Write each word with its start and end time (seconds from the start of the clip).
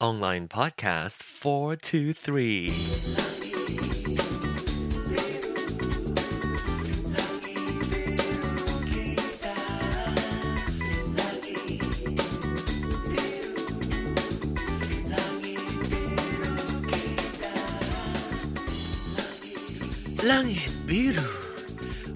online 0.00 0.46
podcast 0.46 1.24
423. 1.24 2.70
Langit 20.22 20.70
biru. 20.86 21.26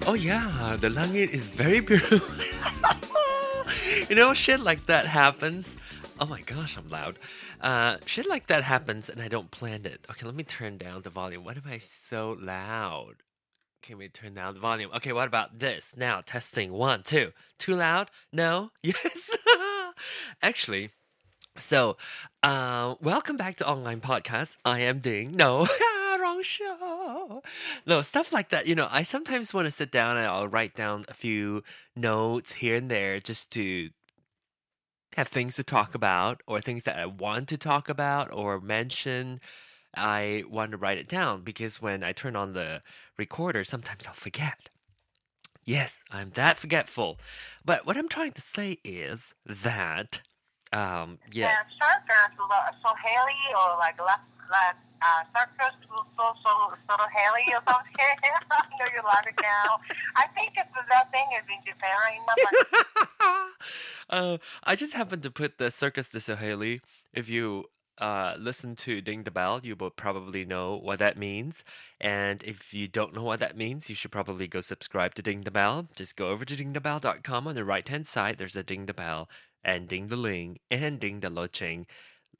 Oh 0.07 0.13
yeah, 0.15 0.77
the 0.79 0.87
langit 0.87 1.33
is 1.33 1.49
very 1.49 1.81
biru. 1.81 2.23
you 4.09 4.15
know, 4.15 4.33
shit 4.33 4.61
like 4.61 4.85
that 4.85 5.05
happens. 5.05 5.82
Oh 6.23 6.25
my 6.25 6.39
gosh, 6.39 6.77
I'm 6.77 6.87
loud. 6.87 7.17
Uh, 7.59 7.97
shit 8.05 8.29
like 8.29 8.47
that 8.47 8.63
happens, 8.63 9.09
and 9.09 9.21
I 9.21 9.27
don't 9.27 9.51
plan 9.51 9.85
it. 9.85 10.05
Okay, 10.09 10.25
let 10.25 10.35
me 10.35 10.45
turn 10.45 10.77
down 10.77 11.01
the 11.01 11.09
volume. 11.09 11.43
What 11.43 11.57
am 11.57 11.63
I 11.69 11.79
so 11.79 12.37
loud? 12.39 13.15
Can 13.81 13.97
we 13.97 14.07
turn 14.07 14.33
down 14.33 14.53
the 14.53 14.61
volume? 14.61 14.89
Okay, 14.95 15.11
what 15.11 15.27
about 15.27 15.59
this? 15.59 15.97
Now, 15.97 16.21
testing 16.21 16.71
one, 16.71 17.03
two. 17.03 17.33
Too 17.59 17.75
loud? 17.75 18.09
No? 18.31 18.71
Yes? 18.83 19.31
Actually, 20.41 20.91
so, 21.57 21.97
uh, 22.41 22.95
welcome 23.01 23.35
back 23.35 23.57
to 23.57 23.67
Online 23.67 23.99
Podcast. 23.99 24.55
I 24.63 24.79
am 24.79 24.99
Ding. 24.99 25.35
No, 25.35 25.67
wrong 26.21 26.41
show. 26.41 27.43
No, 27.85 28.01
stuff 28.01 28.31
like 28.31 28.47
that. 28.47 28.65
You 28.65 28.75
know, 28.75 28.87
I 28.89 29.03
sometimes 29.03 29.53
want 29.53 29.65
to 29.65 29.71
sit 29.71 29.91
down 29.91 30.15
and 30.15 30.25
I'll 30.25 30.47
write 30.47 30.73
down 30.73 31.03
a 31.09 31.13
few 31.13 31.63
notes 31.97 32.53
here 32.53 32.77
and 32.77 32.89
there 32.89 33.19
just 33.19 33.51
to 33.51 33.89
have 35.15 35.27
things 35.27 35.55
to 35.55 35.63
talk 35.63 35.95
about 35.95 36.41
or 36.47 36.61
things 36.61 36.83
that 36.83 36.97
I 36.97 37.05
want 37.05 37.47
to 37.49 37.57
talk 37.57 37.89
about 37.89 38.33
or 38.33 38.59
mention. 38.59 39.39
I 39.95 40.43
want 40.49 40.71
to 40.71 40.77
write 40.77 40.97
it 40.97 41.07
down 41.07 41.41
because 41.41 41.81
when 41.81 42.03
I 42.03 42.13
turn 42.13 42.35
on 42.35 42.53
the 42.53 42.81
recorder, 43.17 43.63
sometimes 43.63 44.07
I'll 44.07 44.13
forget. 44.13 44.69
Yes, 45.65 45.99
I'm 46.11 46.31
that 46.31 46.57
forgetful. 46.57 47.19
But 47.63 47.85
what 47.85 47.95
I'm 47.95 48.09
trying 48.09 48.33
to 48.33 48.41
say 48.41 48.79
is 48.83 49.33
that, 49.45 50.21
um, 50.73 51.19
yes. 51.31 51.53
Circus, 51.79 52.37
lo- 52.39 52.77
so 52.85 52.93
Haley 53.01 53.33
or 53.55 53.77
like 53.77 53.99
left, 53.99 54.21
left, 54.51 54.79
uh, 55.03 55.21
circus, 55.35 55.75
so, 55.89 56.05
so, 56.15 56.25
so, 56.43 56.51
so 56.89 56.95
Haley 57.11 57.45
or 57.51 57.61
something. 57.67 57.93
I 57.99 58.63
know 58.79 58.87
you're 58.93 59.03
laughing 59.03 59.35
now. 59.41 59.79
I 60.15 60.27
think 60.33 60.53
it's 60.55 60.71
that 60.89 61.11
thing 61.11 61.27
is 61.35 61.45
in 61.51 61.61
Japan 61.67 61.93
uh, 64.09 64.37
I 64.63 64.75
just 64.75 64.93
happened 64.93 65.23
to 65.23 65.31
put 65.31 65.57
the 65.57 65.71
Circus 65.71 66.09
de 66.09 66.19
Sohaili. 66.19 66.79
If 67.13 67.29
you 67.29 67.65
uh, 67.97 68.35
listen 68.39 68.75
to 68.75 69.01
Ding 69.01 69.23
the 69.23 69.31
Bell, 69.31 69.59
you 69.63 69.75
will 69.75 69.89
probably 69.89 70.45
know 70.45 70.77
what 70.77 70.99
that 70.99 71.17
means. 71.17 71.63
And 72.01 72.43
if 72.43 72.73
you 72.73 72.87
don't 72.87 73.13
know 73.13 73.23
what 73.23 73.39
that 73.39 73.57
means, 73.57 73.89
you 73.89 73.95
should 73.95 74.11
probably 74.11 74.47
go 74.47 74.61
subscribe 74.61 75.13
to 75.15 75.21
Ding 75.21 75.41
the 75.41 75.51
Bell. 75.51 75.87
Just 75.95 76.15
go 76.15 76.29
over 76.29 76.45
to 76.45 76.55
dingthebell.com. 76.55 77.47
On 77.47 77.55
the 77.55 77.65
right 77.65 77.87
hand 77.87 78.07
side, 78.07 78.37
there's 78.37 78.55
a 78.55 78.63
Ding 78.63 78.85
the 78.85 78.93
Bell 78.93 79.29
and 79.63 79.87
Ding 79.87 80.07
the 80.07 80.15
Ling 80.15 80.59
and 80.69 80.99
Ding 80.99 81.19
the 81.19 81.29
Loching 81.29 81.85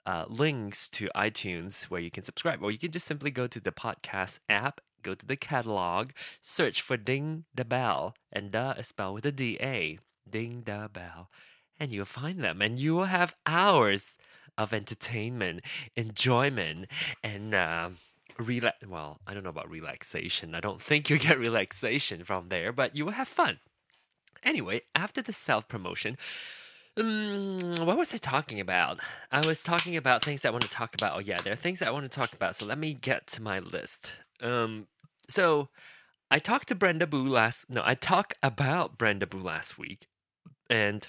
uh, 0.05 0.25
links 0.27 0.89
to 0.89 1.09
iTunes 1.15 1.83
where 1.83 2.01
you 2.01 2.11
can 2.11 2.23
subscribe. 2.23 2.61
Or 2.61 2.71
you 2.71 2.77
can 2.77 2.91
just 2.91 3.07
simply 3.07 3.31
go 3.31 3.47
to 3.47 3.59
the 3.59 3.71
podcast 3.71 4.39
app, 4.49 4.81
go 5.01 5.13
to 5.13 5.25
the 5.25 5.35
catalog, 5.35 6.11
search 6.41 6.81
for 6.81 6.97
Ding 6.97 7.45
the 7.53 7.65
Bell, 7.65 8.15
and 8.31 8.51
the 8.51 8.75
is 8.77 8.87
spelled 8.87 9.15
with 9.15 9.25
a 9.25 9.31
D 9.31 9.57
A. 9.61 9.99
Ding 10.29 10.63
the 10.65 10.89
Bell. 10.91 11.29
And 11.79 11.91
you'll 11.91 12.05
find 12.05 12.43
them, 12.43 12.61
and 12.61 12.79
you 12.79 12.95
will 12.95 13.05
have 13.05 13.35
hours 13.45 14.15
of 14.57 14.73
entertainment, 14.73 15.61
enjoyment, 15.95 16.87
and 17.23 17.53
uh, 17.55 17.89
relax. 18.37 18.85
Well, 18.87 19.19
I 19.25 19.33
don't 19.33 19.43
know 19.43 19.49
about 19.49 19.69
relaxation. 19.69 20.55
I 20.55 20.59
don't 20.59 20.81
think 20.81 21.09
you 21.09 21.17
get 21.17 21.39
relaxation 21.49 22.23
from 22.23 22.49
there, 22.49 22.71
but 22.71 22.95
you 22.95 23.05
will 23.05 23.13
have 23.13 23.27
fun. 23.27 23.59
Anyway, 24.43 24.81
after 24.93 25.21
the 25.21 25.33
self 25.33 25.67
promotion, 25.67 26.17
um, 26.98 27.59
what 27.86 27.98
was 27.98 28.14
I 28.14 28.17
talking 28.17 28.59
about? 28.59 28.99
I 29.31 29.45
was 29.45 29.64
talking 29.64 29.98
about 29.98 30.23
things 30.23 30.45
I 30.45 30.49
want 30.49 30.64
to 30.64 30.70
talk 30.70 30.93
about. 30.93 31.15
Oh 31.15 31.20
yeah, 31.20 31.37
there 31.43 31.54
are 31.54 31.58
things 31.58 31.81
I 31.81 31.89
want 31.89 32.09
to 32.09 32.09
talk 32.09 32.33
about. 32.33 32.55
So 32.55 32.65
let 32.65 32.77
me 32.77 32.93
get 32.93 33.27
to 33.27 33.42
my 33.42 33.59
list. 33.59 34.14
Um, 34.42 34.87
so 35.30 35.70
I 36.30 36.39
talked 36.39 36.67
to 36.70 36.76
Brenda 36.76 37.08
Boo 37.08 37.23
last. 37.23 37.70
No, 37.70 37.81
I 37.86 37.95
talked 37.95 38.33
about 38.43 38.98
Brenda 38.98 39.26
Boo 39.26 39.39
last 39.39 39.77
week, 39.77 40.08
and 40.70 41.08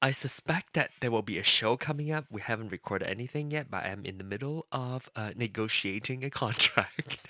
I 0.00 0.10
suspect 0.10 0.74
that 0.74 0.90
there 1.00 1.10
will 1.10 1.22
be 1.22 1.38
a 1.38 1.44
show 1.44 1.76
coming 1.76 2.10
up. 2.10 2.24
We 2.30 2.40
haven't 2.40 2.72
recorded 2.72 3.08
anything 3.08 3.50
yet, 3.50 3.70
but 3.70 3.84
I'm 3.84 4.04
in 4.04 4.18
the 4.18 4.24
middle 4.24 4.66
of 4.72 5.08
uh, 5.14 5.30
negotiating 5.36 6.24
a 6.24 6.30
contract. 6.42 7.26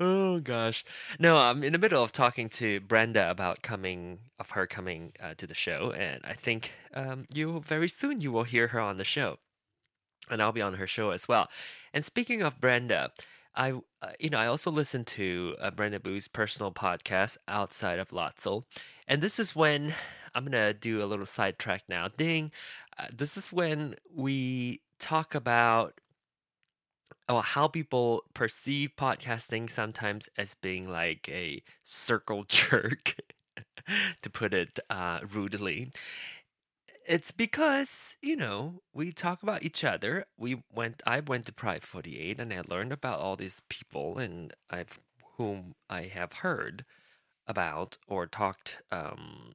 Oh 0.00 0.40
gosh, 0.40 0.84
no, 1.18 1.36
I'm 1.36 1.62
in 1.62 1.72
the 1.72 1.78
middle 1.78 2.02
of 2.02 2.12
talking 2.12 2.48
to 2.50 2.80
Brenda 2.80 3.30
about 3.30 3.62
coming 3.62 4.18
of 4.38 4.50
her 4.50 4.66
coming 4.66 5.12
uh, 5.22 5.34
to 5.36 5.46
the 5.46 5.54
show, 5.54 5.92
and 5.92 6.20
I 6.24 6.34
think 6.34 6.72
um, 6.94 7.26
you 7.32 7.60
very 7.60 7.88
soon 7.88 8.20
you 8.20 8.32
will 8.32 8.44
hear 8.44 8.68
her 8.68 8.80
on 8.80 8.96
the 8.96 9.04
show, 9.04 9.38
and 10.30 10.42
I'll 10.42 10.52
be 10.52 10.62
on 10.62 10.74
her 10.74 10.86
show 10.86 11.10
as 11.10 11.28
well. 11.28 11.48
And 11.92 12.04
speaking 12.04 12.42
of 12.42 12.60
Brenda. 12.60 13.12
I, 13.56 13.72
uh, 14.02 14.10
you 14.20 14.30
know, 14.30 14.38
I 14.38 14.46
also 14.46 14.70
listen 14.70 15.04
to 15.06 15.56
uh, 15.60 15.72
Brenda 15.72 15.98
Boo's 15.98 16.28
personal 16.28 16.70
podcast 16.70 17.38
outside 17.48 17.98
of 17.98 18.10
Lotso, 18.10 18.62
and 19.08 19.20
this 19.20 19.40
is 19.40 19.56
when 19.56 19.94
I'm 20.32 20.44
gonna 20.44 20.72
do 20.72 21.02
a 21.02 21.06
little 21.06 21.26
sidetrack 21.26 21.82
now. 21.88 22.06
Ding, 22.06 22.52
uh, 22.98 23.06
this 23.12 23.36
is 23.36 23.52
when 23.52 23.96
we 24.14 24.82
talk 25.00 25.34
about 25.34 26.00
oh, 27.28 27.40
how 27.40 27.68
people 27.68 28.24
perceive 28.34 28.92
podcasting 28.96 29.70
sometimes 29.70 30.28
as 30.36 30.54
being 30.54 30.88
like 30.88 31.28
a 31.28 31.62
circle 31.84 32.44
jerk, 32.48 33.16
to 34.22 34.30
put 34.30 34.54
it 34.54 34.78
uh, 34.90 35.20
rudely. 35.30 35.90
It's 37.06 37.30
because 37.32 38.16
you 38.20 38.36
know 38.36 38.82
we 38.92 39.12
talk 39.12 39.42
about 39.42 39.62
each 39.64 39.82
other. 39.84 40.26
We 40.36 40.62
went. 40.72 41.02
I 41.06 41.20
went 41.20 41.46
to 41.46 41.52
Pride 41.52 41.82
Forty 41.84 42.18
Eight, 42.18 42.38
and 42.40 42.52
I 42.52 42.62
learned 42.68 42.92
about 42.92 43.20
all 43.20 43.36
these 43.36 43.62
people, 43.68 44.18
and 44.18 44.52
I've 44.70 44.98
whom 45.36 45.74
I 45.88 46.02
have 46.02 46.32
heard 46.34 46.84
about 47.46 47.96
or 48.08 48.26
talked 48.26 48.82
um, 48.92 49.54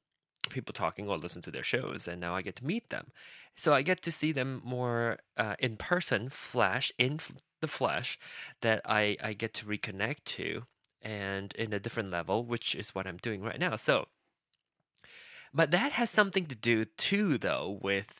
people 0.53 0.73
talking 0.73 1.07
or 1.09 1.17
listen 1.17 1.41
to 1.43 1.51
their 1.51 1.63
shows, 1.63 2.07
and 2.07 2.21
now 2.21 2.35
I 2.35 2.41
get 2.41 2.55
to 2.57 2.65
meet 2.65 2.89
them. 2.89 3.07
So 3.55 3.73
I 3.73 3.81
get 3.81 4.01
to 4.03 4.11
see 4.11 4.31
them 4.31 4.61
more 4.63 5.19
uh, 5.37 5.55
in 5.59 5.77
person, 5.77 6.29
flash 6.29 6.91
in 6.97 7.19
the 7.61 7.67
flesh, 7.67 8.19
that 8.61 8.81
I 8.85 9.17
I 9.21 9.33
get 9.33 9.53
to 9.55 9.65
reconnect 9.65 10.23
to, 10.37 10.63
and 11.01 11.53
in 11.55 11.73
a 11.73 11.79
different 11.79 12.11
level, 12.11 12.45
which 12.45 12.75
is 12.75 12.95
what 12.95 13.07
I'm 13.07 13.17
doing 13.17 13.41
right 13.41 13.59
now. 13.59 13.75
So, 13.75 14.07
but 15.53 15.71
that 15.71 15.91
has 15.93 16.09
something 16.09 16.45
to 16.47 16.55
do 16.55 16.85
too, 16.85 17.37
though, 17.37 17.79
with. 17.81 18.19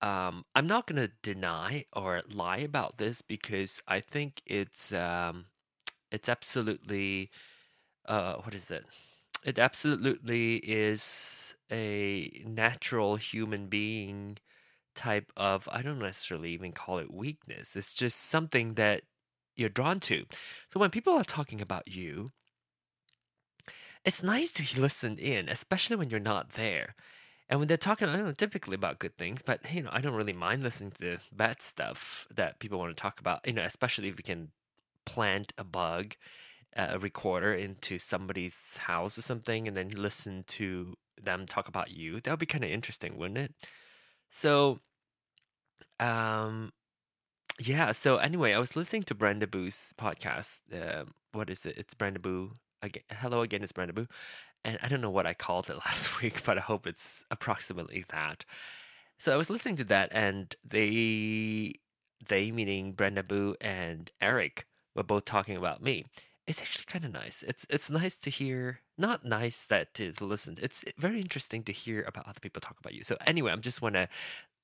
Um, 0.00 0.44
I'm 0.54 0.68
not 0.68 0.86
gonna 0.86 1.10
deny 1.22 1.84
or 1.92 2.22
lie 2.32 2.58
about 2.58 2.98
this 2.98 3.20
because 3.20 3.82
I 3.88 3.98
think 3.98 4.42
it's 4.46 4.92
um, 4.92 5.46
it's 6.12 6.28
absolutely 6.28 7.30
uh, 8.06 8.34
what 8.36 8.54
is 8.54 8.70
it? 8.70 8.84
It 9.44 9.58
absolutely 9.58 10.56
is 10.56 11.54
a 11.70 12.42
natural 12.46 13.16
human 13.16 13.66
being 13.68 14.38
type 14.94 15.32
of, 15.36 15.68
I 15.72 15.82
don't 15.82 15.98
necessarily 16.00 16.50
even 16.52 16.72
call 16.72 16.98
it 16.98 17.12
weakness. 17.12 17.76
It's 17.76 17.94
just 17.94 18.20
something 18.20 18.74
that 18.74 19.02
you're 19.56 19.68
drawn 19.68 20.00
to. 20.00 20.26
So 20.72 20.80
when 20.80 20.90
people 20.90 21.14
are 21.14 21.24
talking 21.24 21.60
about 21.60 21.88
you, 21.88 22.32
it's 24.04 24.22
nice 24.22 24.52
to 24.52 24.80
listen 24.80 25.18
in, 25.18 25.48
especially 25.48 25.96
when 25.96 26.10
you're 26.10 26.20
not 26.20 26.50
there. 26.52 26.94
And 27.48 27.58
when 27.58 27.68
they're 27.68 27.76
talking, 27.76 28.08
I 28.08 28.16
don't 28.16 28.26
know, 28.26 28.32
typically 28.32 28.74
about 28.74 28.98
good 28.98 29.16
things, 29.16 29.42
but 29.42 29.60
you 29.72 29.82
know, 29.82 29.90
I 29.92 30.00
don't 30.00 30.14
really 30.14 30.32
mind 30.32 30.62
listening 30.62 30.92
to 31.00 31.18
bad 31.32 31.62
stuff 31.62 32.26
that 32.34 32.58
people 32.60 32.78
want 32.78 32.96
to 32.96 33.00
talk 33.00 33.20
about. 33.20 33.46
You 33.46 33.54
know, 33.54 33.62
especially 33.62 34.08
if 34.08 34.16
we 34.16 34.22
can 34.22 34.50
plant 35.06 35.52
a 35.58 35.64
bug 35.64 36.16
a 36.78 36.98
recorder 36.98 37.52
into 37.52 37.98
somebody's 37.98 38.76
house 38.78 39.18
or 39.18 39.22
something 39.22 39.66
and 39.66 39.76
then 39.76 39.90
listen 39.90 40.44
to 40.46 40.94
them 41.20 41.44
talk 41.46 41.66
about 41.68 41.90
you 41.90 42.20
that 42.20 42.30
would 42.30 42.38
be 42.38 42.46
kind 42.46 42.64
of 42.64 42.70
interesting 42.70 43.18
wouldn't 43.18 43.38
it? 43.38 43.54
So 44.30 44.78
um 46.00 46.72
yeah 47.58 47.90
so 47.90 48.18
anyway 48.18 48.52
i 48.52 48.58
was 48.58 48.76
listening 48.76 49.02
to 49.02 49.14
brenda 49.14 49.46
boo's 49.46 49.92
podcast 49.98 50.62
uh, 50.72 51.04
what 51.32 51.50
is 51.50 51.66
it? 51.66 51.76
It's 51.76 51.94
brenda 51.94 52.20
boo 52.20 52.52
again 52.82 53.02
hello 53.10 53.42
again 53.42 53.62
it's 53.62 53.72
brenda 53.72 53.92
boo 53.92 54.06
and 54.64 54.78
i 54.82 54.88
don't 54.88 55.00
know 55.00 55.10
what 55.10 55.26
i 55.26 55.34
called 55.34 55.68
it 55.68 55.76
last 55.86 56.22
week 56.22 56.44
but 56.44 56.56
i 56.58 56.60
hope 56.60 56.86
it's 56.86 57.24
approximately 57.30 58.04
that. 58.10 58.44
So 59.18 59.32
i 59.32 59.36
was 59.36 59.50
listening 59.50 59.76
to 59.76 59.84
that 59.84 60.10
and 60.12 60.54
they 60.64 61.74
they 62.28 62.52
meaning 62.52 62.92
brenda 62.92 63.22
boo 63.24 63.56
and 63.60 64.10
eric 64.20 64.66
were 64.94 65.02
both 65.02 65.24
talking 65.24 65.56
about 65.56 65.82
me 65.82 66.04
it's 66.48 66.62
actually 66.62 66.86
kind 66.86 67.04
of 67.04 67.12
nice. 67.12 67.44
It's 67.46 67.66
it's 67.68 67.90
nice 67.90 68.16
to 68.16 68.30
hear. 68.30 68.80
Not 68.96 69.24
nice 69.24 69.66
that 69.66 69.92
to 69.94 70.12
listen. 70.20 70.56
It's 70.60 70.82
very 70.96 71.20
interesting 71.20 71.62
to 71.64 71.72
hear 71.72 72.02
about 72.08 72.26
other 72.26 72.40
people 72.40 72.60
talk 72.60 72.78
about 72.80 72.94
you. 72.94 73.04
So 73.04 73.16
anyway, 73.26 73.52
I'm 73.52 73.60
just 73.60 73.82
want 73.82 73.94
to 73.94 74.08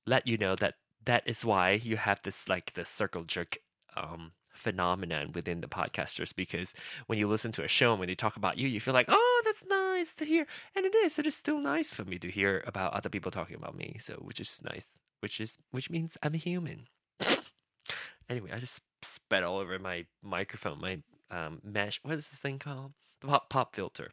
let 0.07 0.27
you 0.27 0.39
know 0.39 0.57
that 0.57 0.75
that 1.05 1.23
is 1.27 1.45
why 1.45 1.73
you 1.73 1.99
have 1.99 2.23
this 2.23 2.49
like 2.49 2.73
the 2.73 2.87
circle 2.87 3.25
jerk 3.25 3.59
um, 3.97 4.33
phenomenon 4.55 5.33
within 5.35 5.61
the 5.61 5.67
podcasters 5.67 6.35
because 6.35 6.73
when 7.07 7.19
you 7.19 7.29
listen 7.29 7.53
to 7.53 7.65
a 7.65 7.69
show 7.69 7.91
and 7.91 8.01
when 8.01 8.09
they 8.09 8.15
talk 8.15 8.37
about 8.37 8.57
you, 8.57 8.67
you 8.67 8.81
feel 8.81 8.95
like, 8.95 9.09
oh, 9.09 9.43
that's 9.45 9.65
nice 9.69 10.15
to 10.15 10.25
hear, 10.25 10.47
and 10.75 10.87
it 10.87 10.95
is. 10.95 11.19
It 11.19 11.27
is 11.27 11.35
still 11.35 11.59
nice 11.59 11.93
for 11.93 12.05
me 12.05 12.19
to 12.19 12.31
hear 12.31 12.65
about 12.67 12.95
other 12.95 13.11
people 13.11 13.31
talking 13.31 13.57
about 13.57 13.77
me. 13.77 13.99
So, 14.01 14.15
which 14.15 14.41
is 14.41 14.63
nice, 14.65 14.87
which 15.21 15.39
is 15.39 15.59
which 15.71 15.91
means 15.91 16.17
I'm 16.23 16.35
a 16.35 16.39
human. 16.39 16.87
anyway, 18.31 18.51
I 18.55 18.59
just 18.59 18.81
spat 19.03 19.43
all 19.43 19.59
over 19.59 19.79
my 19.79 20.07
microphone, 20.23 20.81
my 20.81 21.03
um, 21.35 21.61
mesh. 21.63 22.01
What 22.03 22.15
is 22.15 22.29
this 22.29 22.39
thing 22.39 22.59
called? 22.59 22.93
The 23.21 23.27
pop 23.27 23.51
pop 23.51 23.75
filter. 23.75 24.11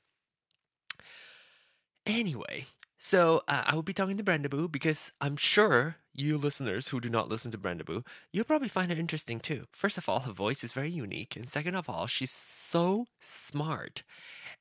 Anyway, 2.06 2.66
so 2.98 3.44
uh, 3.48 3.64
I 3.68 3.76
will 3.76 3.84
be 3.84 3.94
talking 3.94 4.18
to 4.18 4.24
Brenda 4.24 4.50
Boo 4.50 4.68
because 4.68 5.12
I'm 5.22 5.38
sure 5.38 5.98
you 6.14 6.38
listeners 6.38 6.90
who 6.90 7.00
do 7.00 7.10
not 7.10 7.30
listen 7.30 7.52
to 7.52 7.58
Brenda 7.58 7.84
Boo, 7.84 8.04
you'll 8.32 8.46
probably 8.46 8.68
find 8.68 8.92
her 8.92 8.98
interesting 8.98 9.40
too. 9.40 9.68
First 9.72 9.98
of 9.98 10.10
all, 10.10 10.22
her 10.22 10.32
voice 10.32 10.64
is 10.64 10.74
very 10.74 10.90
unique, 10.90 11.36
and 11.36 11.48
second 11.48 11.76
of 11.76 11.90
all, 11.90 12.08
she's 12.08 12.32
so 12.32 13.08
smart. 13.20 14.04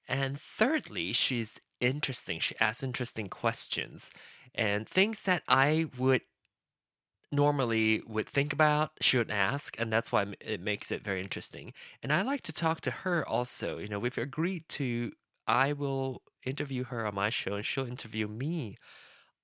And 0.06 0.38
thirdly, 0.38 1.12
she's 1.12 1.60
interesting. 1.80 2.40
She 2.40 2.58
asks 2.60 2.82
interesting 2.82 3.28
questions 3.28 4.10
and 4.54 4.88
things 4.88 5.22
that 5.22 5.42
I 5.48 5.86
would 5.96 6.22
normally 7.32 8.02
would 8.06 8.28
think 8.28 8.52
about, 8.52 8.92
should 9.00 9.30
ask, 9.30 9.78
and 9.78 9.92
that's 9.92 10.10
why 10.10 10.26
it 10.40 10.60
makes 10.60 10.90
it 10.90 11.04
very 11.04 11.20
interesting. 11.20 11.72
And 12.02 12.12
I 12.12 12.22
like 12.22 12.42
to 12.42 12.52
talk 12.52 12.80
to 12.82 12.90
her 12.90 13.26
also. 13.26 13.78
You 13.78 13.88
know, 13.88 13.98
we've 13.98 14.18
agreed 14.18 14.68
to 14.70 15.12
I 15.46 15.72
will 15.72 16.22
interview 16.44 16.84
her 16.84 17.06
on 17.06 17.14
my 17.14 17.28
show 17.28 17.54
and 17.54 17.64
she'll 17.64 17.86
interview 17.86 18.28
me 18.28 18.76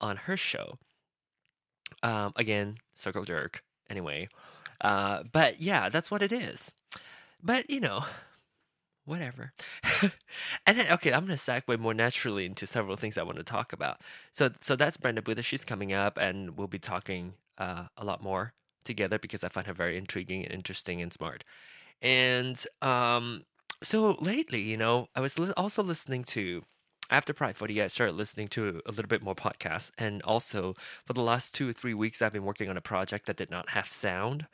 on 0.00 0.16
her 0.16 0.36
show. 0.36 0.78
Um, 2.02 2.32
again, 2.36 2.76
circle 2.94 3.24
jerk. 3.24 3.62
Anyway, 3.90 4.28
uh, 4.80 5.24
but 5.32 5.60
yeah, 5.60 5.88
that's 5.88 6.10
what 6.10 6.22
it 6.22 6.32
is. 6.32 6.72
But 7.42 7.70
you 7.70 7.80
know, 7.80 8.04
whatever. 9.06 9.52
and 10.66 10.78
then, 10.78 10.92
okay, 10.92 11.12
I'm 11.12 11.22
gonna 11.24 11.34
segue 11.34 11.78
more 11.78 11.94
naturally 11.94 12.44
into 12.44 12.66
several 12.66 12.96
things 12.96 13.16
I 13.16 13.22
want 13.22 13.38
to 13.38 13.44
talk 13.44 13.72
about. 13.72 14.00
So, 14.32 14.50
so 14.60 14.76
that's 14.76 14.96
Brenda 14.96 15.22
Buddha. 15.22 15.42
She's 15.42 15.64
coming 15.64 15.92
up, 15.92 16.18
and 16.18 16.56
we'll 16.58 16.66
be 16.66 16.78
talking 16.78 17.34
uh, 17.58 17.84
a 17.96 18.04
lot 18.04 18.22
more 18.22 18.52
together 18.84 19.18
because 19.18 19.42
I 19.42 19.48
find 19.48 19.66
her 19.66 19.72
very 19.74 19.96
intriguing 19.96 20.44
and 20.44 20.52
interesting 20.52 21.00
and 21.00 21.12
smart. 21.12 21.44
And 22.02 22.62
um, 22.82 23.44
so 23.82 24.16
lately, 24.20 24.60
you 24.60 24.76
know, 24.76 25.08
I 25.14 25.20
was 25.20 25.38
li- 25.38 25.52
also 25.56 25.82
listening 25.82 26.24
to 26.24 26.62
after 27.10 27.32
Pride 27.32 27.56
40, 27.56 27.82
I 27.82 27.86
started 27.86 28.16
listening 28.16 28.48
to 28.48 28.80
a 28.84 28.90
little 28.90 29.08
bit 29.08 29.22
more 29.22 29.34
podcasts. 29.34 29.92
And 29.96 30.22
also, 30.22 30.74
for 31.04 31.12
the 31.12 31.22
last 31.22 31.54
two 31.54 31.68
or 31.68 31.72
three 31.72 31.94
weeks, 31.94 32.20
I've 32.20 32.32
been 32.32 32.44
working 32.44 32.68
on 32.68 32.76
a 32.76 32.80
project 32.80 33.26
that 33.26 33.36
did 33.36 33.50
not 33.50 33.70
have 33.70 33.86
sound. 33.88 34.46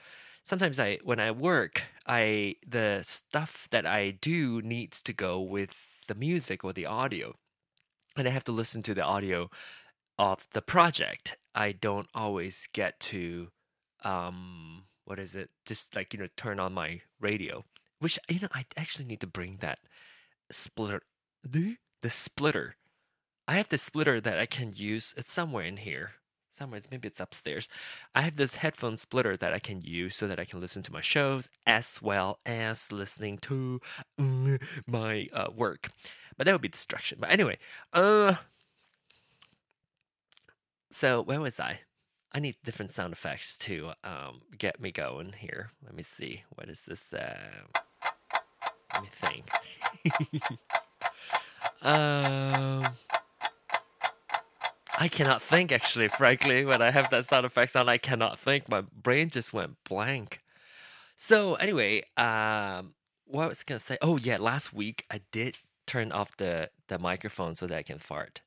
Sometimes 0.45 0.81
I, 0.81 0.99
when 1.05 1.21
I 1.21 1.31
work, 1.31 1.85
I 2.07 2.57
the 2.67 3.01
stuff 3.03 3.69
that 3.71 3.87
I 3.87 4.11
do 4.11 4.61
needs 4.61 5.01
to 5.03 5.13
go 5.13 5.41
with 5.41 6.05
the 6.09 6.15
music 6.15 6.65
or 6.65 6.73
the 6.73 6.87
audio, 6.87 7.37
and 8.17 8.27
I 8.27 8.31
have 8.33 8.45
to 8.45 8.53
listen 8.53 8.83
to 8.85 8.95
the 8.95 9.05
audio 9.05 9.51
of 10.19 10.47
the 10.53 10.63
project. 10.63 11.37
I 11.55 11.73
don't 11.73 12.09
always 12.15 12.67
get 12.73 12.99
to, 13.01 13.49
um, 14.05 14.85
what 15.05 15.19
is 15.19 15.35
it? 15.35 15.51
Just 15.65 15.95
like 15.95 16.13
you 16.13 16.21
know, 16.21 16.29
turn 16.37 16.59
on 16.59 16.73
my 16.73 17.03
radio, 17.21 17.65
which 18.01 18.19
you 18.29 18.41
know, 18.41 18.49
I 18.53 18.65
actually 18.77 19.05
need 19.05 19.21
to 19.21 19.27
bring 19.27 19.59
that 19.61 19.79
splitter 20.51 21.03
the 22.03 22.11
splitter. 22.11 22.77
I 23.49 23.55
have 23.55 23.69
the 23.69 23.79
splitter 23.79 24.21
that 24.21 24.39
I 24.39 24.47
can 24.47 24.73
use. 24.75 25.15
It's 25.17 25.33
somewhere 25.33 25.65
in 25.65 25.79
here. 25.79 26.13
Somewhere, 26.53 26.81
maybe 26.91 27.09
it's 27.09 27.19
upstairs. 27.19 27.67
I 28.15 28.21
have 28.23 28.37
this 28.37 28.57
headphone 28.57 28.99
splitter 28.99 29.39
that 29.39 29.55
I 29.55 29.59
can 29.59 29.81
use 29.81 30.15
so 30.15 30.29
that 30.29 30.39
I 30.39 30.45
can 30.45 30.61
listen 30.61 30.83
to 30.83 30.93
my 30.93 31.01
shows 31.01 31.49
as 31.67 32.01
well 32.03 32.41
as 32.45 32.93
listening 32.93 33.39
to 33.39 33.81
my 34.87 35.29
uh, 35.33 35.49
work. 35.55 35.89
But 36.37 36.45
that 36.45 36.53
would 36.53 36.61
be 36.61 36.69
distraction. 36.69 37.19
But 37.21 37.31
anyway, 37.31 37.57
uh, 37.95 38.35
so 40.91 41.23
where 41.23 41.41
was 41.41 41.59
I? 41.59 41.81
I 42.33 42.39
need 42.39 42.57
different 42.65 42.93
sound 42.93 43.15
effects 43.15 43.57
to 43.59 43.93
um, 44.05 44.43
get 44.57 44.79
me 44.79 44.93
going 44.93 45.35
here. 45.39 45.71
Let 45.83 45.95
me 45.95 46.03
see. 46.03 46.45
What 46.55 46.69
is 46.69 46.83
this? 46.83 47.13
Uh, 47.15 47.35
let 48.93 49.03
me 49.03 49.09
think. 49.11 49.51
Um, 51.85 52.87
I 55.03 55.09
cannot 55.09 55.43
think 55.43 55.73
actually, 55.73 56.07
frankly, 56.07 56.65
when 56.65 56.81
I 56.81 56.93
have 56.93 57.11
that 57.11 57.27
sound 57.27 57.45
effects 57.45 57.75
on, 57.75 57.89
I 57.89 57.99
cannot 57.99 58.39
think. 58.39 58.69
My 58.69 58.83
brain 58.83 59.31
just 59.31 59.53
went 59.53 59.83
blank. 59.83 60.41
So 61.17 61.55
anyway, 61.55 62.05
um, 62.17 62.95
what 63.25 63.43
I 63.43 63.49
was 63.49 63.65
gonna 63.65 63.81
say? 63.81 63.99
Oh 64.01 64.17
yeah, 64.17 64.37
last 64.39 64.73
week 64.73 65.05
I 65.11 65.21
did 65.33 65.59
turn 65.89 66.13
off 66.13 66.37
the 66.37 66.71
the 66.87 67.01
microphone 67.01 67.57
so 67.57 67.67
that 67.67 67.77
I 67.77 67.83
can 67.83 67.99
fart. 67.99 68.43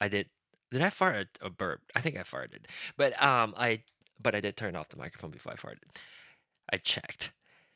I 0.00 0.08
did. 0.08 0.30
Did 0.70 0.80
I 0.80 0.88
fart 0.88 1.38
or 1.42 1.50
burp? 1.50 1.82
I 1.94 2.00
think 2.00 2.16
I 2.16 2.22
farted, 2.22 2.64
but 2.96 3.22
um, 3.22 3.52
I 3.58 3.82
but 4.22 4.34
I 4.34 4.40
did 4.40 4.56
turn 4.56 4.76
off 4.76 4.88
the 4.88 4.96
microphone 4.96 5.32
before 5.32 5.52
I 5.52 5.56
farted. 5.56 5.84
I 6.72 6.78
checked. 6.78 7.30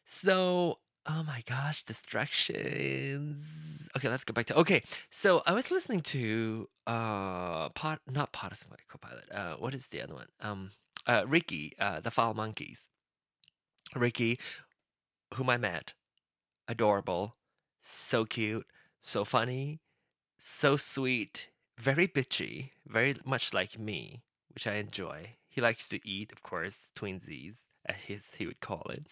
So 0.06 0.78
Oh 1.06 1.22
my 1.22 1.42
gosh, 1.46 1.82
distractions. 1.82 3.88
Okay, 3.96 4.08
let's 4.08 4.24
go 4.24 4.32
back 4.32 4.46
to 4.46 4.58
okay. 4.58 4.82
So 5.10 5.42
I 5.46 5.52
was 5.52 5.70
listening 5.70 6.00
to 6.02 6.68
uh 6.86 7.68
pot 7.70 8.00
not 8.10 8.32
Copilot. 8.32 9.24
Uh 9.32 9.56
what 9.56 9.74
is 9.74 9.88
the 9.88 10.00
other 10.00 10.14
one? 10.14 10.28
Um 10.40 10.70
uh 11.06 11.24
Ricky, 11.26 11.74
uh 11.78 12.00
the 12.00 12.10
Foul 12.10 12.34
Monkeys. 12.34 12.82
Ricky, 13.94 14.38
whom 15.34 15.50
I 15.50 15.58
met, 15.58 15.92
adorable, 16.66 17.36
so 17.82 18.24
cute, 18.24 18.66
so 19.02 19.24
funny, 19.24 19.80
so 20.38 20.76
sweet, 20.76 21.48
very 21.78 22.08
bitchy, 22.08 22.70
very 22.86 23.14
much 23.24 23.52
like 23.52 23.78
me, 23.78 24.22
which 24.54 24.66
I 24.66 24.76
enjoy. 24.76 25.36
He 25.48 25.60
likes 25.60 25.88
to 25.90 26.08
eat, 26.08 26.32
of 26.32 26.42
course, 26.42 26.88
twinsies, 26.96 27.56
as 27.86 28.34
he 28.38 28.46
would 28.46 28.60
call 28.60 28.86
it. 28.90 29.06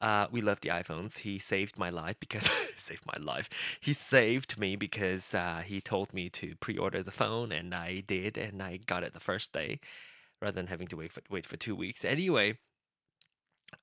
Uh, 0.00 0.26
we 0.30 0.40
love 0.40 0.60
the 0.60 0.68
iPhones. 0.68 1.18
He 1.18 1.38
saved 1.38 1.78
my 1.78 1.90
life 1.90 2.16
because 2.20 2.48
saved 2.76 3.04
my 3.06 3.22
life. 3.22 3.48
He 3.80 3.92
saved 3.92 4.58
me 4.58 4.76
because 4.76 5.34
uh, 5.34 5.62
he 5.64 5.80
told 5.80 6.14
me 6.14 6.28
to 6.30 6.54
pre-order 6.60 7.02
the 7.02 7.10
phone, 7.10 7.50
and 7.52 7.74
I 7.74 8.00
did, 8.06 8.38
and 8.38 8.62
I 8.62 8.78
got 8.78 9.02
it 9.02 9.12
the 9.12 9.20
first 9.20 9.52
day, 9.52 9.80
rather 10.40 10.54
than 10.54 10.68
having 10.68 10.86
to 10.88 10.96
wait 10.96 11.12
for 11.12 11.22
wait 11.28 11.46
for 11.46 11.56
two 11.56 11.74
weeks. 11.74 12.04
Anyway, 12.04 12.58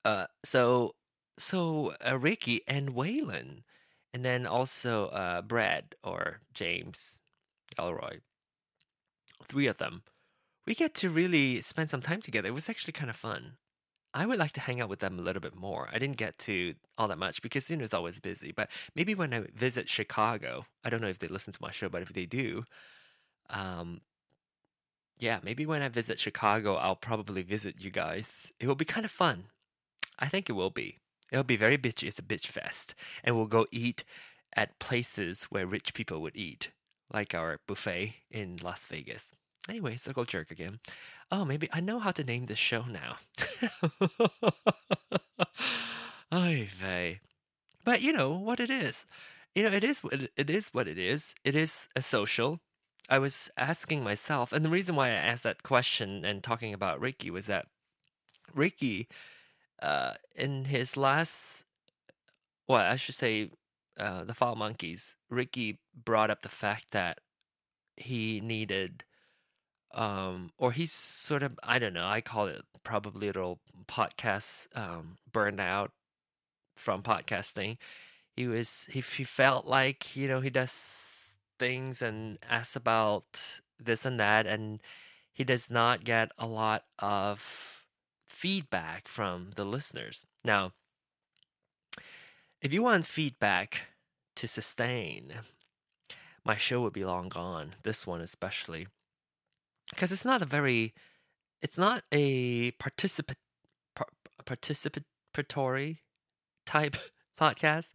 uh, 0.03 0.27
so 0.43 0.95
so 1.37 1.93
uh, 2.05 2.17
Ricky 2.17 2.61
and 2.67 2.95
Waylon, 2.95 3.63
and 4.13 4.23
then 4.23 4.47
also 4.47 5.07
uh, 5.07 5.41
Brad 5.41 5.95
or 6.03 6.39
James 6.53 7.19
Elroy, 7.77 8.19
three 9.43 9.67
of 9.67 9.77
them. 9.79 10.03
We 10.65 10.75
get 10.75 10.95
to 10.95 11.09
really 11.09 11.61
spend 11.61 11.89
some 11.89 12.01
time 12.01 12.21
together. 12.21 12.47
It 12.47 12.53
was 12.53 12.69
actually 12.69 12.93
kind 12.93 13.09
of 13.09 13.15
fun. 13.15 13.57
I 14.15 14.25
would 14.25 14.39
like 14.39 14.53
to 14.53 14.61
hang 14.61 14.79
out 14.79 14.87
with 14.87 14.99
them 14.99 15.19
a 15.19 15.21
little 15.21 15.41
bit 15.41 15.55
more. 15.55 15.89
I 15.91 15.99
didn't 15.99 16.15
get 16.15 16.39
to 16.39 16.73
all 16.97 17.09
that 17.09 17.17
much 17.17 17.41
because 17.41 17.67
know 17.67 17.93
always 17.93 18.21
busy. 18.21 18.53
But 18.53 18.69
maybe 18.95 19.13
when 19.13 19.33
I 19.33 19.41
visit 19.53 19.89
Chicago, 19.89 20.65
I 20.85 20.89
don't 20.89 21.01
know 21.01 21.09
if 21.09 21.19
they 21.19 21.27
listen 21.27 21.51
to 21.51 21.61
my 21.61 21.71
show, 21.71 21.89
but 21.89 22.01
if 22.01 22.13
they 22.13 22.25
do, 22.25 22.63
um, 23.49 23.99
yeah, 25.19 25.39
maybe 25.43 25.65
when 25.65 25.81
I 25.81 25.89
visit 25.89 26.17
Chicago, 26.17 26.75
I'll 26.75 26.95
probably 26.95 27.41
visit 27.41 27.75
you 27.77 27.91
guys. 27.91 28.47
It 28.57 28.67
will 28.67 28.75
be 28.75 28.85
kind 28.85 29.05
of 29.05 29.11
fun. 29.11 29.47
I 30.17 30.29
think 30.29 30.49
it 30.49 30.53
will 30.53 30.69
be. 30.69 30.99
It'll 31.29 31.43
be 31.43 31.57
very 31.57 31.77
bitchy. 31.77 32.07
It's 32.07 32.19
a 32.19 32.21
bitch 32.21 32.47
fest, 32.47 32.95
and 33.21 33.35
we'll 33.35 33.47
go 33.47 33.67
eat 33.69 34.05
at 34.55 34.79
places 34.79 35.43
where 35.45 35.67
rich 35.67 35.93
people 35.93 36.21
would 36.21 36.37
eat, 36.37 36.69
like 37.13 37.35
our 37.35 37.59
buffet 37.67 38.15
in 38.31 38.59
Las 38.63 38.85
Vegas. 38.85 39.27
Anyway, 39.67 39.97
circle 39.97 40.23
jerk 40.23 40.51
again 40.51 40.79
oh, 41.31 41.45
maybe 41.45 41.69
I 41.71 41.79
know 41.79 41.99
how 41.99 42.11
to 42.11 42.23
name 42.23 42.45
this 42.45 42.59
show 42.59 42.85
now. 42.85 43.17
Ay 46.31 46.67
vey. 46.71 47.19
But 47.83 48.01
you 48.01 48.11
know 48.13 48.31
what 48.31 48.59
it 48.59 48.69
is. 48.69 49.05
You 49.53 49.63
know, 49.63 49.71
it 49.71 49.83
is 49.83 50.01
it 50.35 50.49
is 50.49 50.69
what 50.69 50.87
it 50.87 50.97
is. 50.97 51.35
It 51.43 51.55
is 51.55 51.87
a 51.95 52.01
social. 52.01 52.59
I 53.09 53.19
was 53.19 53.49
asking 53.57 54.03
myself, 54.03 54.51
and 54.51 54.65
the 54.65 54.69
reason 54.69 54.95
why 54.95 55.09
I 55.09 55.11
asked 55.13 55.43
that 55.43 55.63
question 55.63 56.25
and 56.25 56.43
talking 56.43 56.73
about 56.73 56.99
Ricky 56.99 57.29
was 57.29 57.45
that 57.45 57.67
Ricky, 58.53 59.07
uh, 59.81 60.13
in 60.35 60.65
his 60.65 60.97
last, 60.97 61.65
well, 62.67 62.79
I 62.79 62.95
should 62.95 63.15
say, 63.15 63.51
uh, 63.97 64.23
the 64.23 64.33
Fall 64.33 64.55
Monkeys, 64.55 65.15
Ricky 65.29 65.79
brought 65.93 66.31
up 66.31 66.41
the 66.41 66.49
fact 66.49 66.91
that 66.91 67.19
he 67.95 68.41
needed 68.41 69.03
um, 69.95 70.51
or 70.57 70.71
he's 70.71 70.91
sort 70.91 71.41
of 71.43 71.57
I 71.63 71.79
don't 71.79 71.93
know. 71.93 72.05
I 72.05 72.21
call 72.21 72.47
it 72.47 72.63
probably 72.83 73.27
a 73.27 73.31
little 73.31 73.59
podcast 73.87 74.67
um, 74.75 75.17
burned 75.31 75.59
out 75.59 75.91
from 76.75 77.01
podcasting. 77.01 77.77
He 78.35 78.47
was 78.47 78.87
he 78.91 78.99
he 79.01 79.23
felt 79.23 79.65
like 79.65 80.15
you 80.15 80.27
know 80.27 80.41
he 80.41 80.49
does 80.49 81.35
things 81.57 82.01
and 82.01 82.37
asks 82.49 82.75
about 82.75 83.61
this 83.79 84.05
and 84.05 84.19
that, 84.19 84.45
and 84.45 84.81
he 85.33 85.43
does 85.43 85.71
not 85.71 86.03
get 86.03 86.31
a 86.37 86.45
lot 86.47 86.83
of 86.99 87.85
feedback 88.27 89.07
from 89.07 89.51
the 89.55 89.65
listeners. 89.65 90.25
Now, 90.43 90.73
if 92.61 92.73
you 92.73 92.81
want 92.83 93.05
feedback 93.05 93.83
to 94.35 94.47
sustain, 94.47 95.33
my 96.43 96.57
show 96.57 96.81
would 96.81 96.93
be 96.93 97.05
long 97.05 97.29
gone. 97.29 97.75
This 97.83 98.05
one 98.05 98.21
especially, 98.21 98.87
because 99.89 100.11
it's 100.11 100.25
not 100.25 100.41
a 100.41 100.45
very, 100.45 100.93
it's 101.61 101.77
not 101.77 102.03
a 102.11 102.71
par- 102.71 102.95
participatory 104.45 105.97
type 106.65 106.97
podcast. 107.39 107.91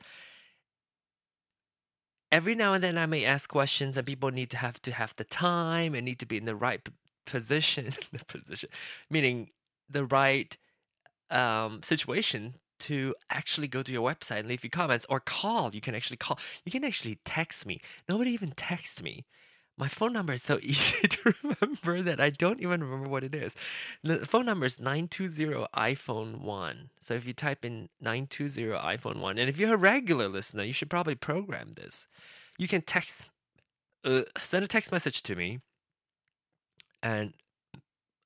Every 2.33 2.55
now 2.55 2.75
and 2.75 2.85
then, 2.85 2.97
I 2.97 3.07
may 3.07 3.25
ask 3.25 3.51
questions, 3.51 3.97
and 3.97 4.07
people 4.07 4.31
need 4.31 4.51
to 4.51 4.57
have 4.57 4.81
to 4.83 4.93
have 4.93 5.15
the 5.17 5.25
time 5.25 5.95
and 5.95 6.05
need 6.05 6.21
to 6.21 6.27
be 6.27 6.37
in 6.37 6.45
the 6.45 6.55
right 6.55 6.81
position, 7.27 7.87
the 8.13 8.25
position, 8.25 8.69
meaning 9.11 9.51
the 9.89 10.05
right 10.05 10.57
um, 11.31 11.83
situation 11.83 12.55
to 12.81 13.15
actually 13.31 13.69
go 13.69 13.83
to 13.83 13.93
your 13.93 14.09
website 14.09 14.41
and 14.41 14.49
leave 14.49 14.65
your 14.65 14.71
comments 14.71 15.07
or 15.09 15.21
call. 15.21 15.75
You 15.75 15.81
can 15.81 15.95
actually 15.95 16.17
call. 16.17 16.39
You 16.65 16.73
can 16.73 16.85
actually 16.85 17.19
text 17.25 17.67
me. 17.67 17.81
Nobody 18.09 18.31
even 18.31 18.49
texts 18.51 19.03
me. 19.03 19.27
My 19.81 19.89
phone 19.89 20.13
number 20.13 20.35
is 20.35 20.43
so 20.43 20.59
easy 20.63 21.09
to 21.09 21.35
remember 21.43 22.03
that 22.03 22.21
I 22.21 22.29
don't 22.29 22.61
even 22.61 22.85
remember 22.85 23.09
what 23.09 23.25
it 23.25 23.35
is. 23.35 23.55
The 24.05 24.27
phone 24.27 24.45
number 24.45 24.67
is 24.67 24.79
920 24.79 25.67
iPhone 25.75 26.43
1. 26.43 26.91
So 27.01 27.15
if 27.15 27.27
you 27.27 27.33
type 27.33 27.65
in 27.65 27.89
920 27.99 28.79
iPhone 28.79 29.21
1, 29.21 29.39
and 29.39 29.49
if 29.49 29.59
you're 29.59 29.73
a 29.73 29.79
regular 29.79 30.29
listener, 30.29 30.65
you 30.65 30.75
should 30.75 30.91
probably 30.91 31.15
program 31.15 31.73
this. 31.77 32.07
You 32.59 32.69
can 32.69 32.83
text, 32.83 33.27
uh, 34.05 34.23
send 34.39 34.67
a 34.67 34.69
text 34.69 34.93
message 34.93 35.23
to 35.23 35.35
me, 35.35 35.61
and 37.03 37.33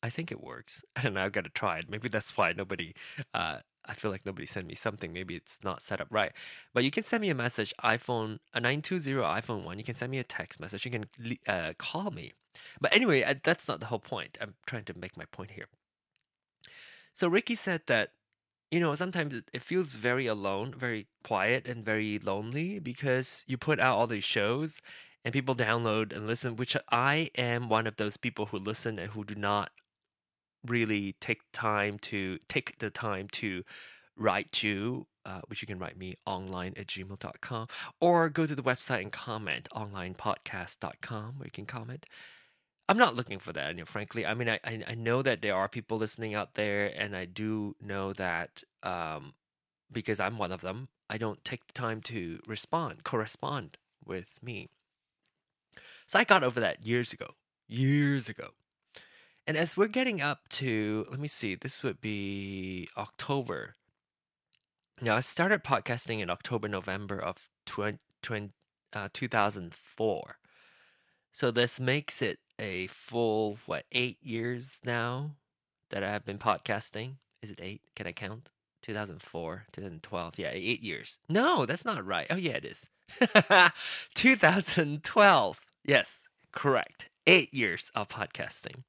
I 0.03 0.11
think 0.11 0.33
it 0.33 0.43
works. 0.43 0.85
I 0.97 1.03
don't 1.03 1.15
know. 1.15 1.25
I've 1.25 1.31
got 1.31 1.45
to 1.45 1.51
try 1.51 1.79
it. 1.79 1.89
Maybe 1.89 2.09
that's 2.09 2.37
why 2.37 2.53
nobody 2.53 2.95
uh, 3.33 3.59
I 3.87 3.95
feel 3.95 4.11
like 4.11 4.25
nobody 4.25 4.47
sent 4.47 4.67
me 4.67 4.75
something. 4.75 5.13
Maybe 5.13 5.37
it's 5.37 5.59
not 5.63 5.83
set 5.83 6.01
up 6.01 6.09
right. 6.11 6.33
But 6.73 6.85
you 6.85 6.91
can 6.91 7.05
send 7.05 7.21
me 7.21 7.31
a 7.31 7.35
message, 7.35 7.75
iPhone, 7.83 8.39
a 8.53 8.61
920 8.61 9.13
iPhone 9.13 9.65
1. 9.65 9.79
You 9.79 9.85
can 9.85 9.95
send 9.95 10.11
me 10.11 10.19
a 10.19 10.25
text 10.25 10.61
message. 10.61 10.85
You 10.85 10.91
can 10.91 11.07
uh, 11.47 11.73
call 11.79 12.11
me. 12.11 12.33
But 12.81 12.95
anyway, 12.95 13.25
that's 13.43 13.69
not 13.69 13.81
the 13.81 13.87
whole 13.87 13.99
point. 13.99 14.39
I'm 14.41 14.55
trying 14.67 14.85
to 14.85 14.99
make 14.99 15.17
my 15.17 15.25
point 15.27 15.53
here. 15.53 15.67
So 17.13 17.29
Ricky 17.29 17.55
said 17.55 17.83
that, 17.87 18.11
you 18.71 18.81
know, 18.81 18.95
sometimes 18.95 19.43
it 19.53 19.63
feels 19.63 19.95
very 19.95 20.27
alone, 20.27 20.75
very 20.77 21.07
quiet, 21.23 21.67
and 21.69 21.85
very 21.85 22.19
lonely 22.19 22.79
because 22.79 23.45
you 23.47 23.57
put 23.57 23.79
out 23.79 23.97
all 23.97 24.07
these 24.07 24.25
shows 24.25 24.81
and 25.25 25.33
people 25.33 25.55
download 25.55 26.15
and 26.15 26.27
listen, 26.27 26.57
which 26.57 26.77
I 26.91 27.31
am 27.37 27.69
one 27.69 27.87
of 27.87 27.97
those 27.97 28.17
people 28.17 28.47
who 28.47 28.59
listen 28.59 28.99
and 28.99 29.13
who 29.13 29.25
do 29.25 29.35
not 29.35 29.71
really 30.67 31.15
take 31.21 31.43
time 31.53 31.99
to 31.99 32.39
take 32.49 32.79
the 32.79 32.91
time 32.91 33.29
to 33.29 33.63
write 34.17 34.63
you 34.63 35.07
uh, 35.27 35.41
which 35.47 35.63
you 35.63 35.67
can 35.67 35.79
write 35.79 35.97
me 35.97 36.15
online 36.27 36.75
at 36.77 36.87
gmail.com 36.87 37.67
or 38.01 38.29
go 38.29 38.47
to 38.47 38.55
the 38.55 38.63
website 38.63 39.01
and 39.01 39.13
comment 39.13 39.69
onlinepodcast.com 39.75 41.39
where 41.39 41.47
you 41.47 41.51
can 41.51 41.67
comment. 41.67 42.07
I'm 42.89 42.99
not 42.99 43.17
looking 43.17 43.39
for 43.39 43.53
that 43.55 43.71
you 43.71 43.81
know 43.81 43.85
frankly. 43.87 44.27
I 44.27 44.35
mean 44.35 44.49
I, 44.49 44.61
I 44.65 44.95
know 44.95 45.23
that 45.23 45.41
there 45.41 45.57
are 45.57 45.69
people 45.69 45.97
listening 45.97 46.35
out 46.35 46.55
there 46.55 46.93
and 46.95 47.17
i 47.17 47.25
do 47.25 47.75
know 47.81 48.13
that 48.13 48.63
um, 48.83 49.33
because 49.91 50.21
i'm 50.21 50.37
one 50.37 50.53
of 50.53 50.61
them 50.61 50.89
i 51.09 51.17
don't 51.17 51.45
take 51.45 51.67
the 51.67 51.73
time 51.73 52.03
to 52.03 52.41
respond 52.47 53.05
correspond 53.05 53.79
with 54.05 54.29
me. 54.43 54.69
So 56.07 56.19
i 56.19 56.25
got 56.25 56.45
over 56.45 56.61
that 56.61 56.85
years 56.85 57.13
ago 57.13 57.31
years 57.67 58.29
ago 58.29 58.51
and 59.47 59.57
as 59.57 59.77
we're 59.77 59.89
getting 59.89 60.23
up 60.23 60.49
to, 60.51 61.07
let 61.11 61.21
me 61.21 61.29
see, 61.29 61.55
this 61.55 61.83
would 61.83 62.01
be 62.01 62.89
October. 62.97 63.75
Now, 65.03 65.17
I 65.17 65.21
started 65.21 65.65
podcasting 65.65 66.21
in 66.21 66.31
October, 66.31 66.69
November 66.69 67.19
of 67.19 67.49
20, 67.67 67.99
20, 68.23 68.51
uh, 68.95 69.09
2004. 69.13 70.37
So 71.33 71.51
this 71.51 71.81
makes 71.81 72.23
it 72.23 72.39
a 72.59 72.87
full, 72.87 73.59
what, 73.67 73.85
eight 73.93 74.19
years 74.23 74.81
now 74.85 75.33
that 75.91 76.03
I 76.05 76.11
have 76.11 76.25
been 76.25 76.39
podcasting. 76.39 77.17
Is 77.43 77.51
it 77.51 77.61
eight? 77.63 77.83
Can 77.97 78.07
I 78.07 78.13
count? 78.13 78.49
2004, 78.83 79.65
2012. 79.73 80.39
Yeah, 80.39 80.51
eight 80.53 80.83
years. 80.83 81.19
No, 81.29 81.67
that's 81.67 81.85
not 81.85 82.07
right. 82.07 82.27
Oh, 82.31 82.37
yeah, 82.37 82.53
it 82.53 82.65
is. 82.65 82.89
2012. 84.15 85.67
Yes, 85.85 86.21
correct. 86.53 87.09
Eight 87.27 87.53
years 87.53 87.91
of 87.95 88.09
podcasting. 88.09 88.85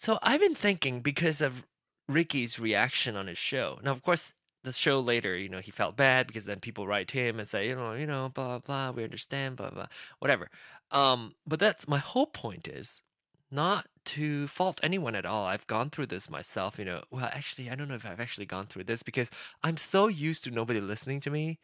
So 0.00 0.18
I've 0.22 0.40
been 0.40 0.54
thinking 0.54 1.02
because 1.02 1.42
of 1.42 1.66
Ricky's 2.08 2.58
reaction 2.58 3.16
on 3.16 3.26
his 3.26 3.36
show. 3.36 3.78
Now, 3.82 3.90
of 3.90 4.00
course, 4.00 4.32
the 4.64 4.72
show 4.72 4.98
later, 4.98 5.36
you 5.36 5.50
know, 5.50 5.58
he 5.58 5.70
felt 5.70 5.94
bad 5.94 6.26
because 6.26 6.46
then 6.46 6.58
people 6.58 6.86
write 6.86 7.06
to 7.08 7.18
him 7.18 7.38
and 7.38 7.46
say, 7.46 7.68
you 7.68 7.76
know, 7.76 7.92
you 7.92 8.06
know, 8.06 8.30
blah 8.32 8.60
blah, 8.60 8.92
we 8.92 9.04
understand, 9.04 9.56
blah 9.56 9.68
blah, 9.68 9.88
whatever. 10.18 10.48
Um, 10.90 11.34
but 11.46 11.60
that's 11.60 11.86
my 11.86 11.98
whole 11.98 12.24
point 12.24 12.66
is 12.66 13.02
not 13.50 13.88
to 14.06 14.46
fault 14.46 14.80
anyone 14.82 15.14
at 15.14 15.26
all. 15.26 15.44
I've 15.44 15.66
gone 15.66 15.90
through 15.90 16.06
this 16.06 16.30
myself, 16.30 16.78
you 16.78 16.86
know. 16.86 17.02
Well, 17.10 17.28
actually, 17.30 17.68
I 17.68 17.74
don't 17.74 17.88
know 17.88 17.94
if 17.94 18.06
I've 18.06 18.20
actually 18.20 18.46
gone 18.46 18.64
through 18.64 18.84
this 18.84 19.02
because 19.02 19.30
I'm 19.62 19.76
so 19.76 20.08
used 20.08 20.44
to 20.44 20.50
nobody 20.50 20.80
listening 20.80 21.20
to 21.20 21.30
me 21.30 21.58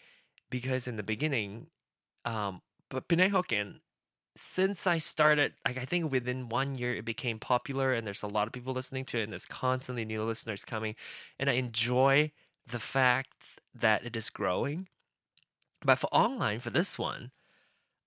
because 0.51 0.87
in 0.87 0.97
the 0.97 1.03
beginning, 1.03 1.69
um, 2.27 2.61
but 2.91 3.09
Penang 3.09 3.31
Hokkien, 3.31 3.81
since 4.37 4.87
I 4.87 4.99
started, 4.99 5.55
like 5.67 5.79
I 5.79 5.85
think 5.85 6.11
within 6.13 6.49
one 6.49 6.77
year 6.77 6.95
it 6.95 7.05
became 7.05 7.39
popular 7.39 7.93
and 7.93 8.07
there's 8.07 8.23
a 8.23 8.29
lot 8.29 8.47
of 8.47 8.53
people 8.53 8.75
listening 8.75 9.05
to 9.07 9.19
it 9.19 9.25
and 9.25 9.33
there's 9.33 9.47
constantly 9.47 10.05
new 10.05 10.23
listeners 10.23 10.65
coming. 10.65 10.95
And 11.39 11.51
I 11.51 11.55
enjoy 11.55 12.33
the 12.67 12.79
fact 12.79 13.33
that 13.75 14.05
it 14.05 14.17
is 14.17 14.31
growing. 14.31 14.89
But 15.85 15.99
for 15.99 16.09
online, 16.09 16.61
for 16.61 16.71
this 16.71 16.99
one, 16.99 17.31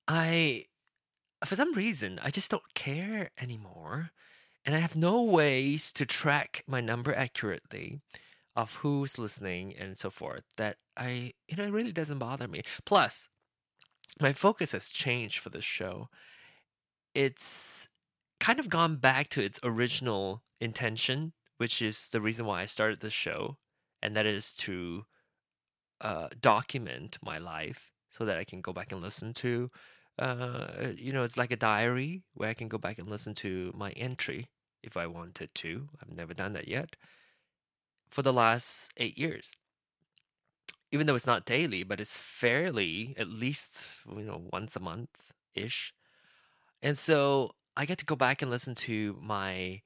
I, 0.08 0.66
for 1.46 1.56
some 1.56 1.74
reason, 1.74 2.20
I 2.24 2.30
just 2.32 2.52
don't 2.52 2.74
care 2.74 3.30
anymore. 3.40 4.12
And 4.66 4.76
I 4.76 4.80
have 4.80 4.96
no 4.96 5.24
ways 5.24 5.92
to 5.94 6.06
track 6.06 6.64
my 6.68 6.82
number 6.82 7.16
accurately 7.16 8.02
of 8.56 8.76
who's 8.76 9.18
listening 9.18 9.74
and 9.78 9.98
so 9.98 10.10
forth 10.10 10.44
that 10.58 10.78
I, 10.98 11.34
you 11.48 11.56
know, 11.56 11.64
it 11.64 11.72
really 11.72 11.94
doesn't 11.94 12.20
bother 12.20 12.48
me. 12.48 12.64
Plus, 12.86 13.30
my 14.20 14.34
focus 14.34 14.72
has 14.74 14.90
changed 14.90 15.40
for 15.40 15.50
this 15.50 15.64
show. 15.64 16.10
It's 17.14 17.88
kind 18.40 18.60
of 18.60 18.70
gone 18.70 18.98
back 18.98 19.30
to 19.30 19.44
its 19.44 19.60
original 19.64 20.44
intention, 20.62 21.34
which 21.58 21.82
is 21.82 22.10
the 22.10 22.22
reason 22.22 22.46
why 22.46 22.62
I 22.62 22.66
started 22.66 23.02
this 23.02 23.14
show, 23.14 23.58
and 24.02 24.16
that 24.16 24.26
is 24.26 24.54
to 24.56 25.06
uh, 26.02 26.30
document 26.40 27.18
my 27.24 27.38
life 27.38 27.92
so 28.12 28.26
that 28.26 28.38
I 28.38 28.44
can 28.44 28.62
go 28.62 28.74
back 28.74 28.92
and 28.92 29.02
listen 29.02 29.34
to. 29.36 29.70
Uh, 30.18 30.68
you 30.96 31.14
know, 31.14 31.24
it's 31.24 31.38
like 31.38 31.52
a 31.52 31.56
diary 31.56 32.24
where 32.34 32.50
I 32.50 32.54
can 32.54 32.68
go 32.68 32.78
back 32.78 33.00
and 33.00 33.10
listen 33.10 33.34
to 33.36 33.72
my 33.76 33.92
entry 33.92 34.48
if 34.84 34.98
I 34.98 35.08
wanted 35.08 35.54
to. 35.56 35.90
I've 36.02 36.16
never 36.16 36.34
done 36.34 36.54
that 36.54 36.68
yet. 36.68 36.96
For 38.10 38.22
the 38.22 38.34
last 38.34 38.92
eight 38.98 39.18
years 39.18 39.52
even 40.92 41.08
though 41.08 41.16
it's 41.16 41.28
not 41.28 41.46
daily, 41.46 41.84
but 41.84 42.00
it's 42.00 42.18
fairly 42.18 43.16
at 43.18 43.30
least 43.30 43.88
you 44.10 44.24
know 44.24 44.42
once 44.52 44.76
a 44.76 44.80
month 44.80 45.32
ish. 45.56 45.94
And 46.82 46.98
so 46.98 47.56
I 47.76 47.86
get 47.86 47.98
to 48.00 48.06
go 48.06 48.16
back 48.16 48.42
and 48.42 48.50
listen 48.52 48.76
to 48.76 49.18
my 49.22 49.82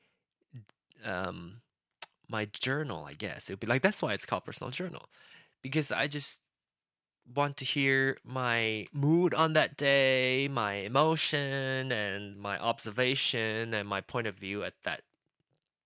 um 1.03 1.61
my 2.29 2.45
journal, 2.45 3.05
I 3.05 3.13
guess. 3.13 3.49
It 3.49 3.53
would 3.53 3.59
be 3.59 3.67
like 3.67 3.81
that's 3.81 4.01
why 4.01 4.13
it's 4.13 4.25
called 4.25 4.45
personal 4.45 4.71
journal. 4.71 5.05
Because 5.61 5.91
I 5.91 6.07
just 6.07 6.41
want 7.35 7.57
to 7.57 7.65
hear 7.65 8.17
my 8.23 8.85
mood 8.91 9.33
on 9.33 9.53
that 9.53 9.77
day, 9.77 10.47
my 10.49 10.73
emotion 10.73 11.91
and 11.91 12.37
my 12.37 12.59
observation 12.59 13.73
and 13.73 13.87
my 13.87 14.01
point 14.01 14.27
of 14.27 14.35
view 14.35 14.63
at 14.63 14.73
that 14.83 15.01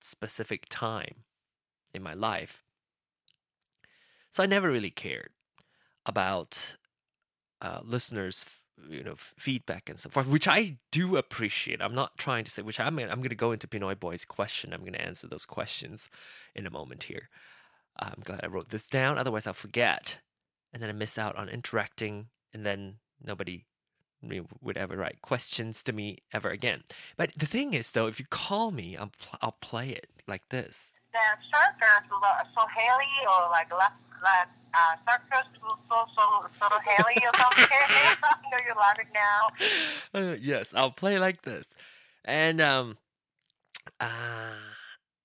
specific 0.02 0.66
time 0.70 1.24
in 1.94 2.02
my 2.02 2.14
life. 2.14 2.64
So 4.38 4.44
I 4.44 4.46
never 4.46 4.70
really 4.70 4.92
cared 4.92 5.32
about 6.06 6.76
uh, 7.60 7.80
listeners, 7.84 8.46
you 8.88 9.04
know, 9.04 9.16
feedback 9.18 9.90
and 9.90 9.98
so 9.98 10.12
forth, 10.12 10.28
which 10.28 10.48
I 10.48 10.78
do 10.92 11.18
appreciate. 11.18 11.82
I'm 11.82 11.96
not 11.96 12.20
trying 12.20 12.46
to 12.46 12.52
say 12.52 12.62
which 12.62 12.80
I 12.80 12.92
mean. 12.92 13.10
I'm 13.10 13.18
going 13.18 13.30
to 13.30 13.36
go 13.36 13.52
into 13.52 13.68
Pinoy 13.68 14.00
Boy's 14.00 14.26
question. 14.26 14.74
I'm 14.74 14.82
going 14.82 14.94
to 14.94 15.02
answer 15.02 15.26
those 15.26 15.48
questions 15.48 16.08
in 16.54 16.68
a 16.68 16.70
moment 16.70 17.02
here. 17.06 17.30
I'm 17.98 18.22
glad 18.24 18.42
I 18.44 18.48
wrote 18.48 18.70
this 18.70 18.86
down. 18.86 19.18
Otherwise, 19.18 19.48
I'll 19.48 19.54
forget, 19.54 20.20
and 20.72 20.84
then 20.84 20.90
I 20.92 20.94
miss 20.94 21.18
out 21.18 21.36
on 21.36 21.50
interacting, 21.50 22.28
and 22.54 22.64
then 22.64 22.98
nobody 23.20 23.66
would 24.62 24.78
ever 24.78 24.98
write 24.98 25.24
questions 25.24 25.82
to 25.82 25.94
me 25.94 26.20
ever 26.32 26.52
again. 26.52 26.84
But 27.18 27.32
the 27.36 27.48
thing 27.48 27.74
is, 27.74 27.92
though, 27.92 28.06
if 28.06 28.20
you 28.20 28.28
call 28.30 28.70
me, 28.70 28.96
I'll, 28.98 29.10
pl- 29.20 29.40
I'll 29.42 29.58
play 29.62 29.90
it 29.90 30.10
like 30.28 30.50
this. 30.50 30.92
The 31.18 31.50
circus, 31.50 32.06
so 32.54 32.62
Haley 32.78 33.26
or 33.26 33.50
like 33.50 33.72
last 33.72 33.94
like 34.22 34.50
uh, 34.78 34.96
circus 35.10 35.48
so 35.90 36.06
so 36.14 36.24
of 36.68 36.82
Haley 36.84 37.18
or 37.26 37.34
something. 37.42 37.66
I 37.74 38.36
know 38.52 38.60
you're 38.66 38.76
laughing 38.76 39.08
now. 39.14 39.50
Uh, 40.14 40.36
yes, 40.42 40.74
I'll 40.76 40.92
play 40.92 41.18
like 41.18 41.42
this, 41.42 41.66
and 42.26 42.62
um, 42.62 42.98
Uh, 44.00 44.54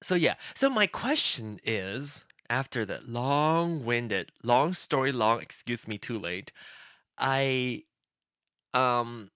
so 0.02 0.14
yeah. 0.14 0.34
So 0.54 0.70
my 0.70 0.86
question 0.86 1.60
is, 1.64 2.24
after 2.48 2.84
that 2.86 3.08
long-winded, 3.08 4.32
long 4.42 4.74
story, 4.74 5.12
long 5.12 5.40
excuse 5.40 5.86
me, 5.88 5.98
too 5.98 6.18
late. 6.18 6.52
I, 7.18 7.84
um, 8.74 9.30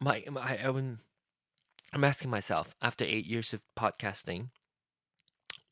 my, 0.00 0.24
my 0.30 0.40
I, 0.42 0.56
I'm 1.92 2.04
asking 2.04 2.30
myself 2.30 2.74
after 2.82 3.04
eight 3.04 3.26
years 3.26 3.52
of 3.52 3.62
podcasting, 3.78 4.50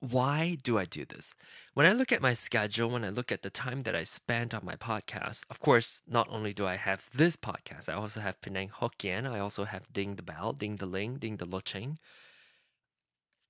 why 0.00 0.56
do 0.62 0.78
I 0.78 0.86
do 0.86 1.04
this? 1.04 1.34
When 1.74 1.86
I 1.86 1.92
look 1.92 2.10
at 2.10 2.22
my 2.22 2.32
schedule, 2.32 2.88
when 2.88 3.04
I 3.04 3.10
look 3.10 3.30
at 3.30 3.42
the 3.42 3.50
time 3.50 3.82
that 3.82 3.94
I 3.94 4.04
spend 4.04 4.54
on 4.54 4.64
my 4.64 4.74
podcast, 4.74 5.44
of 5.50 5.60
course, 5.60 6.00
not 6.08 6.26
only 6.30 6.54
do 6.54 6.66
I 6.66 6.76
have 6.76 7.04
this 7.14 7.36
podcast, 7.36 7.88
I 7.88 7.92
also 7.92 8.20
have 8.20 8.40
Penang 8.40 8.70
Hokkien, 8.70 9.30
I 9.30 9.38
also 9.38 9.64
have 9.64 9.92
Ding 9.92 10.16
the 10.16 10.22
Bell, 10.22 10.54
Ding 10.54 10.76
the 10.76 10.86
Ling, 10.86 11.18
Ding 11.18 11.36
the 11.36 11.44
Loching. 11.44 11.98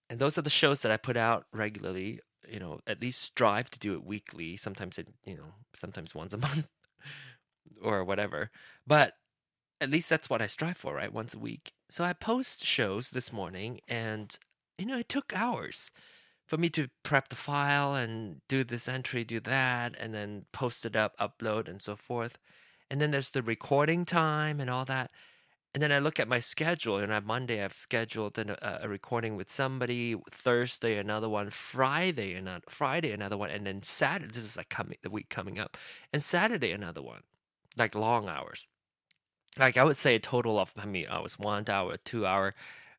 And 0.09 0.19
those 0.19 0.37
are 0.37 0.43
the 0.43 0.51
shows 0.51 0.83
that 0.83 0.91
I 0.91 0.97
put 0.97 1.17
out 1.17 1.47
regularly, 1.53 2.19
you 2.49 2.59
know, 2.59 2.81
at 2.85 3.01
least 3.01 3.23
strive 3.23 3.71
to 3.71 3.79
do 3.79 3.95
it 3.95 4.05
weekly, 4.05 4.57
sometimes 4.57 4.99
it, 4.99 5.09
you 5.25 5.37
know, 5.37 5.55
sometimes 5.75 6.17
once 6.17 6.33
a 6.33 6.39
month 6.39 6.69
or 7.81 8.05
whatever. 8.05 8.51
But 8.85 9.15
at 9.81 9.91
least 9.91 10.11
that's 10.11 10.29
what 10.29 10.43
I 10.43 10.47
strive 10.47 10.77
for, 10.77 10.95
right? 10.97 11.13
Once 11.13 11.33
a 11.33 11.39
week. 11.39 11.75
So 11.89 12.03
I 12.03 12.13
post 12.13 12.67
shows 12.67 13.11
this 13.11 13.33
morning 13.33 13.81
and 13.87 14.37
you 14.79 14.87
know, 14.87 14.99
it 14.99 15.09
took 15.09 15.33
hours 15.37 15.91
for 16.51 16.59
me 16.59 16.69
to 16.69 16.89
prep 17.05 17.29
the 17.29 17.37
file 17.37 17.95
and 17.95 18.41
do 18.49 18.65
this 18.65 18.89
entry, 18.89 19.23
do 19.23 19.39
that, 19.39 19.95
and 20.01 20.13
then 20.13 20.47
post 20.51 20.85
it 20.85 20.97
up, 20.97 21.17
upload, 21.17 21.69
and 21.69 21.81
so 21.81 21.95
forth. 21.95 22.39
And 22.91 23.01
then 23.01 23.13
there's 23.13 23.31
the 23.31 23.41
recording 23.41 24.05
time 24.05 24.59
and 24.59 24.69
all 24.69 24.85
that. 24.87 25.13
And 25.73 25.81
then 25.81 25.93
I 25.93 26.01
look 26.01 26.19
at 26.19 26.27
my 26.27 26.41
schedule, 26.41 26.99
and 26.99 27.13
on 27.13 27.25
Monday 27.25 27.63
I've 27.63 27.75
scheduled 27.75 28.37
an, 28.37 28.51
a, 28.51 28.81
a 28.83 28.89
recording 28.89 29.37
with 29.37 29.49
somebody. 29.49 30.17
Thursday 30.29 30.99
another 30.99 31.29
one. 31.29 31.51
Friday 31.51 32.35
another. 32.35 32.65
Friday 32.69 33.13
another 33.13 33.37
one, 33.37 33.51
and 33.51 33.65
then 33.65 33.85
Saturday. 33.85 34.33
This 34.35 34.43
is 34.43 34.57
like 34.57 34.71
coming 34.71 34.99
the 35.05 35.11
week 35.11 35.29
coming 35.29 35.61
up, 35.61 35.77
and 36.13 36.21
Saturday 36.21 36.73
another 36.73 37.01
one, 37.01 37.23
like 37.77 37.95
long 37.95 38.29
hours. 38.29 38.67
Like 39.57 39.77
I 39.77 39.85
would 39.85 39.97
say 39.97 40.17
a 40.17 40.19
total 40.19 40.59
of 40.59 40.73
I 40.77 40.85
mean 40.85 41.07
I 41.09 41.21
was 41.21 41.39
one 41.39 41.65
hour, 41.69 41.97
two 41.97 42.27
hour, 42.27 42.57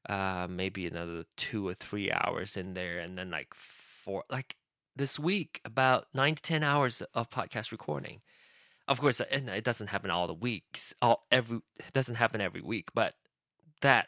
uh, 0.10 0.48
maybe 0.50 0.88
another 0.88 1.26
two 1.38 1.68
or 1.68 1.74
three 1.74 2.12
hours 2.12 2.58
in 2.58 2.74
there, 2.74 3.00
and 3.00 3.18
then 3.18 3.30
like 3.32 3.54
four, 3.54 4.24
like 4.30 4.56
this 4.96 5.20
week, 5.20 5.62
about 5.64 6.08
nine 6.14 6.36
to 6.36 6.42
ten 6.42 6.64
hours 6.64 7.02
of 7.14 7.30
podcast 7.30 7.72
recording. 7.72 8.22
Of 8.88 9.00
course, 9.00 9.22
and 9.22 9.50
it 9.50 9.64
doesn't 9.64 9.88
happen 9.88 10.12
all 10.12 10.28
the 10.28 10.34
weeks, 10.34 10.94
all 11.02 11.26
every 11.32 11.62
it 11.78 11.94
doesn't 11.94 12.16
happen 12.16 12.42
every 12.42 12.62
week, 12.62 12.90
but 12.94 13.14
that 13.82 14.08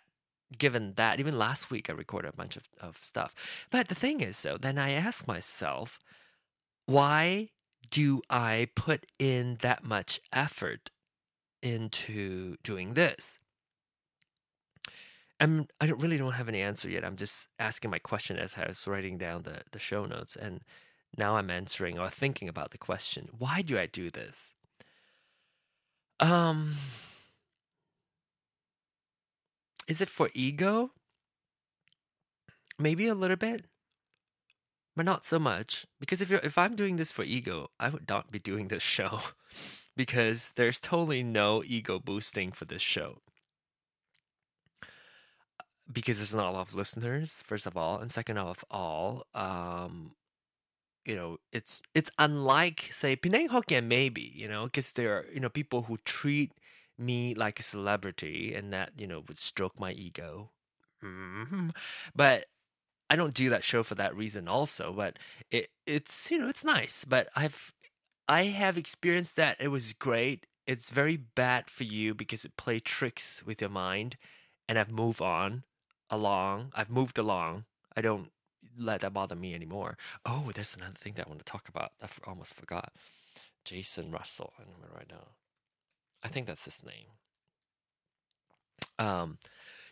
given 0.57 0.93
that 0.95 1.19
even 1.19 1.37
last 1.37 1.71
week 1.71 1.89
I 1.89 1.93
recorded 1.93 2.33
a 2.33 2.37
bunch 2.37 2.55
of, 2.55 2.63
of 2.79 2.99
stuff. 3.01 3.65
But 3.71 3.87
the 3.87 3.95
thing 3.95 4.21
is 4.21 4.41
though, 4.41 4.57
then 4.57 4.77
I 4.77 4.91
ask 4.91 5.27
myself, 5.27 5.99
why 6.85 7.49
do 7.89 8.21
I 8.29 8.67
put 8.75 9.05
in 9.19 9.57
that 9.61 9.83
much 9.83 10.19
effort 10.31 10.89
into 11.61 12.55
doing 12.63 12.93
this? 12.93 13.39
I'm 15.43 15.67
I 15.81 15.87
don't 15.87 16.01
really 16.01 16.17
don't 16.17 16.31
have 16.31 16.47
any 16.47 16.61
answer 16.61 16.87
yet. 16.89 17.03
I'm 17.03 17.17
just 17.17 17.49
asking 17.59 17.91
my 17.91 17.99
question 17.99 18.37
as 18.37 18.55
I 18.57 18.65
was 18.65 18.87
writing 18.87 19.17
down 19.17 19.43
the, 19.43 19.61
the 19.73 19.79
show 19.79 20.05
notes 20.05 20.37
and 20.37 20.61
now 21.17 21.35
I'm 21.35 21.49
answering 21.49 21.99
or 21.99 22.09
thinking 22.09 22.47
about 22.47 22.71
the 22.71 22.77
question. 22.77 23.27
Why 23.37 23.61
do 23.61 23.77
I 23.77 23.85
do 23.85 24.09
this? 24.09 24.53
Um 26.21 26.75
is 29.85 29.99
it 29.99 30.07
for 30.07 30.29
ego? 30.33 30.91
Maybe 32.79 33.07
a 33.07 33.13
little 33.13 33.35
bit. 33.35 33.65
But 34.95 35.05
not 35.05 35.25
so 35.25 35.39
much. 35.39 35.85
Because 35.99 36.21
if 36.21 36.29
you're 36.29 36.39
if 36.39 36.57
I'm 36.57 36.77
doing 36.77 36.95
this 36.95 37.11
for 37.11 37.23
ego, 37.23 37.69
I 37.81 37.89
would 37.89 38.07
not 38.07 38.31
be 38.31 38.39
doing 38.39 38.69
this 38.69 38.83
show. 38.83 39.19
because 39.97 40.53
there's 40.55 40.79
totally 40.79 41.21
no 41.21 41.63
ego 41.65 41.99
boosting 41.99 42.53
for 42.53 42.63
this 42.63 42.81
show 42.81 43.17
because 45.91 46.17
there's 46.17 46.35
not 46.35 46.49
a 46.49 46.51
lot 46.51 46.67
of 46.67 46.75
listeners 46.75 47.43
first 47.45 47.65
of 47.65 47.75
all 47.75 47.99
and 47.99 48.11
second 48.11 48.37
of 48.37 48.63
all 48.71 49.25
um 49.33 50.11
you 51.05 51.15
know 51.15 51.37
it's 51.51 51.81
it's 51.93 52.09
unlike 52.17 52.89
say 52.91 53.15
penang 53.15 53.49
hokkien 53.49 53.85
maybe 53.85 54.31
you 54.35 54.47
know 54.47 54.65
because 54.65 54.93
there 54.93 55.13
are 55.17 55.25
you 55.33 55.39
know 55.39 55.49
people 55.49 55.83
who 55.83 55.97
treat 56.05 56.53
me 56.97 57.33
like 57.35 57.59
a 57.59 57.63
celebrity 57.63 58.53
and 58.53 58.71
that 58.71 58.91
you 58.97 59.07
know 59.07 59.23
would 59.27 59.37
stroke 59.39 59.79
my 59.79 59.91
ego. 59.91 60.49
Mm-hmm. 61.03 61.69
but 62.15 62.45
i 63.09 63.17
don't 63.17 63.33
do 63.33 63.49
that 63.49 63.61
show 63.61 63.83
for 63.83 63.95
that 63.95 64.15
reason 64.15 64.47
also 64.47 64.93
but 64.95 65.19
it 65.51 65.69
it's 65.85 66.31
you 66.31 66.37
know 66.37 66.47
it's 66.47 66.63
nice 66.63 67.03
but 67.03 67.27
i've 67.35 67.73
i 68.29 68.43
have 68.43 68.77
experienced 68.77 69.35
that 69.35 69.57
it 69.59 69.67
was 69.67 69.93
great. 69.93 70.45
It's 70.65 70.91
very 70.91 71.17
bad 71.17 71.69
for 71.69 71.83
you 71.83 72.13
because 72.13 72.45
it 72.45 72.55
play 72.55 72.79
tricks 72.79 73.43
with 73.45 73.59
your 73.59 73.69
mind 73.69 74.15
and 74.69 74.79
i've 74.79 74.91
moved 74.91 75.21
on 75.21 75.63
along. 76.13 76.71
I've 76.75 76.89
moved 76.89 77.17
along. 77.17 77.65
I 77.95 78.01
don't 78.01 78.29
let 78.77 79.01
that 79.01 79.13
bother 79.13 79.35
me 79.35 79.53
anymore. 79.53 79.97
Oh, 80.25 80.51
there's 80.53 80.75
another 80.75 80.95
thing 80.99 81.13
that 81.15 81.27
I 81.27 81.29
want 81.29 81.39
to 81.39 81.51
talk 81.51 81.67
about. 81.69 81.91
I 82.01 82.07
almost 82.27 82.53
forgot. 82.53 82.93
Jason 83.65 84.11
Russell. 84.11 84.53
I 84.57 84.63
remember 84.63 84.87
right 84.95 85.09
now. 85.09 85.27
I 86.23 86.27
think 86.27 86.47
that's 86.47 86.65
his 86.65 86.81
name. 86.85 87.07
Um, 88.99 89.37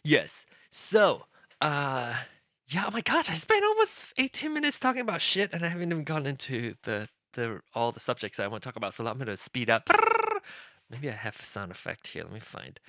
yes. 0.03 0.45
So, 0.69 1.25
uh, 1.59 2.15
yeah. 2.67 2.85
Oh 2.87 2.91
my 2.91 3.01
gosh, 3.01 3.29
I 3.29 3.33
spent 3.33 3.63
almost 3.63 4.13
18 4.17 4.53
minutes 4.53 4.79
talking 4.79 5.01
about 5.01 5.21
shit, 5.21 5.53
and 5.53 5.65
I 5.65 5.67
haven't 5.67 5.91
even 5.91 6.03
gone 6.03 6.25
into 6.25 6.75
the 6.83 7.09
the 7.33 7.61
all 7.73 7.91
the 7.91 7.99
subjects 7.99 8.39
I 8.39 8.47
want 8.47 8.61
to 8.63 8.67
talk 8.67 8.75
about. 8.75 8.93
So 8.93 9.05
I'm 9.05 9.17
gonna 9.17 9.37
speed 9.37 9.69
up. 9.69 9.89
Maybe 10.89 11.09
I 11.09 11.13
have 11.13 11.39
a 11.39 11.45
sound 11.45 11.71
effect 11.71 12.07
here. 12.07 12.23
Let 12.23 12.33
me 12.33 12.39
find. 12.39 12.79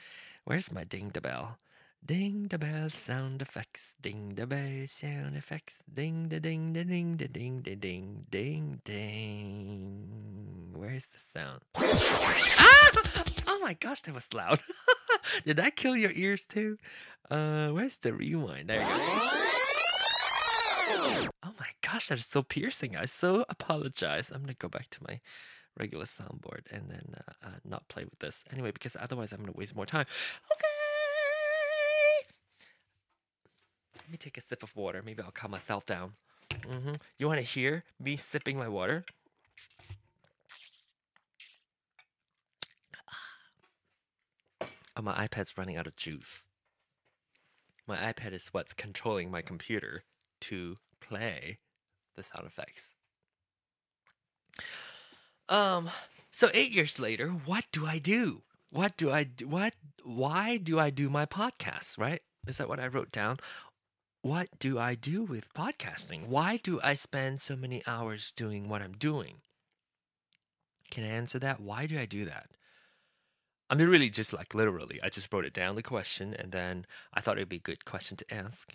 Where's 0.45 0.73
my 0.73 0.85
ding 0.85 1.11
the 1.13 1.21
bell? 1.21 1.59
Ding 2.05 2.49
the 2.49 2.59
bell 2.59 2.91
sound 2.91 3.41
effects, 3.43 3.95
ding 4.01 4.35
the 4.35 4.45
bell 4.45 4.87
sound 4.89 5.37
effects, 5.37 5.75
ding 5.95 6.29
the 6.29 6.41
ding 6.41 6.73
the 6.73 6.85
ding 6.85 7.17
the 7.17 7.29
ding 7.29 7.63
the 7.63 7.77
ding 7.77 8.27
ding 8.29 8.81
ding. 8.85 10.73
Where's 10.75 11.07
the 11.07 11.21
sound? 11.33 11.61
ah! 11.77 12.91
Oh 13.47 13.61
my 13.63 13.75
gosh, 13.75 14.01
that 14.03 14.15
was 14.15 14.27
loud. 14.35 14.59
Did 15.47 15.59
that 15.59 15.77
kill 15.77 15.97
your 15.97 16.11
ears 16.11 16.45
too? 16.45 16.77
Uh, 17.31 17.69
where's 17.69 17.97
the 17.99 18.13
rewind? 18.13 18.69
There 18.69 18.81
you 18.81 18.87
go. 18.87 18.95
Oh 21.45 21.55
my 21.61 21.69
gosh, 21.83 22.09
that 22.09 22.19
is 22.19 22.27
so 22.27 22.43
piercing. 22.43 22.97
I 22.97 23.05
so 23.05 23.45
apologize. 23.49 24.33
I'm 24.33 24.41
gonna 24.41 24.55
go 24.55 24.69
back 24.69 24.91
to 24.91 24.99
my 25.09 25.21
regular 25.79 26.07
soundboard 26.07 26.67
and 26.73 26.91
then 26.91 27.15
uh, 27.17 27.47
uh, 27.47 27.51
not 27.65 27.87
play 27.87 28.03
with 28.05 28.19
this 28.19 28.45
anyway 28.53 28.73
because 28.73 28.97
otherwise 28.99 29.31
I'm 29.33 29.39
gonna 29.39 29.53
waste 29.53 29.77
more 29.77 29.87
time. 29.87 30.07
Okay. 30.53 30.72
Me 34.13 34.19
take 34.19 34.37
a 34.39 34.41
sip 34.41 34.63
of 34.63 34.75
water. 34.77 35.03
Maybe 35.05 35.23
I'll 35.23 35.31
calm 35.31 35.51
myself 35.51 35.87
down. 35.87 36.13
Mm-hmm. 36.51 36.95
You 37.19 37.27
want 37.27 37.41
to 37.41 37.47
hear 37.47 37.85
me 37.99 38.17
sipping 38.17 38.57
my 38.57 38.69
water? 38.69 39.05
Oh, 44.95 45.03
my 45.03 45.27
iPad's 45.27 45.57
running 45.57 45.77
out 45.77 45.87
of 45.87 45.97
juice. 45.97 46.41
My 47.87 47.97
iPad 47.97 48.33
is 48.33 48.49
what's 48.53 48.75
controlling 48.75 49.31
my 49.31 49.41
computer 49.41 50.05
to 50.43 50.77
play 51.01 51.59
the 52.15 52.23
sound 52.23 52.47
effects. 52.47 52.89
Um, 55.49 55.91
so 56.31 56.51
eight 56.53 56.73
years 56.73 56.99
later, 56.99 57.29
what 57.29 57.65
do 57.73 57.87
I 57.87 57.99
do? 57.99 58.43
What 58.71 58.97
do 58.97 59.11
I 59.11 59.25
do? 59.25 59.49
What? 59.49 59.75
Why 60.05 60.57
do 60.57 60.79
I 60.79 60.91
do 60.91 61.09
my 61.09 61.27
podcast? 61.27 61.99
Right? 61.99 62.21
Is 62.47 62.59
that 62.59 62.69
what 62.69 62.81
I 62.81 62.87
wrote 62.87 63.13
down? 63.13 63.39
What 64.23 64.49
do 64.61 64.79
I 64.79 64.95
do 64.95 65.25
with 65.25 65.53
podcasting? 65.53 66.29
Why 66.29 66.57
do 66.57 66.81
I 66.83 66.95
spend 66.95 67.41
so 67.41 67.57
many 67.57 67.83
hours 67.89 68.33
doing 68.33 68.69
what 68.69 68.81
I'm 68.81 68.93
doing? 68.93 69.39
Can 70.93 71.03
I 71.03 71.09
answer 71.09 71.41
that? 71.41 71.61
Why 71.61 71.87
do 71.87 71.99
I 71.99 72.07
do 72.07 72.25
that? 72.27 72.51
I 73.69 73.75
mean, 73.75 73.89
really, 73.89 74.11
just 74.11 74.33
like 74.33 74.55
literally, 74.55 75.01
I 75.03 75.09
just 75.09 75.33
wrote 75.33 75.45
it 75.45 75.53
down 75.53 75.75
the 75.75 75.83
question, 75.83 76.35
and 76.35 76.53
then 76.53 76.87
I 77.13 77.21
thought 77.21 77.37
it'd 77.37 77.49
be 77.49 77.57
a 77.57 77.61
good 77.61 77.85
question 77.85 78.17
to 78.19 78.35
ask. 78.35 78.73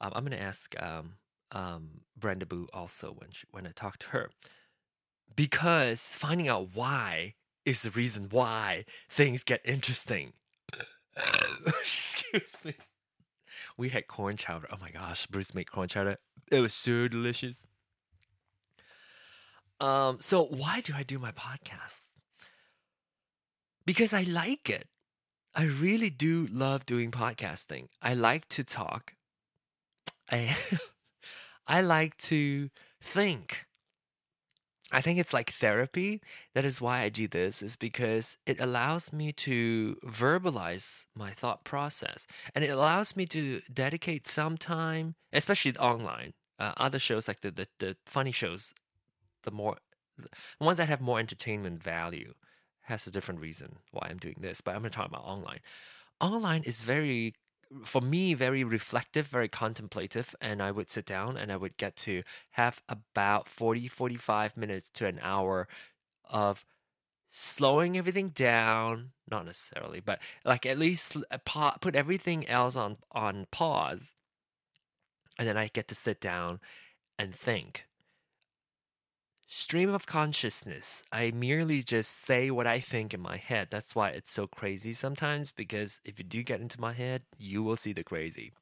Um, 0.00 0.12
I'm 0.14 0.24
going 0.24 0.38
to 0.38 0.44
ask 0.44 0.74
um, 0.80 1.14
um, 1.50 2.02
Brenda 2.16 2.46
Boo 2.46 2.68
also 2.72 3.14
when 3.18 3.30
she, 3.32 3.46
when 3.50 3.66
I 3.66 3.70
talk 3.74 3.98
to 3.98 4.08
her, 4.08 4.30
because 5.34 6.00
finding 6.00 6.46
out 6.46 6.68
why 6.74 7.34
is 7.64 7.82
the 7.82 7.90
reason 7.90 8.28
why 8.30 8.84
things 9.08 9.42
get 9.42 9.60
interesting. 9.64 10.34
Excuse 11.66 12.64
me 12.64 12.74
we 13.78 13.88
had 13.90 14.08
corn 14.08 14.36
chowder. 14.36 14.66
Oh 14.70 14.76
my 14.80 14.90
gosh, 14.90 15.26
Bruce 15.26 15.54
made 15.54 15.70
corn 15.70 15.88
chowder. 15.88 16.16
It 16.50 16.60
was 16.60 16.74
so 16.74 17.08
delicious. 17.08 17.56
Um, 19.80 20.18
so 20.20 20.44
why 20.44 20.80
do 20.80 20.92
I 20.94 21.04
do 21.04 21.18
my 21.18 21.30
podcast? 21.30 22.00
Because 23.86 24.12
I 24.12 24.24
like 24.24 24.68
it. 24.68 24.88
I 25.54 25.64
really 25.64 26.10
do 26.10 26.48
love 26.50 26.84
doing 26.84 27.10
podcasting. 27.10 27.86
I 28.02 28.14
like 28.14 28.48
to 28.48 28.64
talk. 28.64 29.14
I 30.30 30.56
I 31.66 31.80
like 31.80 32.16
to 32.18 32.70
think. 33.00 33.67
I 34.90 35.00
think 35.00 35.18
it's 35.18 35.34
like 35.34 35.50
therapy. 35.50 36.22
That 36.54 36.64
is 36.64 36.80
why 36.80 37.02
I 37.02 37.08
do 37.10 37.28
this, 37.28 37.62
is 37.62 37.76
because 37.76 38.38
it 38.46 38.60
allows 38.60 39.12
me 39.12 39.32
to 39.32 39.96
verbalize 40.04 41.04
my 41.14 41.32
thought 41.32 41.64
process. 41.64 42.26
And 42.54 42.64
it 42.64 42.68
allows 42.70 43.14
me 43.14 43.26
to 43.26 43.60
dedicate 43.72 44.26
some 44.26 44.56
time, 44.56 45.14
especially 45.32 45.76
online. 45.76 46.32
Uh, 46.58 46.72
other 46.76 46.98
shows 46.98 47.28
like 47.28 47.42
the, 47.42 47.50
the, 47.50 47.68
the 47.78 47.96
funny 48.06 48.32
shows, 48.32 48.74
the 49.42 49.50
more 49.50 49.76
the 50.18 50.64
ones 50.64 50.78
that 50.78 50.88
have 50.88 51.00
more 51.00 51.20
entertainment 51.20 51.80
value 51.80 52.34
has 52.82 53.06
a 53.06 53.10
different 53.10 53.40
reason 53.40 53.76
why 53.92 54.08
I'm 54.10 54.18
doing 54.18 54.38
this. 54.40 54.60
But 54.60 54.74
I'm 54.74 54.80
gonna 54.80 54.90
talk 54.90 55.06
about 55.06 55.22
online. 55.22 55.60
Online 56.20 56.62
is 56.64 56.82
very 56.82 57.34
for 57.84 58.00
me 58.00 58.34
very 58.34 58.64
reflective 58.64 59.26
very 59.26 59.48
contemplative 59.48 60.34
and 60.40 60.62
i 60.62 60.70
would 60.70 60.90
sit 60.90 61.04
down 61.04 61.36
and 61.36 61.52
i 61.52 61.56
would 61.56 61.76
get 61.76 61.96
to 61.96 62.22
have 62.52 62.82
about 62.88 63.48
40 63.48 63.88
45 63.88 64.56
minutes 64.56 64.90
to 64.90 65.06
an 65.06 65.18
hour 65.22 65.68
of 66.30 66.64
slowing 67.28 67.96
everything 67.96 68.28
down 68.30 69.10
not 69.30 69.44
necessarily 69.44 70.00
but 70.00 70.20
like 70.44 70.64
at 70.64 70.78
least 70.78 71.16
uh, 71.30 71.72
put 71.80 71.94
everything 71.94 72.48
else 72.48 72.74
on 72.74 72.96
on 73.12 73.46
pause 73.50 74.12
and 75.38 75.46
then 75.46 75.56
i 75.56 75.68
get 75.68 75.88
to 75.88 75.94
sit 75.94 76.20
down 76.20 76.60
and 77.18 77.34
think 77.34 77.87
stream 79.50 79.88
of 79.88 80.06
consciousness. 80.06 81.02
I 81.10 81.30
merely 81.30 81.82
just 81.82 82.24
say 82.24 82.50
what 82.50 82.66
I 82.66 82.80
think 82.80 83.14
in 83.14 83.20
my 83.20 83.38
head. 83.38 83.68
That's 83.70 83.94
why 83.94 84.10
it's 84.10 84.30
so 84.30 84.46
crazy 84.46 84.92
sometimes, 84.92 85.50
because 85.50 86.00
if 86.04 86.18
you 86.18 86.24
do 86.24 86.42
get 86.42 86.60
into 86.60 86.80
my 86.80 86.92
head, 86.92 87.22
you 87.38 87.62
will 87.62 87.76
see 87.76 87.94
the 87.94 88.04
crazy. 88.04 88.52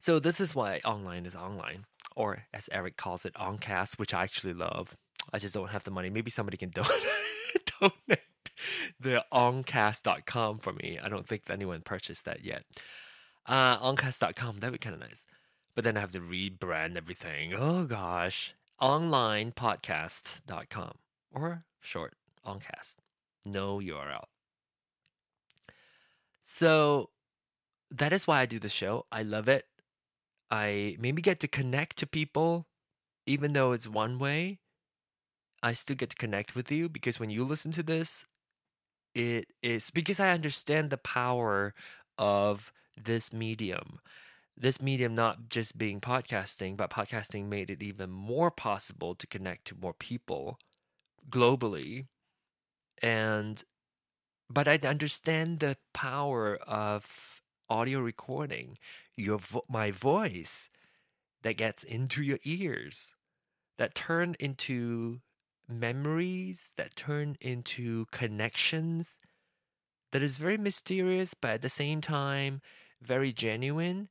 So, 0.00 0.18
this 0.18 0.40
is 0.40 0.54
why 0.54 0.80
online 0.84 1.26
is 1.26 1.36
online, 1.36 1.84
or 2.16 2.44
as 2.52 2.68
Eric 2.72 2.96
calls 2.96 3.24
it, 3.24 3.34
oncast, 3.34 3.98
which 3.98 4.12
I 4.12 4.22
actually 4.22 4.54
love. 4.54 4.96
I 5.32 5.38
just 5.38 5.54
don't 5.54 5.70
have 5.70 5.84
the 5.84 5.90
money. 5.90 6.10
Maybe 6.10 6.30
somebody 6.30 6.56
can 6.56 6.70
donate, 6.74 7.70
donate 7.80 8.20
the 8.98 9.24
oncast.com 9.32 10.58
for 10.58 10.72
me. 10.72 10.98
I 11.02 11.08
don't 11.08 11.26
think 11.26 11.44
anyone 11.48 11.82
purchased 11.82 12.24
that 12.24 12.44
yet. 12.44 12.64
Uh, 13.46 13.78
oncast.com, 13.78 14.60
that'd 14.60 14.72
be 14.72 14.78
kind 14.78 14.94
of 14.94 15.00
nice. 15.00 15.26
But 15.74 15.84
then 15.84 15.96
I 15.96 16.00
have 16.00 16.12
to 16.12 16.20
rebrand 16.20 16.96
everything. 16.96 17.54
Oh 17.54 17.84
gosh 17.84 18.54
onlinepodcast.com 18.84 20.92
or 21.32 21.64
short 21.80 22.12
oncast. 22.46 22.96
No 23.46 23.78
URL. 23.78 24.24
So 26.42 27.08
that 27.90 28.12
is 28.12 28.26
why 28.26 28.40
I 28.40 28.46
do 28.46 28.58
the 28.58 28.68
show. 28.68 29.06
I 29.10 29.22
love 29.22 29.48
it. 29.48 29.64
I 30.50 30.98
maybe 31.00 31.22
get 31.22 31.40
to 31.40 31.48
connect 31.48 31.96
to 31.98 32.06
people, 32.06 32.66
even 33.26 33.54
though 33.54 33.72
it's 33.72 33.88
one 33.88 34.18
way. 34.18 34.58
I 35.62 35.72
still 35.72 35.96
get 35.96 36.10
to 36.10 36.16
connect 36.16 36.54
with 36.54 36.70
you 36.70 36.90
because 36.90 37.18
when 37.18 37.30
you 37.30 37.42
listen 37.42 37.72
to 37.72 37.82
this, 37.82 38.26
it 39.14 39.46
is 39.62 39.88
because 39.88 40.20
I 40.20 40.30
understand 40.30 40.90
the 40.90 40.98
power 40.98 41.72
of 42.18 42.70
this 43.02 43.32
medium 43.32 44.00
this 44.56 44.80
medium 44.80 45.14
not 45.14 45.48
just 45.48 45.76
being 45.76 46.00
podcasting, 46.00 46.76
but 46.76 46.90
podcasting 46.90 47.46
made 47.48 47.70
it 47.70 47.82
even 47.82 48.10
more 48.10 48.50
possible 48.50 49.14
to 49.14 49.26
connect 49.26 49.66
to 49.66 49.76
more 49.76 49.94
people 49.94 50.58
globally. 51.28 52.06
And 53.02 53.62
but 54.50 54.68
I 54.68 54.78
understand 54.86 55.60
the 55.60 55.76
power 55.92 56.56
of 56.56 57.42
audio 57.68 58.00
recording, 58.00 58.78
your 59.16 59.38
vo- 59.38 59.64
my 59.68 59.90
voice 59.90 60.68
that 61.42 61.56
gets 61.56 61.82
into 61.82 62.22
your 62.22 62.38
ears, 62.44 63.14
that 63.78 63.94
turn 63.94 64.36
into 64.38 65.20
memories, 65.68 66.70
that 66.76 66.94
turn 66.94 67.36
into 67.40 68.06
connections 68.12 69.16
that 70.12 70.22
is 70.22 70.38
very 70.38 70.56
mysterious, 70.56 71.34
but 71.34 71.50
at 71.50 71.62
the 71.62 71.68
same 71.68 72.00
time 72.00 72.60
very 73.02 73.32
genuine 73.32 74.08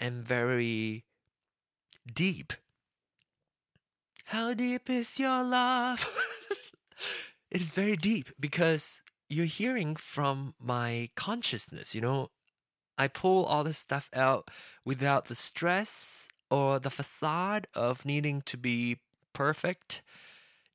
and 0.00 0.24
very 0.24 1.04
deep. 2.12 2.54
How 4.24 4.54
deep 4.54 4.88
is 4.88 5.20
your 5.20 5.44
love? 5.44 6.10
it 7.50 7.60
is 7.60 7.72
very 7.72 7.96
deep 7.96 8.30
because 8.40 9.02
you're 9.28 9.44
hearing 9.44 9.94
from 9.94 10.54
my 10.58 11.10
consciousness, 11.14 11.94
you 11.94 12.00
know. 12.00 12.30
I 12.96 13.08
pull 13.08 13.44
all 13.44 13.64
this 13.64 13.78
stuff 13.78 14.10
out 14.14 14.50
without 14.84 15.26
the 15.26 15.34
stress 15.34 16.28
or 16.50 16.78
the 16.78 16.90
facade 16.90 17.66
of 17.74 18.04
needing 18.04 18.42
to 18.42 18.56
be 18.56 18.98
perfect, 19.32 20.02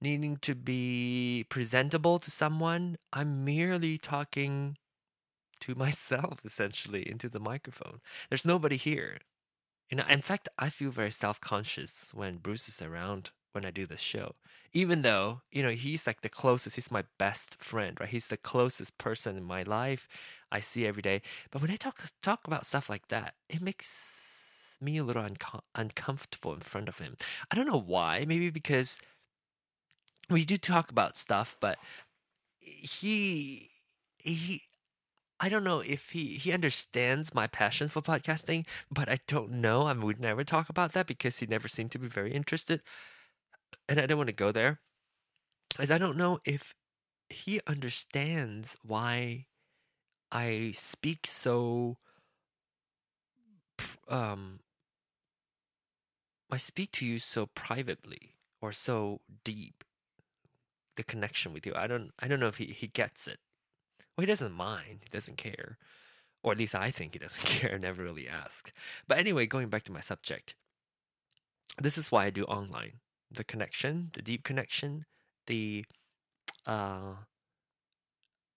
needing 0.02 0.38
to 0.38 0.56
be 0.56 1.46
presentable 1.50 2.18
to 2.20 2.32
someone. 2.32 2.98
I'm 3.14 3.46
merely 3.46 3.98
talking 3.98 4.78
to 5.66 5.76
myself 5.76 6.40
essentially 6.44 7.08
into 7.10 7.30
the 7.30 7.40
microphone. 7.40 8.00
There's 8.30 8.46
nobody 8.46 8.78
here. 8.78 9.18
You 9.90 9.98
know, 9.98 10.06
in 10.10 10.22
fact, 10.22 10.50
I 10.58 10.70
feel 10.70 10.90
very 10.92 11.12
self-conscious 11.12 12.12
when 12.14 12.38
Bruce 12.38 12.68
is 12.68 12.82
around 12.82 13.32
when 13.52 13.66
I 13.66 13.72
do 13.72 13.86
this 13.86 14.02
show. 14.02 14.34
Even 14.74 15.02
though, 15.04 15.42
you 15.52 15.64
know, 15.64 15.72
he's 15.72 16.06
like 16.06 16.22
the 16.22 16.30
closest, 16.30 16.76
he's 16.76 16.92
my 16.92 17.04
best 17.18 17.56
friend, 17.64 17.98
right? 18.00 18.10
He's 18.10 18.28
the 18.28 18.38
closest 18.38 18.98
person 18.98 19.38
in 19.38 19.44
my 19.44 19.64
life 19.64 20.08
I 20.52 20.60
see 20.60 20.86
every 20.86 21.02
day. 21.02 21.22
But 21.52 21.62
when 21.62 21.72
I 21.72 21.76
talk 21.76 22.04
talk 22.22 22.42
about 22.46 22.66
stuff 22.66 22.90
like 22.90 23.08
that, 23.10 23.36
it 23.50 23.62
makes 23.62 24.78
me 24.82 24.98
a 24.98 25.04
little 25.04 25.24
unco- 25.24 25.64
uncomfortable 25.76 26.54
in 26.54 26.60
front 26.60 26.90
of 26.90 27.00
him. 27.00 27.16
I 27.50 27.56
don't 27.56 27.68
know 27.68 27.80
why. 27.80 28.26
Maybe 28.28 28.50
because 28.50 29.00
we 30.30 30.44
do 30.46 30.58
talk 30.58 30.90
about 30.92 31.16
stuff, 31.16 31.56
but 31.60 31.78
he 32.60 33.70
he 34.18 34.64
I 35.40 35.50
don't 35.50 35.64
know 35.64 35.80
if 35.82 36.12
he 36.12 36.38
he 36.38 36.52
understands 36.54 37.34
my 37.34 37.48
passion 37.48 37.90
for 37.90 38.02
podcasting, 38.02 38.66
but 38.90 39.10
I 39.10 39.20
don't 39.28 39.52
know. 39.52 39.88
I 39.88 39.94
we'd 39.94 40.20
never 40.20 40.44
talk 40.44 40.70
about 40.70 40.94
that 40.94 41.08
because 41.08 41.40
he 41.40 41.46
never 41.46 41.68
seemed 41.68 41.92
to 41.92 42.00
be 42.00 42.08
very 42.08 42.34
interested, 42.34 42.82
and 43.88 44.00
I 44.00 44.06
don't 44.06 44.18
want 44.18 44.30
to 44.30 44.36
go 44.36 44.52
there, 44.52 44.80
as 45.80 45.92
I 45.92 45.98
don't 45.98 46.18
know 46.18 46.40
if 46.46 46.76
he 47.30 47.62
understands 47.68 48.78
why 48.84 49.48
I 50.32 50.74
speak 50.76 51.28
so. 51.28 51.98
Um, 54.08 54.60
I 56.50 56.58
speak 56.58 56.92
to 56.94 57.06
you 57.06 57.20
so 57.20 57.46
privately 57.46 58.34
or 58.60 58.72
so 58.72 59.22
deep. 59.44 59.84
The 60.98 61.04
connection 61.04 61.54
with 61.54 61.66
you, 61.66 61.74
I 61.76 61.88
don't, 61.88 62.12
I 62.20 62.28
don't 62.28 62.40
know 62.40 62.48
if 62.48 62.58
he 62.58 62.66
he 62.66 62.88
gets 62.88 63.28
it. 63.28 63.40
Well, 64.16 64.24
he 64.24 64.28
doesn't 64.28 64.54
mind. 64.54 65.00
He 65.04 65.10
doesn't 65.10 65.38
care. 65.38 65.78
Or 66.44 66.52
at 66.52 66.58
least 66.58 66.76
I 66.76 66.92
think 66.92 67.14
he 67.14 67.20
doesn't 67.20 67.46
care. 67.46 67.78
Never 67.78 68.04
really 68.04 68.28
ask. 68.28 68.72
But 69.08 69.18
anyway, 69.18 69.46
going 69.46 69.70
back 69.70 69.84
to 69.84 69.92
my 69.92 70.02
subject. 70.02 70.56
This 71.82 71.98
is 71.98 72.12
why 72.12 72.26
I 72.26 72.30
do 72.30 72.46
online. 72.46 73.00
The 73.32 73.44
connection, 73.44 74.12
the 74.14 74.22
deep 74.22 74.44
connection, 74.44 75.06
the 75.48 75.86
uh 76.66 77.14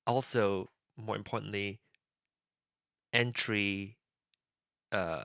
also 0.06 0.70
more 0.96 1.16
importantly 1.16 1.80
entry 3.12 3.96
uh 4.92 5.24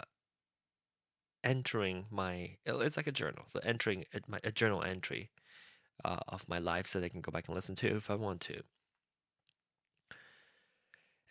entering 1.43 2.05
my 2.09 2.57
it's 2.65 2.97
like 2.97 3.07
a 3.07 3.11
journal 3.11 3.43
so 3.47 3.59
entering 3.63 4.05
a, 4.13 4.19
my, 4.27 4.39
a 4.43 4.51
journal 4.51 4.83
entry 4.83 5.29
uh, 6.05 6.19
of 6.27 6.47
my 6.49 6.59
life 6.59 6.87
so 6.87 6.99
they 6.99 7.09
can 7.09 7.21
go 7.21 7.31
back 7.31 7.47
and 7.47 7.55
listen 7.55 7.75
to 7.75 7.87
if 7.87 8.09
i 8.09 8.15
want 8.15 8.41
to 8.41 8.61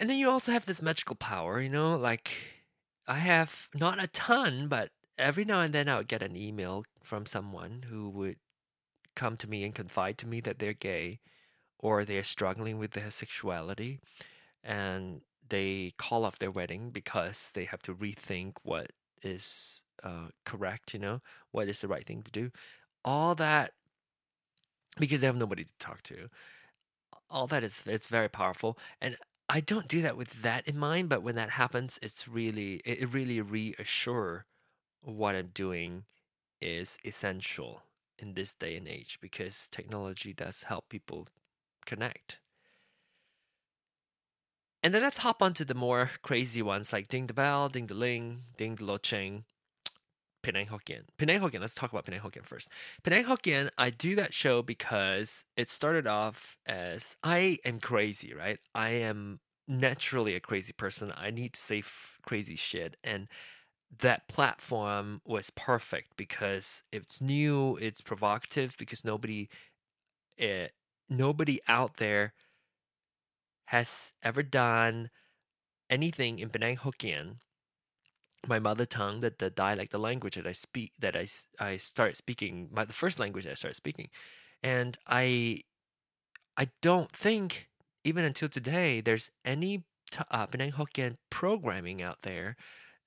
and 0.03 0.11
then 0.11 0.19
you 0.19 0.29
also 0.29 0.51
have 0.51 0.67
this 0.67 0.83
magical 0.83 1.15
power, 1.15 1.61
you 1.61 1.69
know, 1.69 1.95
like 1.97 2.33
I 3.07 3.19
have 3.19 3.69
not 3.73 4.03
a 4.03 4.09
ton, 4.09 4.67
but 4.67 4.91
every 5.17 5.45
now 5.45 5.61
and 5.61 5.73
then 5.73 5.89
I 5.89 5.97
would 5.97 6.09
get 6.09 6.25
an 6.25 6.35
email 6.35 6.85
from 7.05 7.25
someone 7.25 7.85
who 7.89 8.11
would 8.11 8.39
come 9.15 9.37
to 9.37 9.49
me 9.49 9.63
and 9.63 9.73
confide 9.73 10.19
to 10.19 10.27
me 10.27 10.41
that 10.41 10.59
they're 10.59 10.73
gay 10.73 11.21
or 11.79 12.05
they're 12.05 12.25
struggling 12.25 12.81
with 12.81 12.91
their 12.91 13.13
sexuality 13.13 14.01
and 14.65 15.21
they 15.49 15.93
call 15.99 16.25
off 16.25 16.41
their 16.41 16.51
wedding 16.51 16.91
because 16.91 17.53
they 17.55 17.67
have 17.67 17.83
to 17.83 17.95
rethink 17.95 18.55
what 18.65 18.91
is 19.23 19.85
uh, 20.03 20.31
correct, 20.45 20.95
you 20.95 20.99
know, 20.99 21.21
what 21.53 21.69
is 21.69 21.81
the 21.81 21.87
right 21.87 22.05
thing 22.05 22.25
to 22.25 22.33
do. 22.33 22.51
All 23.05 23.37
that 23.37 23.71
because 24.99 25.21
they 25.21 25.29
have 25.29 25.37
nobody 25.37 25.63
to 25.63 25.73
talk 25.79 26.03
to. 26.03 26.29
All 27.31 27.47
that 27.47 27.63
is 27.63 27.85
it's 27.87 28.09
very 28.09 28.29
powerful. 28.29 28.77
And 29.01 29.17
I 29.55 29.61
don't 29.61 29.87
do 29.87 30.01
that 30.01 30.17
with 30.17 30.41
that 30.43 30.67
in 30.67 30.79
mind, 30.79 31.11
but 31.11 31.23
when 31.23 31.35
that 31.35 31.51
happens, 31.51 31.99
it's 32.01 32.27
really 32.27 32.81
it 32.87 33.13
really 33.13 33.41
reassure 33.43 34.47
what 35.03 35.35
I'm 35.35 35.49
doing 35.53 36.05
is 36.63 36.99
essential 37.05 37.83
in 38.19 38.33
this 38.33 38.55
day 38.55 38.77
and 38.77 38.89
age 38.89 39.19
because 39.21 39.69
technology 39.69 40.33
does 40.33 40.63
help 40.63 40.89
people 40.89 41.29
connect. 41.85 42.39
and 44.83 44.93
then 44.95 45.03
let's 45.03 45.19
hop 45.19 45.43
on 45.43 45.55
to 45.55 45.65
the 45.65 45.75
more 45.75 46.11
crazy 46.23 46.63
ones 46.63 46.93
like 46.93 47.09
Ding 47.09 47.27
the 47.27 47.35
Bell, 47.35 47.69
Ding 47.69 47.87
the 47.87 47.95
Ling, 47.95 48.45
Ding 48.57 48.75
the 48.77 48.85
Lo 48.85 48.97
Ching, 48.99 49.45
Penang 50.43 50.67
Hokkien. 50.67 51.03
Penang 51.19 51.41
Hokkien, 51.41 51.61
let's 51.61 51.75
talk 51.75 51.93
about 51.93 52.05
Penang 52.05 52.21
Hokkien 52.21 52.45
first. 52.45 52.69
Penang 53.03 53.25
Hokkien, 53.25 53.71
I 53.79 53.91
do 53.91 54.15
that 54.17 54.35
show 54.35 54.63
because 54.63 55.45
it 55.57 55.69
started 55.69 56.07
off 56.07 56.57
as 56.67 57.17
I 57.23 57.59
am 57.65 57.81
crazy, 57.81 58.35
right? 58.35 58.59
I 58.75 58.91
am 58.91 59.41
naturally 59.69 60.35
a 60.35 60.41
crazy 60.41 60.73
person. 60.73 61.13
I 61.17 61.31
need 61.31 61.53
to 61.55 61.61
say 61.61 61.79
f- 61.79 62.19
crazy 62.27 62.57
shit. 62.57 62.97
And 63.05 63.29
that 63.99 64.29
platform 64.29 65.21
was 65.27 65.51
perfect 65.51 66.17
because 66.17 66.83
it's 66.93 67.21
new, 67.21 67.77
it's 67.81 68.01
provocative 68.01 68.77
because 68.79 69.05
nobody 69.05 69.49
it, 70.37 70.73
nobody 71.09 71.61
out 71.69 71.99
there 71.99 72.33
has 73.67 74.13
ever 74.23 74.43
done 74.43 75.11
anything 75.91 76.39
in 76.39 76.49
Penang 76.49 76.79
Hokkien, 76.79 77.37
my 78.47 78.59
mother 78.59 78.87
tongue, 78.87 79.21
that 79.21 79.39
the 79.39 79.51
dialect, 79.51 79.93
the 79.93 79.99
language 79.99 80.35
that 80.35 80.47
I 80.47 80.53
speak, 80.53 80.93
that 80.99 81.17
I, 81.17 81.29
I 81.61 81.77
start 81.77 82.17
speaking, 82.17 82.69
my 82.73 82.85
the 82.85 82.93
first 82.93 83.19
language 83.19 83.47
I 83.47 83.55
started 83.55 83.77
speaking, 83.77 84.09
and 84.63 84.97
I 85.07 85.63
I 86.57 86.69
don't 86.81 87.11
think 87.11 87.69
even 88.05 88.25
until 88.25 88.49
today 88.49 89.01
there's 89.01 89.31
any 89.45 89.85
uh, 90.31 90.47
Penang 90.47 90.73
Hokkien 90.73 91.17
programming 91.31 92.03
out 92.03 92.23
there. 92.23 92.57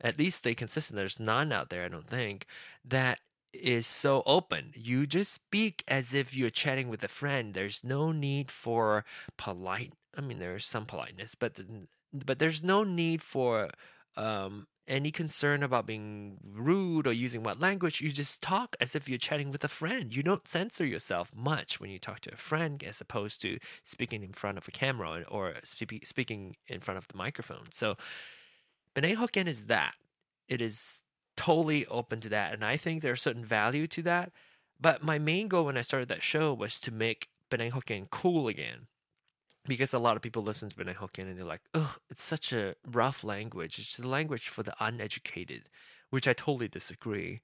At 0.01 0.19
least 0.19 0.39
stay 0.39 0.53
consistent. 0.55 0.97
There's 0.97 1.19
none 1.19 1.53
out 1.53 1.69
there, 1.69 1.85
I 1.85 1.87
don't 1.87 2.07
think, 2.07 2.47
that 2.83 3.19
is 3.53 3.87
so 3.87 4.23
open. 4.25 4.73
You 4.75 5.07
just 5.07 5.31
speak 5.33 5.83
as 5.87 6.13
if 6.13 6.35
you're 6.35 6.49
chatting 6.49 6.89
with 6.89 7.03
a 7.03 7.07
friend. 7.07 7.53
There's 7.53 7.81
no 7.83 8.11
need 8.11 8.51
for 8.51 9.05
polite. 9.37 9.93
I 10.17 10.21
mean, 10.21 10.39
there's 10.39 10.65
some 10.65 10.85
politeness, 10.85 11.35
but 11.35 11.59
but 12.13 12.39
there's 12.39 12.63
no 12.63 12.83
need 12.83 13.21
for 13.21 13.69
um, 14.17 14.67
any 14.87 15.11
concern 15.11 15.63
about 15.63 15.85
being 15.85 16.37
rude 16.53 17.07
or 17.07 17.13
using 17.13 17.43
what 17.43 17.59
language. 17.59 18.01
You 18.01 18.11
just 18.11 18.41
talk 18.41 18.75
as 18.79 18.95
if 18.95 19.09
you're 19.09 19.17
chatting 19.17 19.51
with 19.51 19.63
a 19.63 19.67
friend. 19.67 20.15
You 20.15 20.23
don't 20.23 20.47
censor 20.47 20.85
yourself 20.85 21.31
much 21.35 21.79
when 21.79 21.89
you 21.89 21.99
talk 21.99 22.19
to 22.21 22.33
a 22.33 22.37
friend, 22.37 22.83
as 22.83 23.01
opposed 23.01 23.41
to 23.41 23.57
speaking 23.83 24.23
in 24.23 24.33
front 24.33 24.57
of 24.57 24.67
a 24.67 24.71
camera 24.71 25.23
or 25.27 25.55
speaking 25.63 26.55
in 26.67 26.79
front 26.81 26.97
of 26.97 27.07
the 27.07 27.17
microphone. 27.17 27.71
So, 27.71 27.95
Penang 28.93 29.17
Hokkien 29.17 29.47
is 29.47 29.65
that. 29.65 29.95
It 30.47 30.61
is 30.61 31.03
totally 31.35 31.85
open 31.87 32.19
to 32.21 32.29
that. 32.29 32.53
And 32.53 32.63
I 32.63 32.77
think 32.77 33.01
there's 33.01 33.21
certain 33.21 33.45
value 33.45 33.87
to 33.87 34.01
that. 34.03 34.31
But 34.79 35.03
my 35.03 35.19
main 35.19 35.47
goal 35.47 35.65
when 35.65 35.77
I 35.77 35.81
started 35.81 36.09
that 36.09 36.23
show 36.23 36.53
was 36.53 36.79
to 36.81 36.91
make 36.91 37.29
Penang 37.49 37.71
Hokkien 37.71 38.09
cool 38.09 38.47
again. 38.47 38.87
Because 39.67 39.93
a 39.93 39.99
lot 39.99 40.15
of 40.15 40.21
people 40.21 40.43
listen 40.43 40.69
to 40.69 40.75
Penang 40.75 40.95
Hokkien 40.95 41.23
and 41.23 41.37
they're 41.37 41.45
like, 41.45 41.63
oh, 41.73 41.95
it's 42.09 42.23
such 42.23 42.53
a 42.53 42.75
rough 42.85 43.23
language. 43.23 43.79
It's 43.79 43.97
a 43.97 44.07
language 44.07 44.47
for 44.47 44.61
the 44.61 44.75
uneducated, 44.79 45.63
which 46.11 46.27
I 46.27 46.33
totally 46.33 46.67
disagree. 46.67 47.41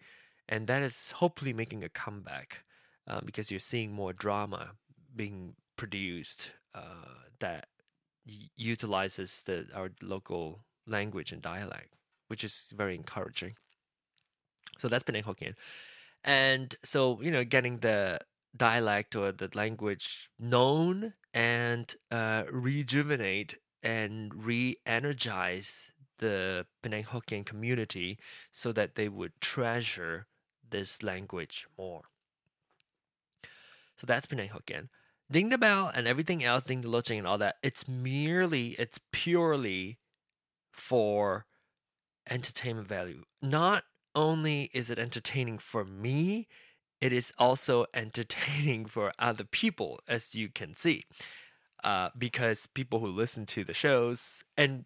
And 0.47 0.67
that 0.67 0.83
is 0.83 1.11
hopefully 1.11 1.53
making 1.53 1.83
a 1.83 1.89
comeback 1.89 2.63
uh, 3.07 3.21
because 3.25 3.49
you're 3.49 3.59
seeing 3.59 3.91
more 3.91 4.13
drama 4.13 4.71
being 5.15 5.55
produced 5.77 6.51
uh, 6.75 7.25
that 7.39 7.65
utilizes 8.55 9.43
the 9.45 9.65
our 9.73 9.89
local 10.01 10.63
language 10.85 11.31
and 11.31 11.41
dialect, 11.41 11.95
which 12.27 12.43
is 12.43 12.69
very 12.75 12.95
encouraging. 12.95 13.55
So 14.77 14.87
that's 14.87 15.03
Penang 15.03 15.23
Hokkien. 15.23 15.55
And 16.23 16.75
so, 16.83 17.19
you 17.21 17.31
know, 17.31 17.43
getting 17.43 17.79
the 17.79 18.19
dialect 18.55 19.15
or 19.15 19.31
the 19.31 19.49
language 19.53 20.29
known 20.39 21.13
and 21.33 21.95
uh, 22.11 22.43
rejuvenate 22.51 23.57
and 23.83 24.45
re 24.45 24.77
energize 24.85 25.91
the 26.19 26.65
Penang 26.83 27.05
Hokkien 27.05 27.45
community 27.45 28.19
so 28.51 28.71
that 28.71 28.95
they 28.95 29.09
would 29.09 29.33
treasure 29.41 30.27
this 30.69 31.01
language 31.01 31.67
more. 31.77 32.03
So 33.97 34.05
that's 34.05 34.25
Penang 34.25 34.49
Hokkien. 34.49 34.89
Ding 35.31 35.49
the 35.49 35.57
bell 35.57 35.91
and 35.93 36.07
everything 36.07 36.43
else, 36.43 36.65
ding 36.65 36.81
the 36.81 36.89
loching 36.89 37.17
and 37.17 37.27
all 37.27 37.37
that, 37.37 37.55
it's 37.63 37.87
merely, 37.87 38.69
it's 38.77 38.99
purely 39.11 39.97
for 40.71 41.45
entertainment 42.29 42.87
value, 42.87 43.23
not 43.41 43.83
only 44.13 44.69
is 44.73 44.89
it 44.89 44.99
entertaining 44.99 45.57
for 45.57 45.85
me, 45.85 46.47
it 47.01 47.11
is 47.11 47.33
also 47.37 47.85
entertaining 47.93 48.85
for 48.95 49.11
other 49.19 49.43
people, 49.43 49.99
as 50.07 50.35
you 50.35 50.49
can 50.49 50.75
see. 50.75 51.05
Uh, 51.83 52.09
because 52.15 52.67
people 52.67 52.99
who 52.99 53.07
listen 53.07 53.43
to 53.43 53.63
the 53.63 53.73
shows, 53.73 54.43
and 54.55 54.85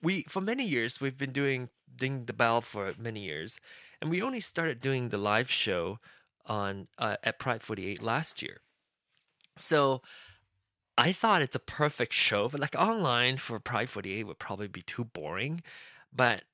we, 0.00 0.22
for 0.22 0.40
many 0.40 0.64
years, 0.64 1.00
we've 1.00 1.18
been 1.18 1.32
doing 1.32 1.70
Ding 1.92 2.26
the 2.26 2.32
Bell 2.32 2.60
for 2.60 2.94
many 2.96 3.24
years, 3.24 3.58
and 4.00 4.08
we 4.08 4.22
only 4.22 4.38
started 4.38 4.78
doing 4.78 5.08
the 5.08 5.18
live 5.18 5.50
show 5.50 5.98
on 6.46 6.86
uh, 6.98 7.16
at 7.24 7.40
Pride 7.40 7.64
48 7.64 8.00
last 8.00 8.42
year. 8.42 8.60
So 9.56 10.02
I 10.96 11.10
thought 11.10 11.42
it's 11.42 11.56
a 11.56 11.60
perfect 11.60 12.12
show, 12.12 12.48
but 12.48 12.60
like 12.60 12.76
online 12.78 13.36
for 13.36 13.58
Pride 13.58 13.90
48 13.90 14.24
would 14.24 14.38
probably 14.38 14.68
be 14.68 14.82
too 14.82 15.04
boring. 15.04 15.64
But 16.14 16.44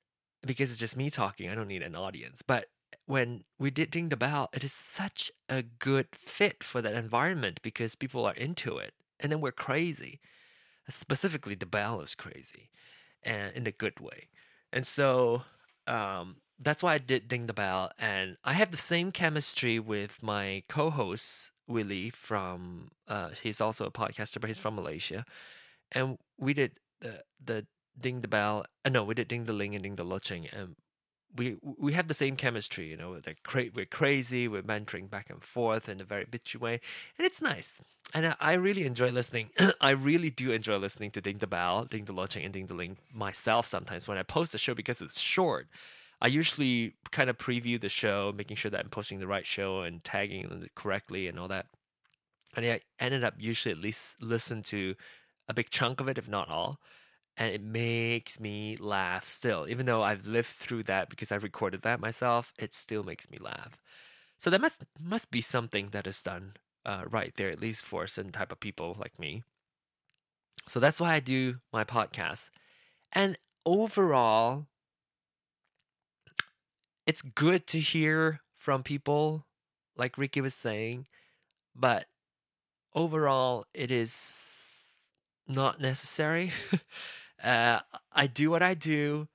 because 0.44 0.70
it's 0.70 0.80
just 0.80 0.96
me 0.96 1.10
talking. 1.10 1.48
I 1.48 1.54
don't 1.54 1.68
need 1.68 1.82
an 1.82 1.96
audience. 1.96 2.42
But 2.42 2.66
when 3.06 3.44
we 3.58 3.70
did 3.70 3.90
Ding 3.90 4.08
the 4.08 4.16
Bell, 4.16 4.48
it 4.52 4.64
is 4.64 4.72
such 4.72 5.30
a 5.48 5.62
good 5.62 6.08
fit 6.12 6.62
for 6.62 6.80
that 6.82 6.94
environment 6.94 7.60
because 7.62 7.94
people 7.94 8.24
are 8.24 8.34
into 8.34 8.78
it. 8.78 8.94
And 9.20 9.30
then 9.30 9.40
we're 9.40 9.52
crazy. 9.52 10.20
Specifically, 10.88 11.54
the 11.54 11.66
bell 11.66 12.00
is 12.00 12.14
crazy 12.14 12.70
and 13.22 13.52
in 13.54 13.66
a 13.66 13.72
good 13.72 14.00
way. 14.00 14.28
And 14.72 14.86
so 14.86 15.42
um, 15.86 16.36
that's 16.58 16.82
why 16.82 16.94
I 16.94 16.98
did 16.98 17.28
Ding 17.28 17.46
the 17.46 17.54
Bell. 17.54 17.90
And 17.98 18.36
I 18.44 18.54
have 18.54 18.70
the 18.70 18.76
same 18.76 19.12
chemistry 19.12 19.78
with 19.78 20.22
my 20.22 20.62
co 20.68 20.90
host, 20.90 21.52
Willie, 21.66 22.10
from, 22.10 22.90
uh, 23.08 23.30
he's 23.42 23.60
also 23.60 23.86
a 23.86 23.90
podcaster, 23.90 24.40
but 24.40 24.50
he's 24.50 24.58
from 24.58 24.74
Malaysia. 24.74 25.24
And 25.92 26.18
we 26.38 26.52
did 26.54 26.72
the, 27.00 27.22
the 27.42 27.66
ding 27.98 28.20
the 28.20 28.28
bell. 28.28 28.64
Uh, 28.84 28.88
no, 28.90 29.04
we 29.04 29.14
did 29.14 29.28
ding 29.28 29.44
the 29.44 29.52
ling 29.52 29.74
and 29.74 29.82
ding 29.82 29.96
the 29.96 30.04
loching, 30.04 30.46
and 30.52 30.76
we 31.36 31.56
we 31.62 31.92
have 31.92 32.08
the 32.08 32.14
same 32.14 32.36
chemistry. 32.36 32.88
You 32.88 32.96
know, 32.96 33.10
we're, 33.10 33.34
cra- 33.42 33.70
we're 33.74 33.84
crazy. 33.84 34.48
We're 34.48 34.62
mentoring 34.62 35.10
back 35.10 35.30
and 35.30 35.42
forth 35.42 35.88
in 35.88 36.00
a 36.00 36.04
very 36.04 36.24
bitchy 36.24 36.56
way, 36.56 36.80
and 37.18 37.26
it's 37.26 37.42
nice. 37.42 37.80
And 38.12 38.26
I, 38.26 38.36
I 38.40 38.52
really 38.54 38.86
enjoy 38.86 39.10
listening. 39.10 39.50
I 39.80 39.90
really 39.90 40.30
do 40.30 40.52
enjoy 40.52 40.76
listening 40.76 41.10
to 41.12 41.20
ding 41.20 41.38
the 41.38 41.46
bell, 41.46 41.84
ding 41.84 42.04
the 42.04 42.12
loching, 42.12 42.44
and 42.44 42.52
ding 42.52 42.66
the 42.66 42.74
ling 42.74 42.98
myself. 43.12 43.66
Sometimes 43.66 44.06
when 44.06 44.18
I 44.18 44.22
post 44.22 44.52
the 44.52 44.58
show 44.58 44.74
because 44.74 45.00
it's 45.00 45.20
short. 45.20 45.68
I 46.22 46.28
usually 46.28 46.94
kind 47.10 47.28
of 47.28 47.36
preview 47.36 47.78
the 47.78 47.90
show, 47.90 48.32
making 48.34 48.56
sure 48.56 48.70
that 48.70 48.80
I'm 48.80 48.88
posting 48.88 49.18
the 49.18 49.26
right 49.26 49.44
show 49.44 49.80
and 49.80 50.02
tagging 50.02 50.62
it 50.62 50.74
correctly 50.74 51.26
and 51.26 51.38
all 51.38 51.48
that. 51.48 51.66
And 52.56 52.64
I 52.64 52.80
ended 52.98 53.24
up 53.24 53.34
usually 53.36 53.72
at 53.72 53.78
least 53.78 54.16
listen 54.20 54.62
to 54.64 54.94
a 55.48 55.54
big 55.54 55.68
chunk 55.70 56.00
of 56.00 56.08
it, 56.08 56.16
if 56.16 56.28
not 56.28 56.48
all 56.48 56.78
and 57.36 57.52
it 57.54 57.62
makes 57.62 58.38
me 58.40 58.76
laugh 58.78 59.26
still. 59.26 59.66
Even 59.68 59.86
though 59.86 60.02
I've 60.02 60.26
lived 60.26 60.48
through 60.48 60.84
that 60.84 61.10
because 61.10 61.32
I've 61.32 61.42
recorded 61.42 61.82
that 61.82 62.00
myself, 62.00 62.52
it 62.58 62.74
still 62.74 63.02
makes 63.04 63.30
me 63.30 63.38
laugh. 63.40 63.78
So 64.38 64.50
that 64.50 64.60
must 64.60 64.84
must 65.00 65.30
be 65.30 65.40
something 65.40 65.88
that 65.88 66.06
is 66.06 66.22
done 66.22 66.54
uh, 66.86 67.04
right 67.08 67.34
there, 67.36 67.50
at 67.50 67.60
least 67.60 67.84
for 67.84 68.06
certain 68.06 68.32
type 68.32 68.52
of 68.52 68.60
people 68.60 68.96
like 68.98 69.18
me. 69.18 69.42
So 70.68 70.80
that's 70.80 71.00
why 71.00 71.14
I 71.14 71.20
do 71.20 71.60
my 71.72 71.84
podcast. 71.84 72.48
And 73.12 73.38
overall, 73.66 74.66
it's 77.06 77.22
good 77.22 77.66
to 77.68 77.80
hear 77.80 78.40
from 78.56 78.82
people, 78.82 79.46
like 79.96 80.18
Ricky 80.18 80.40
was 80.40 80.54
saying, 80.54 81.06
but 81.74 82.06
overall, 82.94 83.66
it 83.74 83.90
is 83.90 84.94
not 85.48 85.80
necessary. 85.80 86.52
Uh, 87.42 87.80
I 88.12 88.26
do 88.26 88.50
what 88.50 88.62
I 88.62 88.74
do. 88.74 89.28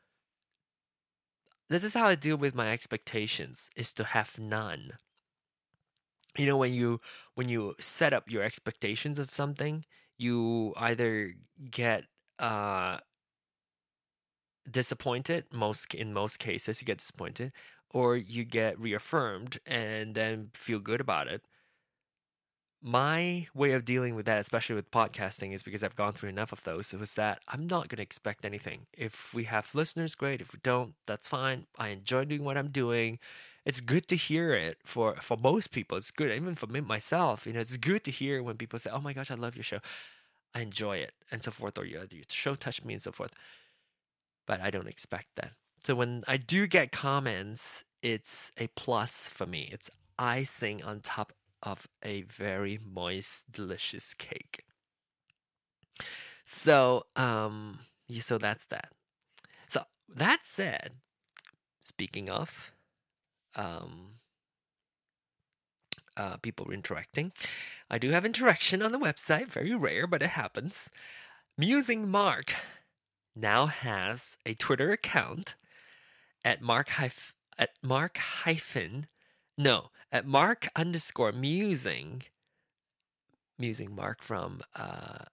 This 1.69 1.85
is 1.85 1.93
how 1.93 2.05
I 2.07 2.15
deal 2.15 2.35
with 2.35 2.53
my 2.53 2.69
expectations: 2.69 3.69
is 3.73 3.93
to 3.93 4.03
have 4.03 4.37
none. 4.37 4.97
You 6.37 6.45
know, 6.45 6.57
when 6.57 6.73
you 6.73 7.01
when 7.35 7.49
you 7.49 7.75
set 7.79 8.13
up 8.13 8.29
your 8.29 8.43
expectations 8.43 9.19
of 9.19 9.29
something, 9.31 9.83
you 10.17 10.73
either 10.77 11.33
get 11.71 12.05
uh, 12.37 12.99
disappointed. 14.69 15.45
Most 15.51 15.93
in 15.93 16.13
most 16.13 16.39
cases, 16.39 16.81
you 16.81 16.85
get 16.85 16.97
disappointed, 16.99 17.51
or 17.89 18.15
you 18.15 18.43
get 18.45 18.79
reaffirmed 18.79 19.59
and 19.65 20.15
then 20.15 20.51
feel 20.53 20.79
good 20.79 21.01
about 21.01 21.27
it 21.27 21.43
my 22.81 23.47
way 23.53 23.73
of 23.73 23.83
dealing 23.83 24.15
with 24.15 24.25
that, 24.25 24.39
especially 24.39 24.75
with 24.75 24.91
podcasting, 24.91 25.53
is 25.53 25.63
because 25.63 25.83
I've 25.83 25.95
gone 25.95 26.13
through 26.13 26.29
enough 26.29 26.51
of 26.51 26.63
those. 26.63 26.93
It 26.93 26.99
was 26.99 27.13
that 27.13 27.41
I'm 27.49 27.67
not 27.67 27.89
going 27.89 27.97
to 27.97 28.03
expect 28.03 28.45
anything. 28.45 28.87
If 28.93 29.33
we 29.33 29.43
have 29.45 29.75
listeners, 29.75 30.15
great. 30.15 30.39
If 30.41 30.53
we 30.53 30.59
don't, 30.63 30.93
that's 31.05 31.27
fine. 31.27 31.67
I 31.77 31.89
enjoy 31.89 32.25
doing 32.25 32.43
what 32.43 32.57
I'm 32.57 32.69
doing. 32.69 33.19
It's 33.65 33.81
good 33.81 34.07
to 34.07 34.15
hear 34.15 34.53
it 34.53 34.77
for 34.85 35.17
for 35.21 35.37
most 35.37 35.71
people. 35.71 35.97
It's 35.97 36.11
good, 36.11 36.31
even 36.31 36.55
for 36.55 36.67
me 36.67 36.79
myself. 36.79 37.45
You 37.45 37.53
know, 37.53 37.59
it's 37.59 37.77
good 37.77 38.03
to 38.05 38.11
hear 38.11 38.41
when 38.41 38.57
people 38.57 38.79
say, 38.79 38.89
"Oh 38.89 39.01
my 39.01 39.13
gosh, 39.13 39.29
I 39.31 39.35
love 39.35 39.55
your 39.55 39.63
show." 39.63 39.79
I 40.55 40.61
enjoy 40.61 40.97
it 40.97 41.13
and 41.31 41.43
so 41.43 41.51
forth, 41.51 41.77
or 41.77 41.85
your, 41.85 42.05
your 42.09 42.23
show 42.29 42.55
touched 42.55 42.83
me 42.83 42.93
and 42.93 43.01
so 43.01 43.11
forth. 43.11 43.33
But 44.47 44.61
I 44.61 44.71
don't 44.71 44.87
expect 44.87 45.27
that. 45.35 45.51
So 45.83 45.95
when 45.95 46.23
I 46.27 46.37
do 46.37 46.67
get 46.67 46.91
comments, 46.91 47.83
it's 48.01 48.51
a 48.57 48.67
plus 48.67 49.27
for 49.29 49.45
me. 49.45 49.69
It's 49.71 49.89
icing 50.17 50.83
on 50.83 51.01
top 51.01 51.33
of 51.63 51.87
a 52.03 52.21
very 52.23 52.79
moist, 52.83 53.43
delicious 53.51 54.13
cake. 54.13 54.63
So, 56.45 57.03
um, 57.15 57.79
so 58.19 58.37
that's 58.37 58.65
that. 58.65 58.91
So 59.67 59.83
that 60.07 60.39
said, 60.43 60.93
speaking 61.81 62.29
of, 62.29 62.71
um, 63.55 64.15
uh, 66.17 66.37
people 66.37 66.71
interacting, 66.71 67.31
I 67.89 67.97
do 67.97 68.09
have 68.11 68.25
interaction 68.25 68.81
on 68.81 68.91
the 68.91 68.99
website. 68.99 69.47
Very 69.47 69.75
rare, 69.75 70.07
but 70.07 70.23
it 70.23 70.31
happens. 70.31 70.89
Musing 71.57 72.09
Mark 72.09 72.55
now 73.35 73.67
has 73.67 74.37
a 74.45 74.53
Twitter 74.53 74.91
account 74.91 75.55
at 76.43 76.61
Mark 76.61 76.89
hyph- 76.89 77.33
at 77.57 77.71
Mark 77.83 78.17
hyphen 78.17 79.07
no 79.57 79.91
at 80.11 80.25
Mark 80.25 80.67
underscore 80.75 81.31
musing 81.31 82.23
musing 83.57 83.93
Mark 83.93 84.23
from 84.23 84.61
uh, 84.75 85.25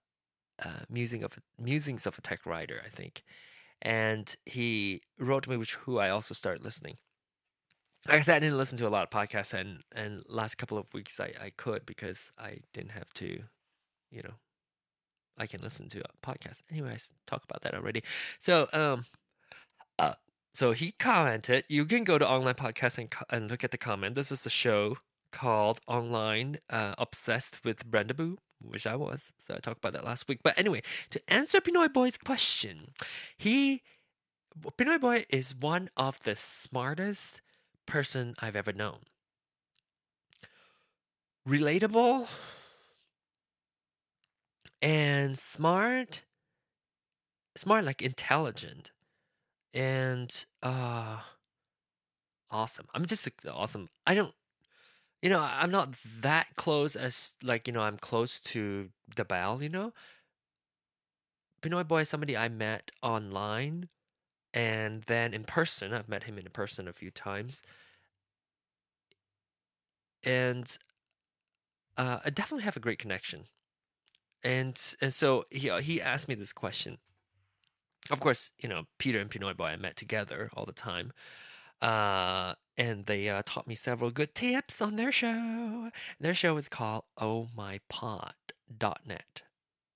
uh, 0.63 0.81
musing 0.89 1.23
of 1.23 1.33
musings 1.59 2.05
of 2.05 2.17
a 2.17 2.21
tech 2.21 2.45
writer 2.45 2.81
I 2.85 2.89
think, 2.89 3.23
and 3.81 4.35
he 4.45 5.01
wrote 5.19 5.43
to 5.43 5.49
me 5.49 5.57
which 5.57 5.75
who 5.75 5.97
I 5.97 6.09
also 6.09 6.33
started 6.33 6.63
listening. 6.63 6.97
Like 8.07 8.19
I 8.19 8.21
said, 8.21 8.37
I 8.37 8.39
didn't 8.39 8.57
listen 8.57 8.77
to 8.77 8.87
a 8.87 8.89
lot 8.89 9.03
of 9.03 9.09
podcasts, 9.09 9.53
and 9.53 9.83
and 9.93 10.23
last 10.27 10.57
couple 10.57 10.77
of 10.77 10.93
weeks 10.93 11.19
I 11.19 11.33
I 11.41 11.51
could 11.55 11.85
because 11.85 12.31
I 12.37 12.59
didn't 12.73 12.91
have 12.91 13.13
to, 13.15 13.43
you 14.11 14.21
know, 14.23 14.35
I 15.37 15.47
can 15.47 15.61
listen 15.61 15.89
to 15.89 16.01
a 16.01 16.25
podcast. 16.25 16.61
Anyways, 16.71 17.13
talk 17.27 17.43
about 17.43 17.61
that 17.63 17.73
already. 17.73 18.03
So 18.39 18.67
um, 18.73 19.05
so 20.57 20.71
he 20.71 20.91
commented. 20.91 21.65
You 21.69 21.85
can 21.85 22.03
go 22.03 22.17
to 22.17 22.27
online 22.27 22.55
podcast 22.55 22.97
and 22.97 23.13
and 23.29 23.51
look 23.51 23.63
at 23.63 23.69
the 23.69 23.77
comment. 23.77 24.15
This 24.15 24.31
is 24.31 24.41
the 24.41 24.49
show 24.49 24.97
called 25.31 25.79
Online 25.85 26.57
uh, 26.67 26.95
Obsessed 26.97 27.63
with 27.63 27.85
Brenda 27.85 28.15
Boo, 28.15 28.39
which 28.59 28.87
I 28.87 28.95
was. 28.95 29.31
So 29.37 29.53
I 29.53 29.59
talked 29.59 29.77
about 29.77 29.93
that 29.93 30.03
last 30.03 30.27
week. 30.27 30.39
But 30.41 30.57
anyway, 30.57 30.81
to 31.11 31.21
answer 31.31 31.61
Pinoy 31.61 31.93
Boy's 31.93 32.17
question, 32.17 32.93
he 33.37 33.83
Pinoy 34.79 34.99
Boy 34.99 35.25
is 35.29 35.53
one 35.53 35.91
of 35.95 36.19
the 36.23 36.35
smartest 36.35 37.41
person 37.85 38.33
I've 38.39 38.55
ever 38.55 38.73
known. 38.73 39.01
Relatable 41.47 42.27
and 44.81 45.37
smart, 45.37 46.23
smart 47.55 47.85
like 47.85 48.01
intelligent 48.01 48.91
and 49.73 50.45
uh 50.63 51.17
awesome. 52.49 52.87
I'm 52.93 53.05
just 53.05 53.27
awesome. 53.47 53.89
I 54.05 54.15
don't 54.15 54.33
you 55.21 55.29
know, 55.29 55.41
I'm 55.41 55.71
not 55.71 55.93
that 56.21 56.55
close 56.55 56.95
as 56.95 57.33
like, 57.41 57.67
you 57.67 57.73
know, 57.73 57.81
I'm 57.81 57.97
close 57.97 58.39
to 58.41 58.89
the 59.15 59.25
bell, 59.25 59.63
you 59.63 59.69
know. 59.69 59.93
Pinoy 61.61 61.87
Boy 61.87 62.01
is 62.01 62.09
somebody 62.09 62.37
I 62.37 62.49
met 62.49 62.91
online 63.01 63.89
and 64.53 65.03
then 65.03 65.33
in 65.33 65.43
person. 65.43 65.93
I've 65.93 66.07
met 66.07 66.23
him 66.23 66.37
in 66.37 66.45
person 66.51 66.87
a 66.87 66.93
few 66.93 67.09
times. 67.09 67.63
And 70.23 70.77
uh, 71.97 72.19
I 72.23 72.29
definitely 72.29 72.63
have 72.63 72.77
a 72.77 72.81
great 72.81 72.99
connection. 72.99 73.45
And 74.43 74.79
and 75.01 75.13
so 75.13 75.45
he 75.49 75.69
he 75.81 76.01
asked 76.01 76.27
me 76.27 76.35
this 76.35 76.53
question. 76.53 76.99
Of 78.09 78.19
course, 78.19 78.51
you 78.59 78.69
know 78.69 78.83
Peter 78.99 79.19
and 79.19 79.29
Pinoy 79.29 79.55
Boy 79.55 79.67
I 79.67 79.75
met 79.75 79.95
together 79.95 80.49
all 80.55 80.65
the 80.65 80.71
time, 80.71 81.11
uh, 81.81 82.53
and 82.77 83.05
they 83.05 83.29
uh, 83.29 83.43
taught 83.45 83.67
me 83.67 83.75
several 83.75 84.11
good 84.11 84.33
tips 84.33 84.81
on 84.81 84.95
their 84.95 85.11
show. 85.11 85.91
Their 86.19 86.35
show 86.35 86.57
is 86.57 86.69
called 86.69 87.03
Oh 87.19 87.49
My 87.55 87.79
Pod.net. 87.89 89.41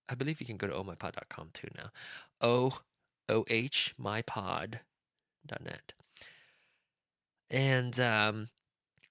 I 0.10 0.16
believe 0.16 0.42
you 0.42 0.46
can 0.48 0.58
go 0.58 0.68
to 0.68 0.74
ohmypod.com 0.74 1.50
too 1.54 1.70
now. 1.78 1.92
O 2.42 2.80
O 3.30 3.46
H 3.48 3.96
mypod.net. 4.00 4.82
And 7.50 8.00
um, 8.00 8.50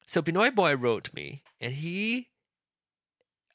so 0.07 0.23
Pinoy 0.23 0.55
Boy 0.55 0.75
wrote 0.75 1.13
me, 1.15 1.43
and 1.61 1.73
he 1.75 2.29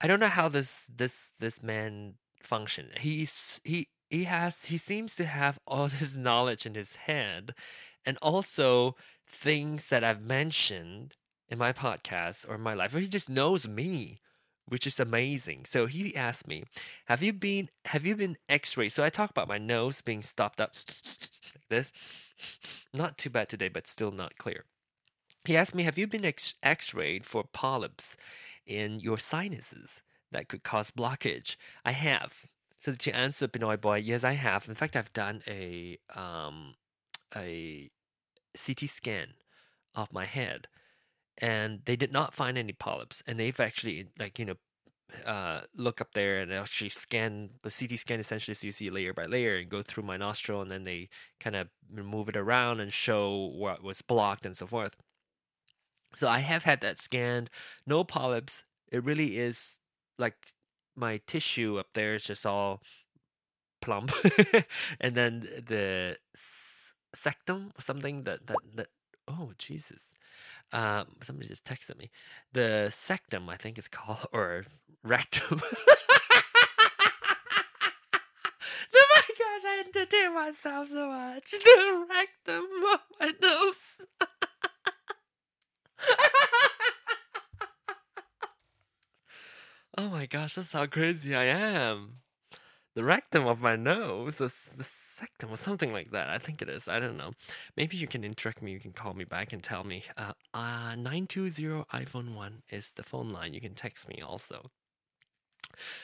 I 0.02 0.08
don't 0.08 0.20
know 0.20 0.28
how 0.28 0.50
this 0.50 0.84
this 0.94 1.32
this 1.40 1.62
man 1.64 2.16
function. 2.42 2.90
He's 3.00 3.60
he 3.64 3.88
he 4.10 4.26
has 4.26 4.66
he 4.66 4.78
seems 4.78 5.16
to 5.16 5.26
have 5.26 5.60
all 5.68 5.88
this 6.00 6.16
knowledge 6.16 6.66
in 6.66 6.76
his 6.76 6.96
head 6.96 7.54
and 8.06 8.18
also 8.22 8.96
things 9.28 9.88
that 9.88 10.04
I've 10.04 10.22
mentioned 10.22 11.16
in 11.50 11.58
my 11.58 11.74
podcast 11.74 12.48
or 12.50 12.56
in 12.56 12.62
my 12.62 12.74
life. 12.74 12.94
He 12.94 13.08
just 13.08 13.30
knows 13.30 13.68
me, 13.68 14.20
which 14.68 14.88
is 14.88 15.00
amazing. 15.00 15.66
So 15.66 15.86
he 15.88 16.16
asked 16.16 16.48
me, 16.48 16.64
"Have 17.06 17.24
you 17.24 17.34
been 17.34 17.70
have 17.86 18.06
you 18.06 18.16
been 18.16 18.38
x-rayed?" 18.50 18.92
So 18.92 19.04
I 19.04 19.10
talk 19.10 19.30
about 19.32 19.48
my 19.48 19.58
nose 19.58 20.02
being 20.02 20.22
stopped 20.22 20.62
up 20.62 20.76
like 21.56 21.68
this. 21.70 21.92
Not 22.94 23.18
too 23.18 23.30
bad 23.30 23.50
today, 23.50 23.70
but 23.70 23.88
still 23.88 24.12
not 24.12 24.38
clear. 24.38 24.66
He 25.46 25.58
asked 25.58 25.76
me, 25.76 25.84
"Have 25.84 25.98
you 25.98 26.08
been 26.08 26.26
x-rayed 26.64 27.26
for 27.26 27.44
polyps?" 27.44 28.16
in 28.66 29.00
your 29.00 29.18
sinuses 29.18 30.02
that 30.32 30.48
could 30.48 30.64
cause 30.64 30.92
blockage? 30.92 31.56
I 31.84 31.92
have. 31.92 32.48
So 32.86 32.94
to 32.94 33.16
answer 33.16 33.48
Pinoy 33.48 33.82
Boy, 33.82 33.98
yes, 33.98 34.24
I 34.24 34.34
have. 34.34 34.70
In 34.70 34.76
fact, 34.76 34.96
I've 34.96 35.12
done 35.12 35.42
a 35.48 35.98
um, 36.14 36.76
a 37.36 37.90
CT 38.56 38.82
scan 38.82 39.30
of 39.96 40.14
my 40.14 40.26
head, 40.26 40.68
and 41.40 41.82
they 41.86 41.96
did 41.96 42.14
not 42.14 42.36
find 42.36 42.60
any 42.60 42.74
polyps. 42.74 43.24
And 43.26 43.40
they've 43.40 43.60
actually 43.60 44.10
like 44.20 44.38
you 44.38 44.46
know 44.46 44.54
uh, 45.26 45.62
look 45.76 46.00
up 46.00 46.14
there 46.14 46.38
and 46.38 46.54
actually 46.54 46.90
scan 46.90 47.50
the 47.64 47.72
CT 47.72 47.98
scan 47.98 48.20
essentially 48.20 48.54
so 48.54 48.68
you 48.68 48.72
see 48.72 48.92
layer 48.92 49.14
by 49.14 49.26
layer 49.26 49.56
and 49.56 49.68
go 49.68 49.82
through 49.82 50.04
my 50.04 50.18
nostril 50.18 50.62
and 50.62 50.70
then 50.70 50.84
they 50.84 51.10
kind 51.40 51.56
of 51.56 51.70
move 51.92 52.30
it 52.30 52.38
around 52.38 52.82
and 52.82 52.94
show 52.94 53.52
what 53.56 53.82
was 53.82 54.04
blocked 54.04 54.46
and 54.46 54.56
so 54.56 54.68
forth. 54.68 54.96
So 56.18 56.28
I 56.28 56.38
have 56.38 56.66
had 56.66 56.82
that 56.82 57.00
scanned, 57.00 57.50
no 57.88 58.04
polyps. 58.04 58.64
It 58.92 59.04
really 59.04 59.40
is 59.40 59.80
like 60.20 60.36
my 60.96 61.22
tissue 61.28 61.78
up 61.78 61.88
there 61.94 62.16
is 62.16 62.24
just 62.24 62.46
all 62.46 62.82
plump, 63.82 64.12
and 65.00 65.16
then 65.16 65.42
the 65.68 66.18
sectum, 67.16 67.72
something 67.80 68.24
that 68.24 68.48
that 68.48 68.58
that. 68.76 68.88
Oh 69.28 69.52
Jesus! 69.58 70.12
Um, 70.72 71.08
somebody 71.22 71.48
just 71.48 71.66
texted 71.66 71.98
me. 71.98 72.12
The 72.54 72.88
sectum, 72.90 73.50
I 73.50 73.56
think 73.56 73.78
it's 73.78 73.88
called, 73.88 74.28
or 74.34 74.66
rectum. 75.04 75.62
oh 75.74 75.88
my 78.94 79.22
gosh, 79.40 79.66
I 79.66 79.84
entertain 79.86 80.34
myself 80.34 80.90
so 80.90 81.08
much. 81.08 81.52
The 81.52 82.06
rectum 82.10 82.66
of 82.94 83.00
my 83.20 83.34
nose. 83.42 84.08
Oh 89.98 90.10
my 90.10 90.26
gosh, 90.26 90.56
that's 90.56 90.72
how 90.72 90.86
crazy 90.86 91.36
I 91.36 91.46
am. 91.46 92.18
The 92.96 93.04
rectum 93.04 93.46
of 93.48 93.62
my 93.62 93.76
nose, 93.76 94.38
the, 94.38 94.52
the 94.78 94.84
sectum, 94.84 95.52
or 95.52 95.58
something 95.58 95.92
like 95.92 96.12
that. 96.12 96.30
I 96.30 96.38
think 96.38 96.62
it 96.62 96.70
is. 96.70 96.88
I 96.88 97.00
don't 97.00 97.18
know. 97.18 97.32
Maybe 97.76 97.98
you 97.98 98.08
can 98.08 98.24
interact 98.24 98.62
me. 98.62 98.72
You 98.72 98.80
can 98.80 98.94
call 98.94 99.14
me 99.14 99.26
back 99.26 99.52
and 99.52 99.62
tell 99.62 99.84
me. 99.84 100.04
Uh, 100.18 100.34
uh, 100.54 100.96
920 100.96 101.84
iPhone 101.94 102.36
1 102.36 102.64
is 102.70 102.92
the 102.96 103.04
phone 103.04 103.30
line. 103.30 103.54
You 103.54 103.62
can 103.62 103.74
text 103.74 104.08
me 104.08 104.22
also. 104.26 104.72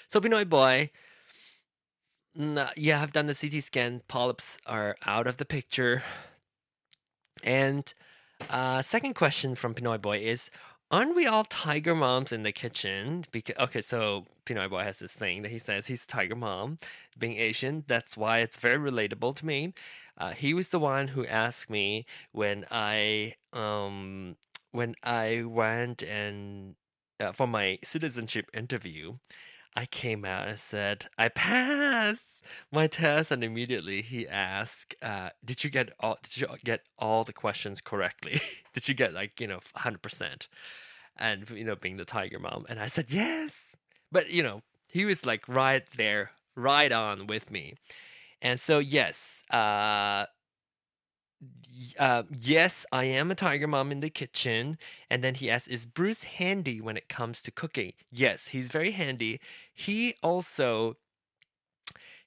So, 0.09 0.19
Pinoy 0.19 0.47
Boy, 0.47 0.91
yeah, 2.75 3.01
I've 3.01 3.13
done 3.13 3.27
the 3.27 3.35
CT 3.35 3.63
scan. 3.63 4.01
Polyps 4.07 4.57
are 4.65 4.97
out 5.05 5.27
of 5.27 5.37
the 5.37 5.45
picture. 5.45 6.03
And 7.43 7.93
uh, 8.49 8.81
second 8.81 9.13
question 9.13 9.55
from 9.55 9.73
Pinoy 9.73 10.01
Boy 10.01 10.19
is 10.19 10.49
Aren't 10.91 11.15
we 11.15 11.25
all 11.25 11.45
tiger 11.45 11.95
moms 11.95 12.31
in 12.33 12.43
the 12.43 12.51
kitchen? 12.51 13.23
Because 13.31 13.55
okay, 13.57 13.81
so 13.81 14.25
Pinoy 14.45 14.69
Boy 14.69 14.83
has 14.83 14.99
this 14.99 15.13
thing 15.13 15.41
that 15.41 15.49
he 15.51 15.57
says 15.57 15.87
he's 15.87 16.05
tiger 16.05 16.35
mom, 16.35 16.77
being 17.17 17.37
Asian. 17.37 17.83
That's 17.87 18.17
why 18.17 18.39
it's 18.39 18.57
very 18.57 18.77
relatable 18.77 19.35
to 19.37 19.45
me. 19.45 19.73
Uh, 20.17 20.31
he 20.31 20.53
was 20.53 20.67
the 20.69 20.79
one 20.79 21.07
who 21.07 21.25
asked 21.25 21.69
me 21.69 22.05
when 22.33 22.65
I 22.69 23.35
um 23.53 24.35
when 24.71 24.95
I 25.03 25.43
went 25.45 26.03
and 26.03 26.75
uh, 27.19 27.31
for 27.31 27.47
my 27.47 27.79
citizenship 27.83 28.49
interview, 28.53 29.17
I 29.75 29.85
came 29.87 30.25
out 30.25 30.47
and 30.47 30.59
said 30.59 31.07
I 31.17 31.29
passed 31.29 32.21
my 32.71 32.87
test, 32.87 33.31
and 33.31 33.43
immediately 33.43 34.01
he 34.01 34.27
asked, 34.27 34.95
uh, 35.01 35.29
"Did 35.43 35.63
you 35.63 35.69
get 35.69 35.91
all? 35.99 36.17
Did 36.23 36.37
you 36.37 36.47
get 36.63 36.81
all 36.97 37.23
the 37.23 37.33
questions 37.33 37.81
correctly? 37.81 38.41
did 38.73 38.87
you 38.87 38.93
get 38.95 39.13
like 39.13 39.39
you 39.41 39.47
know 39.47 39.59
hundred 39.75 40.01
percent?" 40.01 40.47
And 41.17 41.49
you 41.49 41.63
know, 41.65 41.75
being 41.75 41.97
the 41.97 42.05
tiger 42.05 42.39
mom, 42.39 42.65
and 42.69 42.79
I 42.79 42.87
said 42.87 43.07
yes, 43.09 43.53
but 44.11 44.29
you 44.31 44.43
know, 44.43 44.61
he 44.87 45.05
was 45.05 45.25
like 45.25 45.47
right 45.47 45.83
there 45.97 46.31
right 46.55 46.91
on 46.91 47.27
with 47.27 47.51
me. 47.51 47.75
And 48.41 48.59
so, 48.59 48.79
yes, 48.79 49.43
uh, 49.51 50.25
uh, 51.97 52.23
yes, 52.39 52.85
I 52.91 53.05
am 53.05 53.31
a 53.31 53.35
tiger 53.35 53.67
mom 53.67 53.91
in 53.91 53.99
the 53.99 54.09
kitchen. 54.09 54.77
And 55.09 55.23
then 55.23 55.35
he 55.35 55.49
asks, 55.49 55.67
Is 55.67 55.85
Bruce 55.85 56.23
handy 56.23 56.81
when 56.81 56.97
it 56.97 57.09
comes 57.09 57.41
to 57.43 57.51
cooking? 57.51 57.93
Yes, 58.11 58.49
he's 58.49 58.69
very 58.69 58.91
handy. 58.91 59.39
He 59.73 60.15
also, 60.21 60.97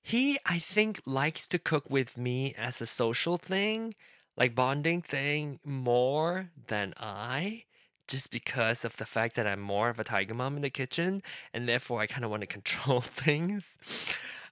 he, 0.05 0.39
I 0.45 0.59
think, 0.59 1.01
likes 1.07 1.47
to 1.47 1.59
cook 1.59 1.89
with 1.89 2.19
me 2.19 2.55
as 2.59 2.83
a 2.83 2.87
social 2.87 3.39
thing, 3.39 3.95
like 4.37 4.55
bonding 4.55 5.01
thing, 5.01 5.61
more 5.65 6.51
than 6.69 6.93
I. 6.99 7.65
Just 8.07 8.31
because 8.31 8.85
of 8.85 8.99
the 8.99 9.07
fact 9.07 9.35
that 9.37 9.47
I'm 9.47 9.63
more 9.63 9.89
of 9.89 9.99
a 9.99 10.05
tiger 10.05 10.35
mom 10.35 10.57
in 10.57 10.63
the 10.63 10.69
kitchen, 10.69 11.23
and 11.55 11.67
therefore 11.67 12.01
I 12.01 12.07
kind 12.07 12.23
of 12.23 12.31
want 12.31 12.43
to 12.43 12.47
control 12.59 13.01
things. 13.01 13.79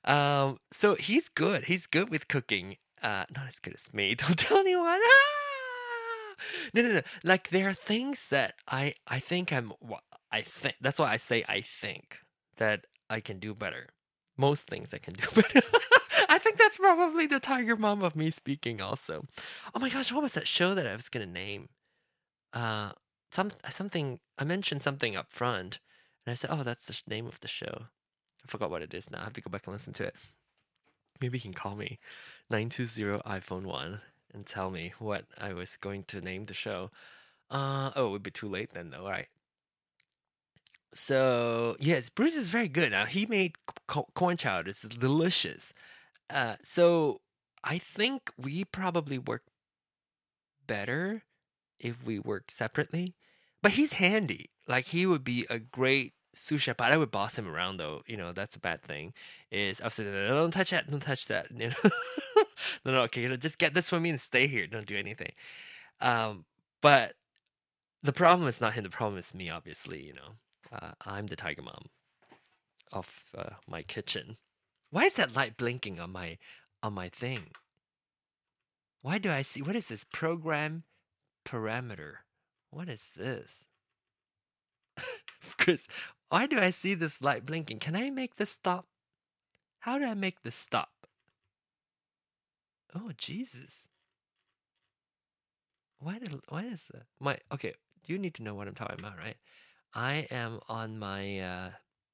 Um, 0.06 0.58
so 0.72 0.94
he's 0.94 1.28
good. 1.28 1.66
He's 1.66 1.86
good 1.86 2.08
with 2.08 2.28
cooking. 2.28 2.78
Uh, 3.02 3.26
not 3.36 3.46
as 3.46 3.58
good 3.58 3.74
as 3.74 3.92
me. 3.92 4.14
Don't 4.14 4.38
tell 4.38 4.56
anyone. 4.56 5.00
Ah! 5.04 6.34
No, 6.72 6.82
no, 6.82 6.92
no. 6.94 7.00
Like 7.22 7.50
there 7.50 7.68
are 7.68 7.74
things 7.74 8.28
that 8.30 8.54
I 8.68 8.94
I 9.06 9.18
think 9.18 9.52
I'm. 9.52 9.70
I 10.30 10.40
think 10.40 10.76
that's 10.80 10.98
why 10.98 11.12
I 11.12 11.18
say 11.18 11.44
I 11.46 11.60
think 11.60 12.16
that 12.56 12.86
I 13.10 13.20
can 13.20 13.38
do 13.38 13.54
better. 13.54 13.90
Most 14.42 14.66
things 14.66 14.92
I 14.92 14.98
can 14.98 15.14
do 15.14 15.26
better. 15.34 15.62
I 16.28 16.38
think 16.38 16.58
that's 16.58 16.76
probably 16.76 17.26
the 17.26 17.38
tiger 17.38 17.76
mom 17.76 18.02
of 18.02 18.16
me 18.16 18.32
speaking. 18.32 18.80
Also, 18.80 19.24
oh 19.72 19.78
my 19.78 19.88
gosh, 19.88 20.10
what 20.10 20.22
was 20.22 20.32
that 20.32 20.48
show 20.48 20.74
that 20.74 20.86
I 20.86 20.96
was 20.96 21.08
gonna 21.08 21.26
name? 21.26 21.68
Uh, 22.52 22.90
some 23.30 23.52
something 23.70 24.18
I 24.36 24.44
mentioned 24.44 24.82
something 24.82 25.14
up 25.14 25.30
front, 25.30 25.78
and 26.26 26.32
I 26.32 26.34
said, 26.34 26.50
oh, 26.52 26.64
that's 26.64 26.86
the 26.86 26.96
name 27.06 27.26
of 27.28 27.38
the 27.38 27.46
show. 27.48 27.86
I 28.44 28.48
forgot 28.48 28.70
what 28.70 28.82
it 28.82 28.92
is 28.92 29.10
now. 29.10 29.20
I 29.20 29.24
have 29.24 29.32
to 29.34 29.40
go 29.40 29.50
back 29.50 29.66
and 29.66 29.72
listen 29.72 29.92
to 29.94 30.06
it. 30.06 30.16
Maybe 31.20 31.38
you 31.38 31.42
can 31.42 31.54
call 31.54 31.76
me 31.76 32.00
920 32.50 33.22
iPhone 33.22 33.64
1 33.64 34.00
and 34.34 34.44
tell 34.44 34.70
me 34.70 34.92
what 34.98 35.24
I 35.38 35.52
was 35.52 35.76
going 35.76 36.02
to 36.08 36.20
name 36.20 36.46
the 36.46 36.54
show. 36.54 36.90
Uh, 37.48 37.92
oh, 37.94 38.08
it 38.08 38.10
would 38.10 38.22
be 38.22 38.32
too 38.32 38.48
late 38.48 38.70
then, 38.70 38.90
though, 38.90 39.06
right? 39.06 39.28
So, 40.94 41.76
yes, 41.80 42.08
Bruce 42.10 42.36
is 42.36 42.50
very 42.50 42.68
good. 42.68 42.90
Now, 42.92 43.06
he 43.06 43.24
made 43.26 43.56
co- 43.86 44.08
corn 44.14 44.36
chowder. 44.36 44.70
It's 44.70 44.82
delicious. 44.82 45.72
Uh, 46.30 46.56
so, 46.62 47.20
I 47.64 47.78
think 47.78 48.32
we 48.38 48.64
probably 48.64 49.18
work 49.18 49.44
better 50.66 51.22
if 51.78 52.04
we 52.04 52.18
work 52.18 52.50
separately. 52.50 53.14
But 53.62 53.72
he's 53.72 53.94
handy. 53.94 54.50
Like, 54.66 54.86
he 54.86 55.06
would 55.06 55.24
be 55.24 55.46
a 55.50 55.58
great 55.58 56.14
sous 56.34 56.62
chef, 56.62 56.76
but 56.76 56.92
I 56.92 56.96
would 56.96 57.10
boss 57.10 57.36
him 57.36 57.48
around 57.48 57.76
though. 57.76 58.02
You 58.06 58.16
know, 58.16 58.32
that's 58.32 58.56
a 58.56 58.60
bad 58.60 58.82
thing. 58.82 59.12
Is 59.50 59.80
I 59.80 59.90
no, 60.02 60.10
no, 60.12 60.34
don't 60.34 60.50
touch 60.50 60.70
that, 60.70 60.90
don't 60.90 61.00
touch 61.00 61.26
that. 61.26 61.48
You 61.58 61.68
know, 61.68 61.90
no, 62.84 62.92
no, 62.92 63.02
okay, 63.02 63.22
you 63.22 63.28
know, 63.28 63.36
just 63.36 63.58
get 63.58 63.74
this 63.74 63.88
for 63.90 64.00
me 64.00 64.10
and 64.10 64.20
stay 64.20 64.46
here. 64.46 64.66
Don't 64.66 64.86
do 64.86 64.96
anything. 64.96 65.32
Um, 66.00 66.44
but 66.82 67.14
the 68.02 68.12
problem 68.12 68.48
is 68.48 68.60
not 68.60 68.74
him. 68.74 68.84
The 68.84 68.90
problem 68.90 69.18
is 69.18 69.34
me. 69.34 69.50
Obviously, 69.50 70.02
you 70.04 70.14
know, 70.14 70.36
uh, 70.72 70.92
I'm 71.06 71.26
the 71.26 71.36
tiger 71.36 71.62
mom 71.62 71.86
of 72.92 73.26
uh, 73.36 73.50
my 73.68 73.82
kitchen. 73.82 74.36
Why 74.90 75.04
is 75.04 75.14
that 75.14 75.36
light 75.36 75.56
blinking 75.56 76.00
on 76.00 76.12
my 76.12 76.38
on 76.82 76.94
my 76.94 77.08
thing? 77.08 77.48
Why 79.02 79.18
do 79.18 79.30
I 79.30 79.42
see? 79.42 79.62
What 79.62 79.76
is 79.76 79.88
this 79.88 80.04
program 80.12 80.84
parameter? 81.44 82.14
What 82.70 82.88
is 82.88 83.06
this? 83.16 83.64
Chris, 85.58 85.86
why 86.28 86.46
do 86.46 86.58
I 86.58 86.70
see 86.70 86.94
this 86.94 87.20
light 87.20 87.44
blinking? 87.44 87.78
Can 87.78 87.96
I 87.96 88.10
make 88.10 88.36
this 88.36 88.50
stop? 88.50 88.86
How 89.80 89.98
do 89.98 90.04
I 90.04 90.14
make 90.14 90.42
this 90.42 90.54
stop? 90.54 90.90
Oh 92.94 93.10
Jesus. 93.16 93.88
Why 95.98 96.18
did 96.18 96.40
why 96.48 96.64
is 96.64 96.82
that? 96.92 97.04
My 97.20 97.38
okay, 97.52 97.74
you 98.06 98.18
need 98.18 98.34
to 98.34 98.42
know 98.42 98.54
what 98.54 98.68
I'm 98.68 98.74
talking 98.74 98.98
about, 98.98 99.18
right? 99.18 99.36
I 99.94 100.26
am 100.30 100.60
on 100.68 100.98
my 100.98 101.38
uh 101.40 101.70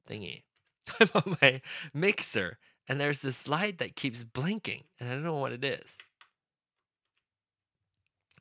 thingy. 0.09 0.43
I'm 1.01 1.09
on 1.15 1.37
my 1.43 1.61
mixer 1.93 2.59
and 2.89 3.01
there's 3.01 3.21
this 3.21 3.47
light 3.47 3.79
that 3.79 3.97
keeps 3.97 4.25
blinking 4.25 4.85
and 4.99 5.09
I 5.09 5.13
don't 5.13 5.25
know 5.25 5.37
what 5.37 5.53
it 5.53 5.65
is. 5.65 5.97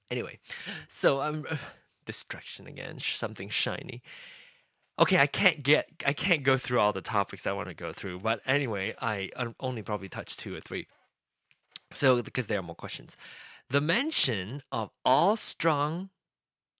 Anyway, 0.09 0.39
so 0.87 1.19
I'm 1.19 1.45
uh, 1.49 1.57
destruction 2.05 2.65
again, 2.67 2.99
something 2.99 3.49
shiny 3.49 4.01
okay, 4.99 5.17
I 5.17 5.27
can't 5.27 5.63
get, 5.63 5.89
I 6.05 6.13
can't 6.13 6.43
go 6.43 6.57
through 6.57 6.79
all 6.79 6.93
the 6.93 7.01
topics 7.01 7.45
I 7.45 7.51
want 7.51 7.69
to 7.69 7.73
go 7.73 7.93
through. 7.93 8.19
But 8.19 8.41
anyway, 8.45 8.95
I 9.01 9.29
only 9.59 9.81
probably 9.81 10.09
touched 10.09 10.39
two 10.39 10.55
or 10.55 10.59
three. 10.59 10.87
So 11.93 12.21
because 12.21 12.47
there 12.47 12.59
are 12.59 12.63
more 12.63 12.75
questions, 12.75 13.15
the 13.69 13.81
mention 13.81 14.63
of 14.71 14.89
all 15.05 15.35
strong, 15.35 16.09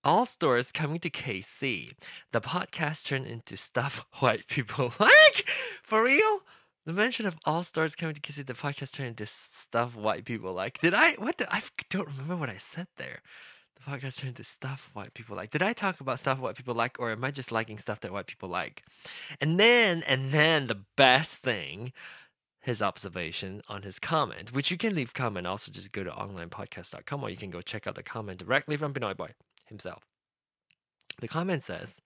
all 0.03 0.25
stores 0.25 0.71
coming 0.71 0.99
to 0.99 1.09
KC, 1.09 1.93
the 2.31 2.41
podcast 2.41 3.05
turned 3.05 3.27
into 3.27 3.57
stuff 3.57 4.05
white 4.19 4.47
people 4.47 4.93
like. 4.99 5.49
For 5.83 6.03
real? 6.03 6.39
The 6.85 6.93
mention 6.93 7.25
of 7.25 7.37
all 7.45 7.63
stars 7.63 7.95
coming 7.95 8.15
to 8.15 8.21
KC, 8.21 8.45
the 8.45 8.53
podcast 8.53 8.93
turned 8.93 9.09
into 9.09 9.25
stuff 9.25 9.95
white 9.95 10.25
people 10.25 10.53
like. 10.53 10.79
Did 10.79 10.93
I? 10.93 11.13
What? 11.13 11.41
I 11.49 11.61
don't 11.89 12.07
remember 12.07 12.37
what 12.37 12.49
I 12.49 12.57
said 12.57 12.87
there 12.97 13.21
the 13.77 13.91
podcast 13.91 14.17
turned 14.17 14.29
into 14.29 14.43
stuff 14.43 14.89
white 14.93 15.13
people 15.13 15.35
like. 15.35 15.51
Did 15.51 15.61
I 15.61 15.73
talk 15.73 15.99
about 15.99 16.19
stuff 16.19 16.39
white 16.39 16.55
people 16.55 16.75
like, 16.75 16.99
or 16.99 17.11
am 17.11 17.23
I 17.23 17.31
just 17.31 17.51
liking 17.51 17.77
stuff 17.77 17.99
that 18.01 18.11
white 18.11 18.27
people 18.27 18.49
like? 18.49 18.83
And 19.39 19.59
then, 19.59 20.03
and 20.07 20.31
then 20.31 20.67
the 20.67 20.83
best 20.95 21.37
thing, 21.37 21.93
his 22.61 22.81
observation 22.81 23.61
on 23.69 23.83
his 23.83 23.99
comment, 23.99 24.53
which 24.53 24.71
you 24.71 24.77
can 24.77 24.95
leave 24.95 25.13
comment. 25.13 25.47
Also, 25.47 25.71
just 25.71 25.91
go 25.91 26.03
to 26.03 26.11
onlinepodcast.com 26.11 27.23
or 27.23 27.29
you 27.29 27.37
can 27.37 27.49
go 27.49 27.61
check 27.61 27.87
out 27.87 27.95
the 27.95 28.03
comment 28.03 28.39
directly 28.39 28.77
from 28.77 28.93
Pinoy 28.93 29.15
Boy 29.15 29.29
himself. 29.67 30.03
The 31.19 31.27
comment 31.27 31.63
says, 31.63 31.99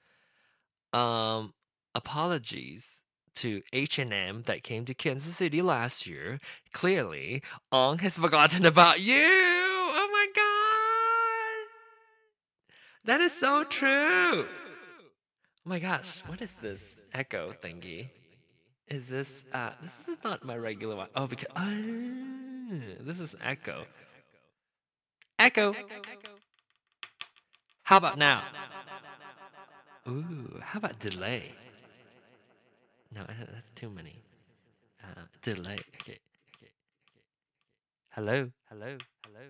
um, 0.94 1.54
apologies 1.96 3.02
to 3.36 3.62
H&M 3.74 4.44
that 4.44 4.64
came 4.64 4.86
to 4.86 4.94
Kansas 4.94 5.36
City 5.36 5.62
last 5.62 6.06
year. 6.08 6.40
Clearly, 6.74 7.44
Ong 7.72 7.98
has 8.00 8.18
forgotten 8.26 8.66
about 8.66 9.02
you. 9.02 9.16
Oh 9.24 10.10
my 10.12 10.28
god. 10.36 10.42
That 13.06 13.22
is 13.22 13.34
so 13.34 13.64
true. 13.64 14.46
Oh 15.64 15.70
my 15.70 15.80
gosh, 15.80 16.22
what 16.28 16.42
is 16.42 16.52
this 16.62 16.98
echo 17.14 17.54
thingy? 17.64 18.10
Is 18.88 19.08
this 19.08 19.44
uh 19.54 19.72
this 19.82 20.18
is 20.18 20.24
not 20.24 20.44
my 20.44 20.58
regular 20.58 20.96
one. 20.96 21.08
Oh 21.16 21.28
because 21.28 21.48
uh, 21.56 21.66
this 23.02 23.20
is 23.20 23.36
echo. 23.44 23.86
Echo. 25.40 25.74
How 27.92 27.98
about 27.98 28.18
now? 28.18 28.44
Ooh, 30.08 30.62
how 30.64 30.78
about 30.78 30.98
delay? 31.00 31.52
No, 33.14 33.26
that's 33.28 33.70
too 33.76 33.90
many. 33.90 34.24
Uh, 35.04 35.24
delay. 35.42 35.76
Okay, 36.00 36.20
okay. 36.56 36.72
Hello, 38.12 38.50
hello, 38.70 38.98
hello. 39.26 39.46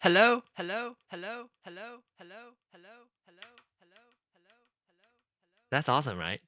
Hello, 0.00 0.42
hello, 0.56 0.96
hello, 1.12 1.46
hello, 1.46 1.46
hello, 1.62 2.00
hello, 2.18 2.42
hello, 2.72 2.96
hello, 3.28 3.48
hello, 3.78 4.02
hello, 4.34 4.56
hello. 4.90 5.10
That's 5.70 5.88
awesome, 5.88 6.18
right? 6.18 6.40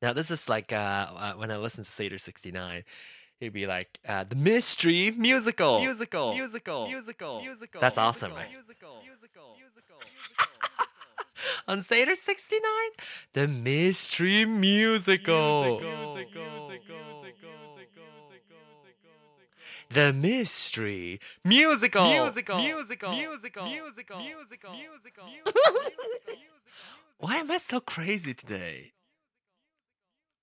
Now 0.00 0.14
this 0.14 0.30
is 0.30 0.48
like 0.48 0.72
uh, 0.72 0.76
uh 1.14 1.32
when 1.34 1.50
I 1.50 1.58
listen 1.58 1.84
to 1.84 1.90
Seder 1.90 2.16
69, 2.16 2.82
it'd 3.40 3.52
be 3.52 3.66
like 3.66 3.98
uh, 4.06 4.24
the 4.24 4.36
mystery 4.36 5.10
musical, 5.12 5.80
musical, 5.80 6.34
musical, 6.34 6.86
musical, 6.88 7.40
musical. 7.42 7.80
That's 7.80 7.98
awesome, 7.98 8.32
right? 8.32 8.50
Musical, 8.50 9.02
musical, 9.02 9.56
musical, 9.58 9.96
On 11.68 11.82
Seder 11.82 12.14
69, 12.14 12.62
the 13.32 13.48
mystery 13.48 14.44
musical. 14.44 15.80
musical, 15.80 15.90
musical, 15.90 16.70
musical 16.70 17.30
the 19.92 20.12
mystery 20.12 21.18
musical 21.44 22.04
musical 22.08 22.58
musical 22.58 23.10
musical 23.10 23.66
musical 23.66 24.20
musical 24.20 24.74
musical 24.74 25.24
why 27.18 27.36
am 27.38 27.50
i 27.50 27.58
so 27.58 27.80
crazy 27.80 28.32
today 28.32 28.92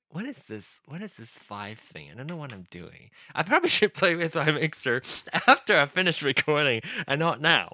what 0.09 0.25
is 0.25 0.37
this 0.47 0.67
what 0.85 1.01
is 1.01 1.13
this 1.13 1.29
five 1.29 1.77
thing 1.77 2.09
i 2.11 2.15
don't 2.15 2.29
know 2.29 2.37
what 2.37 2.53
i'm 2.53 2.65
doing 2.71 3.09
i 3.35 3.43
probably 3.43 3.69
should 3.77 3.93
play 3.93 4.15
with 4.15 4.35
my 4.35 4.51
mixer 4.51 5.01
after 5.47 5.77
i 5.77 5.85
finish 5.85 6.21
recording 6.21 6.81
and 7.07 7.19
not 7.19 7.41
now 7.41 7.71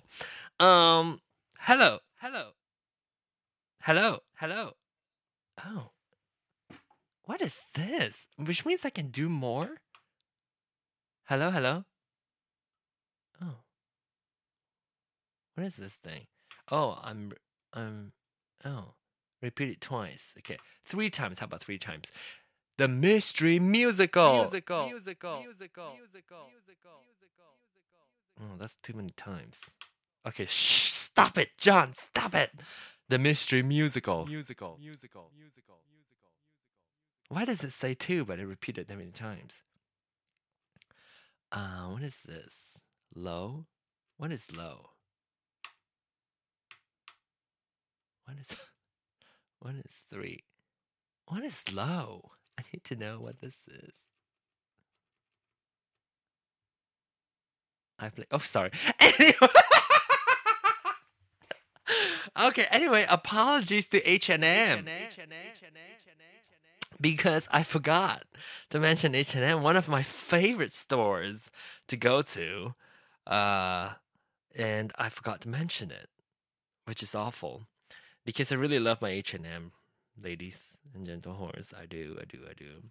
um 0.60 1.22
hello 1.60 2.00
hello 2.20 2.52
hello 3.82 4.20
hello 4.36 4.72
oh 5.66 5.92
what 7.26 7.42
is 7.42 7.62
this 7.76 8.16
which 8.38 8.66
means 8.66 8.84
i 8.86 8.90
can 8.90 9.08
do 9.08 9.30
more 9.30 9.78
Hello, 11.28 11.52
hello? 11.52 11.86
Oh. 13.42 13.64
What 15.56 15.66
is 15.66 15.78
this 15.78 15.94
thing? 15.94 16.28
Oh, 16.70 17.00
I'm, 17.02 17.32
I'm, 17.72 18.12
oh. 18.66 18.96
Repeat 19.44 19.70
it 19.70 19.82
twice. 19.82 20.34
Okay, 20.40 20.58
three 20.86 21.10
times. 21.10 21.40
How 21.40 21.46
about 21.46 21.62
three 21.62 21.78
times? 21.78 22.12
The 22.78 22.88
Mystery 22.88 23.60
Musical. 23.60 24.38
Musical. 24.38 24.88
Musical. 24.88 25.44
Musical. 25.44 25.92
Musical. 25.92 26.50
Oh, 28.40 28.58
that's 28.58 28.76
too 28.82 28.94
many 28.94 29.12
times. 29.12 29.60
Okay, 30.26 30.46
shh, 30.46 30.92
stop 30.92 31.38
it, 31.38 31.50
John. 31.58 31.94
Stop 31.96 32.34
it. 32.34 32.52
The 33.10 33.20
Mystery 33.20 33.62
Musical. 33.62 34.26
Musical. 34.26 34.78
Musical. 34.80 35.30
Musical. 35.38 35.82
Musical. 35.92 36.32
Why 37.28 37.44
does 37.44 37.66
it 37.66 37.74
say 37.74 37.94
two, 37.94 38.24
but 38.24 38.40
it 38.40 38.48
repeated 38.48 38.88
that 38.88 38.98
many 38.98 39.12
times? 39.12 39.62
Uh, 41.52 41.90
what 41.90 42.02
is 42.02 42.16
this? 42.26 42.54
Low? 43.14 43.66
What 44.18 44.32
is 44.32 44.46
low? 44.56 44.92
What 48.26 48.38
is 48.40 48.56
what 49.64 49.76
is 49.76 49.92
three? 50.12 50.44
One 51.26 51.46
is 51.46 51.58
low? 51.72 52.32
I 52.60 52.64
need 52.74 52.84
to 52.84 52.98
know 52.98 53.22
what 53.22 53.40
this 53.40 53.56
is. 53.68 53.94
I 57.98 58.10
play. 58.10 58.26
Oh, 58.30 58.40
sorry. 58.40 58.72
Anyway. 59.00 59.48
okay. 62.48 62.66
Anyway, 62.72 63.06
apologies 63.10 63.88
to 63.88 64.04
H 64.10 64.30
and 64.30 64.44
M 64.44 64.86
because 67.00 67.48
I 67.52 67.64
forgot 67.64 68.24
to 68.70 68.80
mention 68.80 69.16
H 69.16 69.34
and 69.36 69.46
M, 69.46 69.64
one 69.64 69.78
of 69.78 69.88
my 69.88 70.04
favorite 70.04 70.74
stores 70.74 71.50
to 71.88 71.96
go 71.96 72.22
to, 72.22 72.76
uh, 73.26 73.94
and 74.56 74.92
I 74.98 75.10
forgot 75.10 75.42
to 75.42 75.50
mention 75.50 75.90
it, 75.90 76.10
which 76.86 77.02
is 77.02 77.16
awful 77.16 77.68
because 78.26 78.52
I 78.52 78.56
really 78.56 78.80
love 78.80 79.02
my 79.02 79.10
H 79.10 79.34
and 79.34 79.46
M, 79.46 79.72
ladies 80.22 80.60
and 80.94 81.06
gentle 81.06 81.34
horse. 81.34 81.74
I 81.78 81.86
do, 81.86 82.18
I 82.20 82.26
do, 82.26 82.40
I 82.50 82.54
do. 82.54 82.84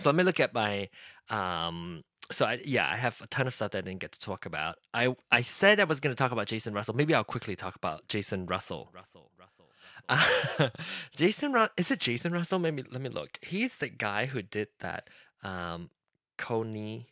So 0.00 0.10
let 0.10 0.16
me 0.16 0.24
look 0.24 0.40
at 0.40 0.52
my 0.52 0.88
um 1.30 2.02
so 2.30 2.44
I 2.44 2.60
yeah, 2.64 2.88
I 2.90 2.96
have 2.96 3.20
a 3.20 3.26
ton 3.28 3.46
of 3.46 3.54
stuff 3.54 3.70
that 3.72 3.78
I 3.78 3.80
didn't 3.82 4.00
get 4.00 4.12
to 4.12 4.20
talk 4.20 4.46
about. 4.46 4.76
I 4.92 5.14
I 5.30 5.42
said 5.42 5.80
I 5.80 5.84
was 5.84 6.00
going 6.00 6.14
to 6.14 6.18
talk 6.18 6.32
about 6.32 6.46
Jason 6.46 6.74
Russell. 6.74 6.94
Maybe 6.94 7.14
I'll 7.14 7.24
quickly 7.24 7.56
talk 7.56 7.76
about 7.76 8.06
Jason 8.08 8.46
Russell. 8.46 8.90
Russell, 8.92 9.30
Russell. 9.38 9.68
Russell. 10.08 10.46
Uh, 10.58 10.68
Jason 11.14 11.52
Ru- 11.52 11.68
is 11.76 11.90
it 11.90 12.00
Jason 12.00 12.32
Russell? 12.32 12.58
Maybe 12.58 12.82
let 12.90 13.00
me 13.00 13.08
look. 13.08 13.38
He's 13.42 13.76
the 13.78 13.88
guy 13.88 14.26
who 14.26 14.42
did 14.42 14.68
that 14.80 15.08
um 15.42 15.90
Kony 16.38 17.06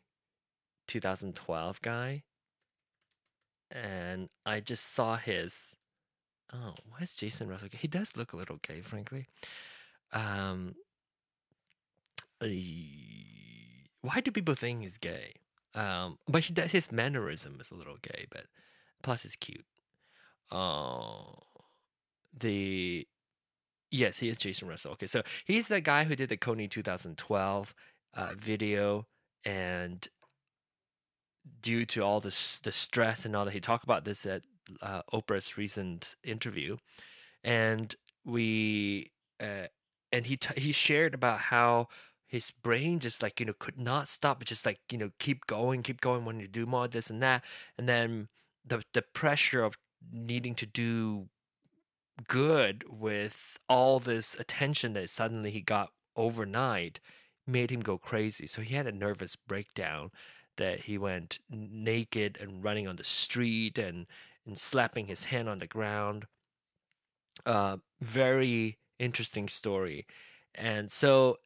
2012 0.88 1.80
guy. 1.80 2.22
And 3.70 4.28
I 4.44 4.60
just 4.60 4.94
saw 4.94 5.16
his 5.16 5.73
Oh, 6.54 6.74
why 6.88 6.98
is 7.00 7.16
Jason 7.16 7.48
Russell 7.48 7.68
gay? 7.68 7.78
He 7.80 7.88
does 7.88 8.16
look 8.16 8.32
a 8.32 8.36
little 8.36 8.58
gay, 8.62 8.80
frankly. 8.80 9.26
Um, 10.12 10.76
why 12.40 14.20
do 14.20 14.30
people 14.30 14.54
think 14.54 14.82
he's 14.82 14.98
gay? 14.98 15.34
Um, 15.74 16.18
but 16.28 16.44
he 16.44 16.54
does, 16.54 16.70
his 16.70 16.92
mannerism 16.92 17.58
is 17.60 17.70
a 17.70 17.74
little 17.74 17.96
gay, 18.02 18.26
but 18.30 18.44
plus 19.02 19.22
he's 19.22 19.34
cute. 19.34 19.64
Oh, 20.52 21.38
the 22.38 23.06
yes, 23.90 24.18
he 24.18 24.28
is 24.28 24.38
Jason 24.38 24.68
Russell. 24.68 24.92
Okay, 24.92 25.06
so 25.06 25.22
he's 25.44 25.68
the 25.68 25.80
guy 25.80 26.04
who 26.04 26.14
did 26.14 26.28
the 26.28 26.36
Kony 26.36 26.70
2012 26.70 27.74
uh, 28.14 28.28
video, 28.36 29.06
and 29.44 30.06
due 31.60 31.84
to 31.86 32.02
all 32.02 32.20
this 32.20 32.60
the 32.60 32.70
stress 32.70 33.24
and 33.24 33.34
all 33.34 33.44
that, 33.44 33.52
he 33.54 33.60
talked 33.60 33.84
about 33.84 34.04
this 34.04 34.24
at 34.26 34.42
uh, 34.82 35.02
Oprah's 35.12 35.56
recent 35.56 36.16
interview, 36.22 36.76
and 37.42 37.94
we 38.24 39.12
uh, 39.40 39.66
and 40.12 40.26
he 40.26 40.36
t- 40.36 40.60
he 40.60 40.72
shared 40.72 41.14
about 41.14 41.40
how 41.40 41.88
his 42.26 42.50
brain 42.50 42.98
just 42.98 43.22
like 43.22 43.40
you 43.40 43.46
know 43.46 43.54
could 43.58 43.78
not 43.78 44.08
stop 44.08 44.38
but 44.38 44.48
just 44.48 44.66
like 44.66 44.80
you 44.90 44.98
know 44.98 45.10
keep 45.18 45.46
going 45.46 45.82
keep 45.82 46.00
going 46.00 46.24
when 46.24 46.40
you 46.40 46.48
do 46.48 46.66
more 46.66 46.88
this 46.88 47.10
and 47.10 47.22
that 47.22 47.44
and 47.78 47.88
then 47.88 48.28
the 48.64 48.82
the 48.92 49.02
pressure 49.02 49.62
of 49.62 49.76
needing 50.12 50.54
to 50.54 50.66
do 50.66 51.28
good 52.28 52.84
with 52.88 53.58
all 53.68 53.98
this 53.98 54.34
attention 54.38 54.92
that 54.92 55.10
suddenly 55.10 55.50
he 55.50 55.60
got 55.60 55.90
overnight 56.16 57.00
made 57.46 57.70
him 57.70 57.80
go 57.80 57.98
crazy. 57.98 58.46
So 58.46 58.62
he 58.62 58.74
had 58.74 58.86
a 58.86 58.92
nervous 58.92 59.36
breakdown 59.36 60.10
that 60.56 60.80
he 60.80 60.96
went 60.96 61.38
naked 61.50 62.38
and 62.40 62.62
running 62.62 62.86
on 62.86 62.96
the 62.96 63.04
street 63.04 63.78
and 63.78 64.06
and 64.46 64.58
slapping 64.58 65.06
his 65.06 65.24
hand 65.24 65.48
on 65.48 65.58
the 65.58 65.66
ground. 65.66 66.26
Uh, 67.46 67.78
very 68.00 68.78
interesting 68.98 69.48
story. 69.48 70.06
And 70.54 70.90
so 70.90 71.38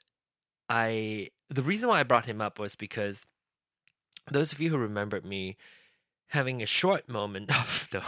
I 0.69 1.31
the 1.51 1.63
reason 1.63 1.89
why 1.89 2.01
I 2.01 2.05
brought 2.05 2.27
him 2.27 2.41
up 2.41 2.59
was 2.59 2.75
because 2.77 3.25
those 4.31 4.53
of 4.53 4.61
you 4.61 4.71
who 4.71 4.77
remembered 4.77 5.25
me 5.25 5.57
having 6.29 6.63
a 6.63 6.67
short 6.67 7.09
moment 7.09 7.51
of 7.59 7.89
no 7.93 8.03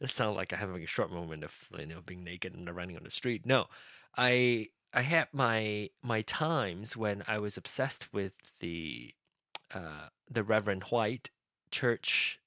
it 0.00 0.10
sounds 0.10 0.36
like 0.36 0.52
I'm 0.52 0.58
having 0.58 0.82
a 0.82 0.86
short 0.86 1.10
moment 1.10 1.44
of 1.44 1.54
you 1.78 1.86
know 1.86 2.00
being 2.04 2.24
naked 2.24 2.54
and 2.54 2.74
running 2.74 2.96
on 2.96 3.04
the 3.04 3.10
street. 3.10 3.46
No. 3.46 3.66
I 4.16 4.68
I 4.92 5.02
had 5.02 5.28
my 5.32 5.90
my 6.02 6.22
times 6.22 6.96
when 6.96 7.22
I 7.26 7.38
was 7.38 7.56
obsessed 7.56 8.12
with 8.12 8.32
the 8.60 9.14
uh, 9.72 10.08
the 10.30 10.44
Reverend 10.44 10.84
White 10.84 11.30
church 11.70 12.38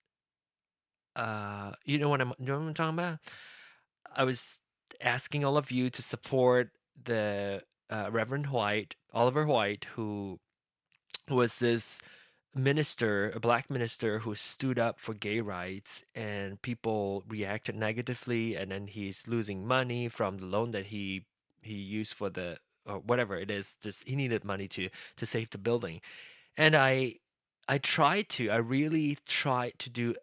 uh, 1.18 1.72
you 1.84 1.98
know 1.98 2.10
what 2.10 2.22
I'm, 2.22 2.34
you 2.40 2.46
know 2.46 2.60
what 2.60 2.68
I'm 2.68 2.74
talking 2.74 3.00
about? 3.00 3.20
I 4.16 4.24
was 4.24 4.60
asking 5.02 5.44
all 5.44 5.58
of 5.58 5.72
you 5.72 5.90
to 5.90 6.02
support 6.02 6.70
the 7.04 7.64
uh, 7.90 8.10
Reverend 8.12 8.48
White, 8.48 8.96
Oliver 9.14 9.46
White, 9.46 9.86
who 9.96 10.40
was 11.30 11.58
this 11.60 12.00
minister, 12.56 13.32
a 13.36 13.40
black 13.40 13.70
minister 13.70 14.20
who 14.20 14.36
stood 14.36 14.80
up 14.80 15.00
for 15.00 15.14
gay 15.14 15.42
rights, 15.42 16.04
and 16.16 16.62
people 16.62 17.24
reacted 17.28 17.76
negatively, 17.76 18.56
and 18.56 18.72
then 18.72 18.88
he's 18.88 19.28
losing 19.28 19.68
money 19.68 20.08
from 20.08 20.38
the 20.38 20.46
loan 20.46 20.72
that 20.72 20.88
he 20.88 21.26
he 21.62 21.76
used 21.76 22.14
for 22.14 22.30
the 22.30 22.58
or 22.86 23.00
whatever 23.00 23.36
it 23.38 23.52
is. 23.52 23.76
Just 23.82 24.08
he 24.08 24.16
needed 24.16 24.46
money 24.46 24.68
to 24.70 24.90
to 25.18 25.26
save 25.26 25.50
the 25.50 25.58
building, 25.58 26.02
and 26.56 26.76
I 26.76 27.16
I 27.68 27.78
tried 27.80 28.30
to, 28.30 28.50
I 28.50 28.58
really 28.58 29.18
tried 29.26 29.78
to 29.80 29.90
do 29.90 30.16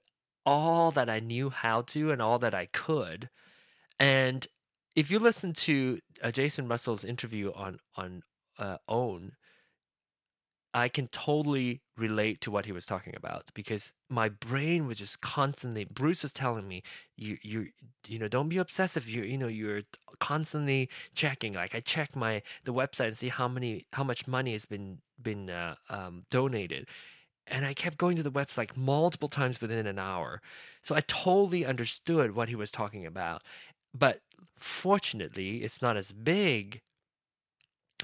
all 0.46 0.90
that 0.92 1.08
I 1.08 1.20
knew 1.20 1.50
how 1.50 1.82
to 1.82 2.10
and 2.10 2.20
all 2.20 2.38
that 2.40 2.54
I 2.54 2.66
could. 2.66 3.30
And 3.98 4.46
if 4.94 5.10
you 5.10 5.18
listen 5.18 5.52
to 5.52 6.00
uh, 6.22 6.30
Jason 6.30 6.68
Russell's 6.68 7.04
interview 7.04 7.52
on 7.54 7.78
on 7.96 8.22
uh, 8.58 8.78
Own, 8.88 9.32
I 10.72 10.88
can 10.88 11.06
totally 11.08 11.82
relate 11.96 12.40
to 12.42 12.50
what 12.50 12.66
he 12.66 12.72
was 12.72 12.84
talking 12.84 13.14
about 13.16 13.44
because 13.54 13.92
my 14.10 14.28
brain 14.28 14.88
was 14.88 14.98
just 14.98 15.20
constantly. 15.20 15.84
Bruce 15.84 16.22
was 16.22 16.32
telling 16.32 16.66
me, 16.66 16.82
"You, 17.16 17.38
you, 17.42 17.68
you 18.08 18.18
know, 18.18 18.28
don't 18.28 18.48
be 18.48 18.58
obsessive. 18.58 19.08
You, 19.08 19.22
you 19.22 19.38
know, 19.38 19.46
you're 19.48 19.82
constantly 20.18 20.88
checking. 21.14 21.52
Like 21.54 21.74
I 21.74 21.80
check 21.80 22.16
my 22.16 22.42
the 22.64 22.72
website 22.74 23.06
and 23.06 23.16
see 23.16 23.28
how 23.28 23.46
many, 23.48 23.84
how 23.92 24.02
much 24.04 24.26
money 24.26 24.52
has 24.52 24.66
been 24.66 24.98
been 25.22 25.48
uh, 25.50 25.76
um, 25.88 26.24
donated." 26.30 26.88
And 27.46 27.64
I 27.64 27.74
kept 27.74 27.98
going 27.98 28.16
to 28.16 28.22
the 28.22 28.32
website 28.32 28.58
like 28.58 28.76
multiple 28.76 29.28
times 29.28 29.60
within 29.60 29.86
an 29.86 29.98
hour. 29.98 30.40
So 30.82 30.94
I 30.94 31.00
totally 31.06 31.64
understood 31.64 32.34
what 32.34 32.48
he 32.48 32.56
was 32.56 32.70
talking 32.70 33.06
about. 33.06 33.42
But 33.92 34.20
fortunately, 34.56 35.58
it's 35.58 35.82
not 35.82 35.96
as 35.96 36.12
big 36.12 36.80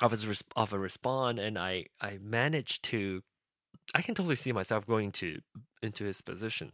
of 0.00 0.12
a, 0.12 0.34
of 0.56 0.72
a 0.72 0.78
response, 0.78 1.40
and 1.40 1.58
I, 1.58 1.86
I 2.00 2.18
managed 2.22 2.82
to. 2.84 3.22
I 3.94 4.02
can 4.02 4.14
totally 4.14 4.36
see 4.36 4.52
myself 4.52 4.86
going 4.86 5.10
to 5.12 5.40
into 5.82 6.04
his 6.04 6.20
position 6.20 6.72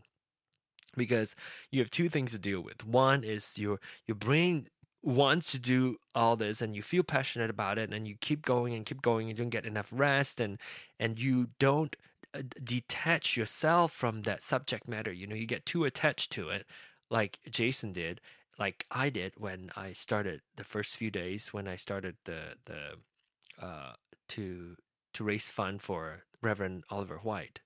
because 0.97 1.35
you 1.71 1.81
have 1.81 1.91
two 1.91 2.11
things 2.11 2.33
to 2.33 2.39
deal 2.39 2.61
with. 2.61 2.87
One 2.87 3.25
is 3.25 3.59
your 3.59 3.81
your 4.07 4.17
brain 4.17 4.69
wants 5.03 5.53
to 5.53 5.59
do 5.59 5.97
all 6.17 6.37
this 6.37 6.61
and 6.61 6.75
you 6.75 6.83
feel 6.83 7.05
passionate 7.05 7.49
about 7.49 7.79
it 7.79 7.93
and 7.93 8.09
you 8.09 8.17
keep 8.21 8.45
going 8.45 8.75
and 8.75 8.85
keep 8.85 9.01
going 9.03 9.29
and 9.29 9.39
you 9.39 9.45
don't 9.45 9.51
get 9.51 9.64
enough 9.64 9.89
rest 9.93 10.41
and 10.41 10.59
and 10.99 11.19
you 11.19 11.49
don't 11.61 11.95
detach 12.43 13.37
yourself 13.37 13.93
from 13.93 14.22
that 14.22 14.43
subject 14.43 14.89
matter. 14.89 15.12
You 15.12 15.26
know, 15.26 15.37
you 15.37 15.47
get 15.47 15.66
too 15.66 15.84
attached 15.84 16.32
to 16.32 16.49
it, 16.51 16.66
like 17.11 17.39
Jason 17.51 17.93
did, 17.93 18.20
like 18.59 18.87
I 18.91 19.11
did 19.11 19.34
when 19.37 19.70
I 19.76 19.93
started 19.93 20.41
the 20.57 20.64
first 20.64 20.97
few 20.97 21.11
days 21.11 21.49
when 21.53 21.68
I 21.68 21.76
started 21.76 22.16
the 22.24 22.57
the 22.64 23.64
uh, 23.64 23.93
to 24.30 24.76
to 25.14 25.24
raise 25.24 25.51
fund 25.51 25.82
for 25.82 26.24
Reverend 26.43 26.84
Oliver 26.91 27.18
White, 27.18 27.61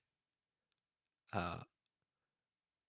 uh, 1.33 1.57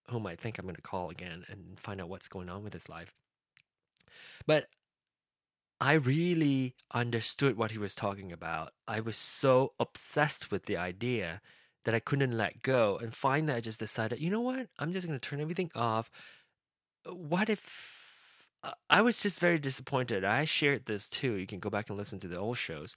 whom 0.08 0.26
I 0.26 0.36
think 0.36 0.58
I'm 0.58 0.66
going 0.66 0.76
to 0.76 0.82
call 0.82 1.10
again 1.10 1.44
and 1.48 1.78
find 1.78 2.00
out 2.00 2.08
what's 2.08 2.28
going 2.28 2.48
on 2.48 2.62
with 2.62 2.72
his 2.72 2.88
life. 2.88 3.14
But 4.46 4.68
I 5.80 5.94
really 5.94 6.76
understood 6.94 7.56
what 7.56 7.72
he 7.72 7.78
was 7.78 7.94
talking 7.94 8.30
about. 8.32 8.72
I 8.86 9.00
was 9.00 9.16
so 9.16 9.72
obsessed 9.80 10.50
with 10.50 10.66
the 10.66 10.76
idea 10.76 11.40
that 11.84 11.94
I 11.94 12.00
couldn't 12.00 12.36
let 12.36 12.62
go. 12.62 12.98
And 13.00 13.14
finally, 13.14 13.54
I 13.54 13.60
just 13.60 13.80
decided, 13.80 14.20
you 14.20 14.30
know 14.30 14.40
what? 14.40 14.68
I'm 14.78 14.92
just 14.92 15.06
going 15.06 15.18
to 15.18 15.28
turn 15.28 15.40
everything 15.40 15.70
off. 15.74 16.10
What 17.04 17.48
if 17.50 18.02
uh, 18.62 18.72
I 18.88 19.02
was 19.02 19.20
just 19.20 19.40
very 19.40 19.58
disappointed. 19.58 20.24
I 20.24 20.44
shared 20.44 20.86
this 20.86 21.08
too. 21.08 21.34
You 21.34 21.46
can 21.46 21.58
go 21.58 21.70
back 21.70 21.88
and 21.88 21.98
listen 21.98 22.20
to 22.20 22.28
the 22.28 22.38
old 22.38 22.58
shows. 22.58 22.94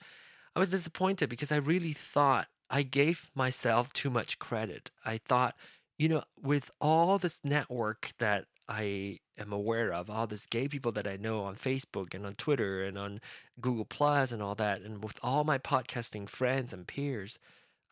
I 0.55 0.59
was 0.59 0.71
disappointed 0.71 1.29
because 1.29 1.51
I 1.51 1.57
really 1.57 1.93
thought 1.93 2.47
I 2.69 2.83
gave 2.83 3.29
myself 3.35 3.91
too 3.93 4.09
much 4.09 4.39
credit. 4.39 4.91
I 5.03 5.17
thought, 5.17 5.55
you 5.97 6.09
know, 6.09 6.23
with 6.41 6.71
all 6.79 7.17
this 7.17 7.41
network 7.43 8.11
that 8.19 8.45
I 8.67 9.19
am 9.37 9.51
aware 9.51 9.91
of, 9.93 10.09
all 10.09 10.27
these 10.27 10.45
gay 10.45 10.67
people 10.67 10.91
that 10.93 11.07
I 11.07 11.17
know 11.17 11.43
on 11.43 11.55
Facebook 11.55 12.13
and 12.13 12.25
on 12.25 12.35
Twitter 12.35 12.83
and 12.83 12.97
on 12.97 13.21
Google 13.59 13.85
Plus 13.85 14.31
and 14.31 14.41
all 14.41 14.55
that, 14.55 14.81
and 14.81 15.03
with 15.03 15.19
all 15.21 15.43
my 15.43 15.57
podcasting 15.57 16.29
friends 16.29 16.73
and 16.73 16.87
peers, 16.87 17.37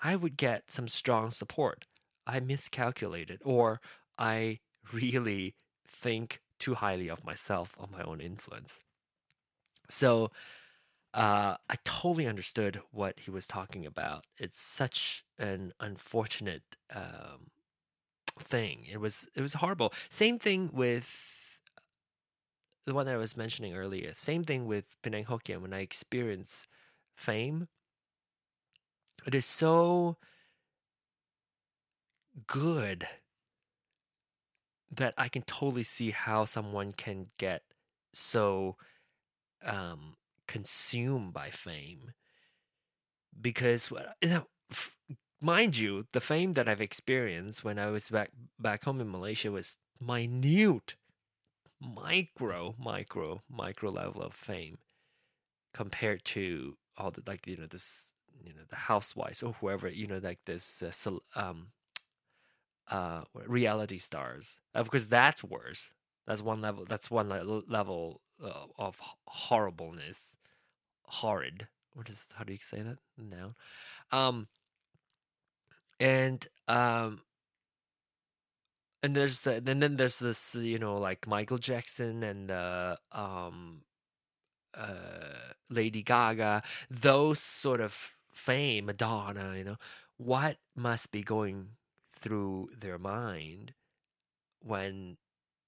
I 0.03 0.17
would 0.17 0.37
get 0.37 0.69
some 0.69 0.87
strong 0.87 1.31
support. 1.31 1.85
I 2.27 2.39
miscalculated, 2.41 3.41
or 3.43 3.79
I 4.17 4.59
really 4.91 5.55
think 5.87 6.41
too 6.59 6.75
highly 6.75 7.09
of 7.09 7.23
myself, 7.23 7.75
of 7.79 7.89
my 7.89 8.03
own 8.03 8.19
influence. 8.21 8.79
So 9.89 10.31
uh, 11.13 11.55
I 11.69 11.75
totally 11.85 12.27
understood 12.27 12.81
what 12.91 13.19
he 13.21 13.31
was 13.31 13.47
talking 13.47 13.85
about. 13.85 14.25
It's 14.37 14.59
such 14.59 15.23
an 15.39 15.73
unfortunate 15.79 16.63
um, 16.93 17.51
thing. 18.39 18.85
It 18.91 18.99
was 18.99 19.27
it 19.35 19.41
was 19.41 19.55
horrible. 19.55 19.93
Same 20.09 20.37
thing 20.37 20.69
with 20.73 21.59
the 22.85 22.93
one 22.93 23.05
that 23.05 23.15
I 23.15 23.19
was 23.19 23.37
mentioning 23.37 23.75
earlier. 23.75 24.13
Same 24.13 24.43
thing 24.43 24.65
with 24.65 24.97
Penang 25.01 25.25
Hokkien 25.25 25.61
when 25.61 25.73
I 25.73 25.79
experience 25.79 26.67
fame. 27.15 27.67
It 29.25 29.35
is 29.35 29.45
so 29.45 30.17
good 32.47 33.07
that 34.91 35.13
I 35.17 35.27
can 35.29 35.43
totally 35.43 35.83
see 35.83 36.11
how 36.11 36.45
someone 36.45 36.91
can 36.91 37.27
get 37.37 37.63
so 38.13 38.75
um, 39.65 40.15
consumed 40.47 41.33
by 41.33 41.49
fame 41.49 42.13
because 43.39 43.91
you 44.21 44.29
know, 44.29 44.47
mind 45.41 45.77
you, 45.77 46.05
the 46.11 46.21
fame 46.21 46.53
that 46.53 46.67
I've 46.67 46.81
experienced 46.81 47.63
when 47.63 47.79
I 47.79 47.87
was 47.87 48.09
back 48.09 48.31
back 48.59 48.83
home 48.83 49.01
in 49.01 49.11
Malaysia 49.11 49.51
was 49.51 49.77
minute, 49.99 50.95
micro, 51.81 52.75
micro, 52.77 53.41
micro 53.49 53.89
level 53.89 54.21
of 54.21 54.33
fame 54.33 54.77
compared 55.73 56.23
to 56.25 56.77
all 56.97 57.09
the 57.11 57.23
like 57.25 57.47
you 57.47 57.57
know 57.57 57.67
this 57.67 58.12
you 58.43 58.53
know 58.53 58.63
the 58.69 58.75
housewives 58.75 59.41
or 59.43 59.53
whoever 59.53 59.89
you 59.89 60.07
know 60.07 60.19
like 60.21 60.39
this 60.45 60.83
uh, 60.83 61.11
um 61.35 61.67
uh 62.89 63.21
reality 63.47 63.97
stars. 63.97 64.59
Of 64.73 64.89
course 64.91 65.05
that's 65.05 65.43
worse. 65.43 65.93
That's 66.27 66.41
one 66.41 66.61
level 66.61 66.85
that's 66.87 67.09
one 67.09 67.29
level 67.67 68.21
uh, 68.43 68.65
of 68.77 68.99
horribleness. 69.27 70.35
Horrid. 71.05 71.67
What 71.93 72.09
is 72.09 72.25
how 72.33 72.43
do 72.43 72.53
you 72.53 72.59
say 72.61 72.81
that? 72.81 72.97
Now 73.17 73.55
um 74.11 74.47
and 75.99 76.47
um 76.67 77.21
and 79.01 79.15
there's 79.15 79.45
uh, 79.45 79.59
and 79.65 79.81
then 79.81 79.97
there's 79.97 80.19
this 80.19 80.55
you 80.55 80.79
know 80.79 80.95
like 80.95 81.27
michael 81.27 81.57
jackson 81.57 82.23
and 82.23 82.51
uh 82.51 82.95
um 83.11 83.81
uh 84.73 85.53
lady 85.69 86.03
gaga. 86.03 86.63
Those 86.89 87.39
sort 87.39 87.81
of 87.81 88.13
fame 88.33 88.85
madonna 88.85 89.55
you 89.57 89.63
know 89.63 89.77
what 90.17 90.57
must 90.75 91.11
be 91.11 91.21
going 91.21 91.69
through 92.19 92.69
their 92.79 92.97
mind 92.97 93.73
when 94.59 95.17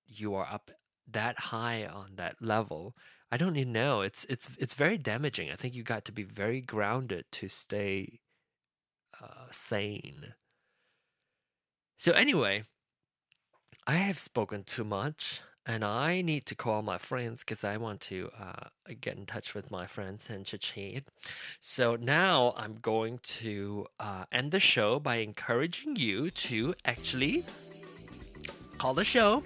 you 0.08 0.34
are 0.36 0.48
up 0.50 0.72
that 1.12 1.38
high 1.38 1.86
on 1.86 2.16
that 2.16 2.36
level? 2.42 2.96
I 3.32 3.38
don't 3.38 3.58
even 3.58 3.74
know 3.74 4.02
it's 4.02 4.26
it's 4.30 4.50
it's 4.58 4.76
very 4.76 4.98
damaging 4.98 5.52
i 5.52 5.56
think 5.56 5.76
you 5.76 5.84
got 5.84 6.06
to 6.06 6.12
be 6.14 6.24
very 6.24 6.62
grounded 6.62 7.26
to 7.34 7.50
stay 7.50 8.22
uh, 9.22 9.48
sane. 9.52 10.36
So 11.98 12.14
anyway 12.14 12.64
i 13.88 13.94
have 13.96 14.20
spoken 14.20 14.64
too 14.64 14.86
much 14.86 15.42
and 15.66 15.84
I 15.84 16.22
need 16.22 16.46
to 16.46 16.56
call 16.56 16.82
my 16.82 16.98
friends 16.98 17.40
because 17.40 17.64
I 17.64 17.78
want 17.78 18.02
to 18.02 18.30
uh, 18.40 18.94
get 19.02 19.18
in 19.18 19.26
touch 19.26 19.56
with 19.56 19.72
my 19.72 19.88
friends 19.88 20.30
and 20.30 20.46
chit 20.46 21.06
So 21.60 21.96
now 21.96 22.54
I'm 22.56 22.76
going 22.76 23.20
to 23.24 23.88
uh, 24.00 24.26
end 24.32 24.52
the 24.52 24.60
show 24.60 25.00
by 25.00 25.18
encouraging 25.18 25.96
you 25.96 26.30
to 26.30 26.74
actually 26.86 27.44
call 28.78 28.94
the 28.94 29.06
show 29.06 29.44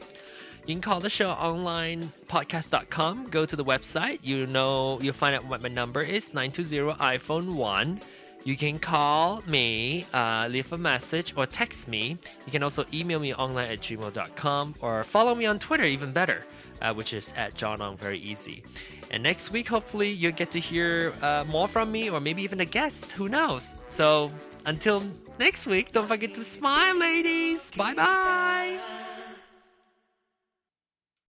you 0.69 0.75
can 0.75 0.81
call 0.81 0.99
the 0.99 1.09
show 1.09 1.31
online 1.31 2.11
podcast.com. 2.27 3.31
Go 3.31 3.43
to 3.43 3.55
the 3.55 3.63
website. 3.63 4.19
You 4.21 4.45
know, 4.45 4.99
you'll 5.01 5.15
find 5.15 5.35
out 5.35 5.43
what 5.45 5.63
my 5.63 5.67
number 5.67 6.01
is 6.01 6.31
920 6.31 6.93
iPhone 6.99 7.55
1. 7.55 7.99
You 8.45 8.55
can 8.55 8.79
call 8.79 9.43
me, 9.47 10.05
uh, 10.13 10.47
leave 10.49 10.71
a 10.71 10.77
message, 10.77 11.33
or 11.35 11.45
text 11.45 11.87
me. 11.87 12.17
You 12.45 12.51
can 12.51 12.63
also 12.63 12.85
email 12.93 13.19
me 13.19 13.33
online 13.33 13.71
at 13.71 13.79
gmail.com 13.79 14.75
or 14.81 15.03
follow 15.03 15.35
me 15.35 15.45
on 15.45 15.59
Twitter, 15.59 15.83
even 15.83 16.11
better, 16.11 16.45
uh, 16.81 16.93
which 16.93 17.13
is 17.13 17.33
at 17.35 17.55
John 17.55 17.81
Ong, 17.81 17.97
very 17.97 18.17
easy. 18.19 18.63
And 19.11 19.23
next 19.23 19.51
week, 19.51 19.67
hopefully, 19.67 20.09
you'll 20.09 20.31
get 20.31 20.51
to 20.51 20.59
hear 20.59 21.13
uh, 21.21 21.43
more 21.49 21.67
from 21.67 21.91
me 21.91 22.09
or 22.09 22.19
maybe 22.19 22.41
even 22.43 22.59
a 22.61 22.65
guest. 22.65 23.11
Who 23.13 23.27
knows? 23.27 23.75
So 23.87 24.31
until 24.65 25.03
next 25.39 25.67
week, 25.67 25.91
don't 25.91 26.07
forget 26.07 26.33
to 26.35 26.41
smile, 26.41 26.97
ladies. 26.97 27.71
Bye 27.75 27.95
bye. 27.95 29.08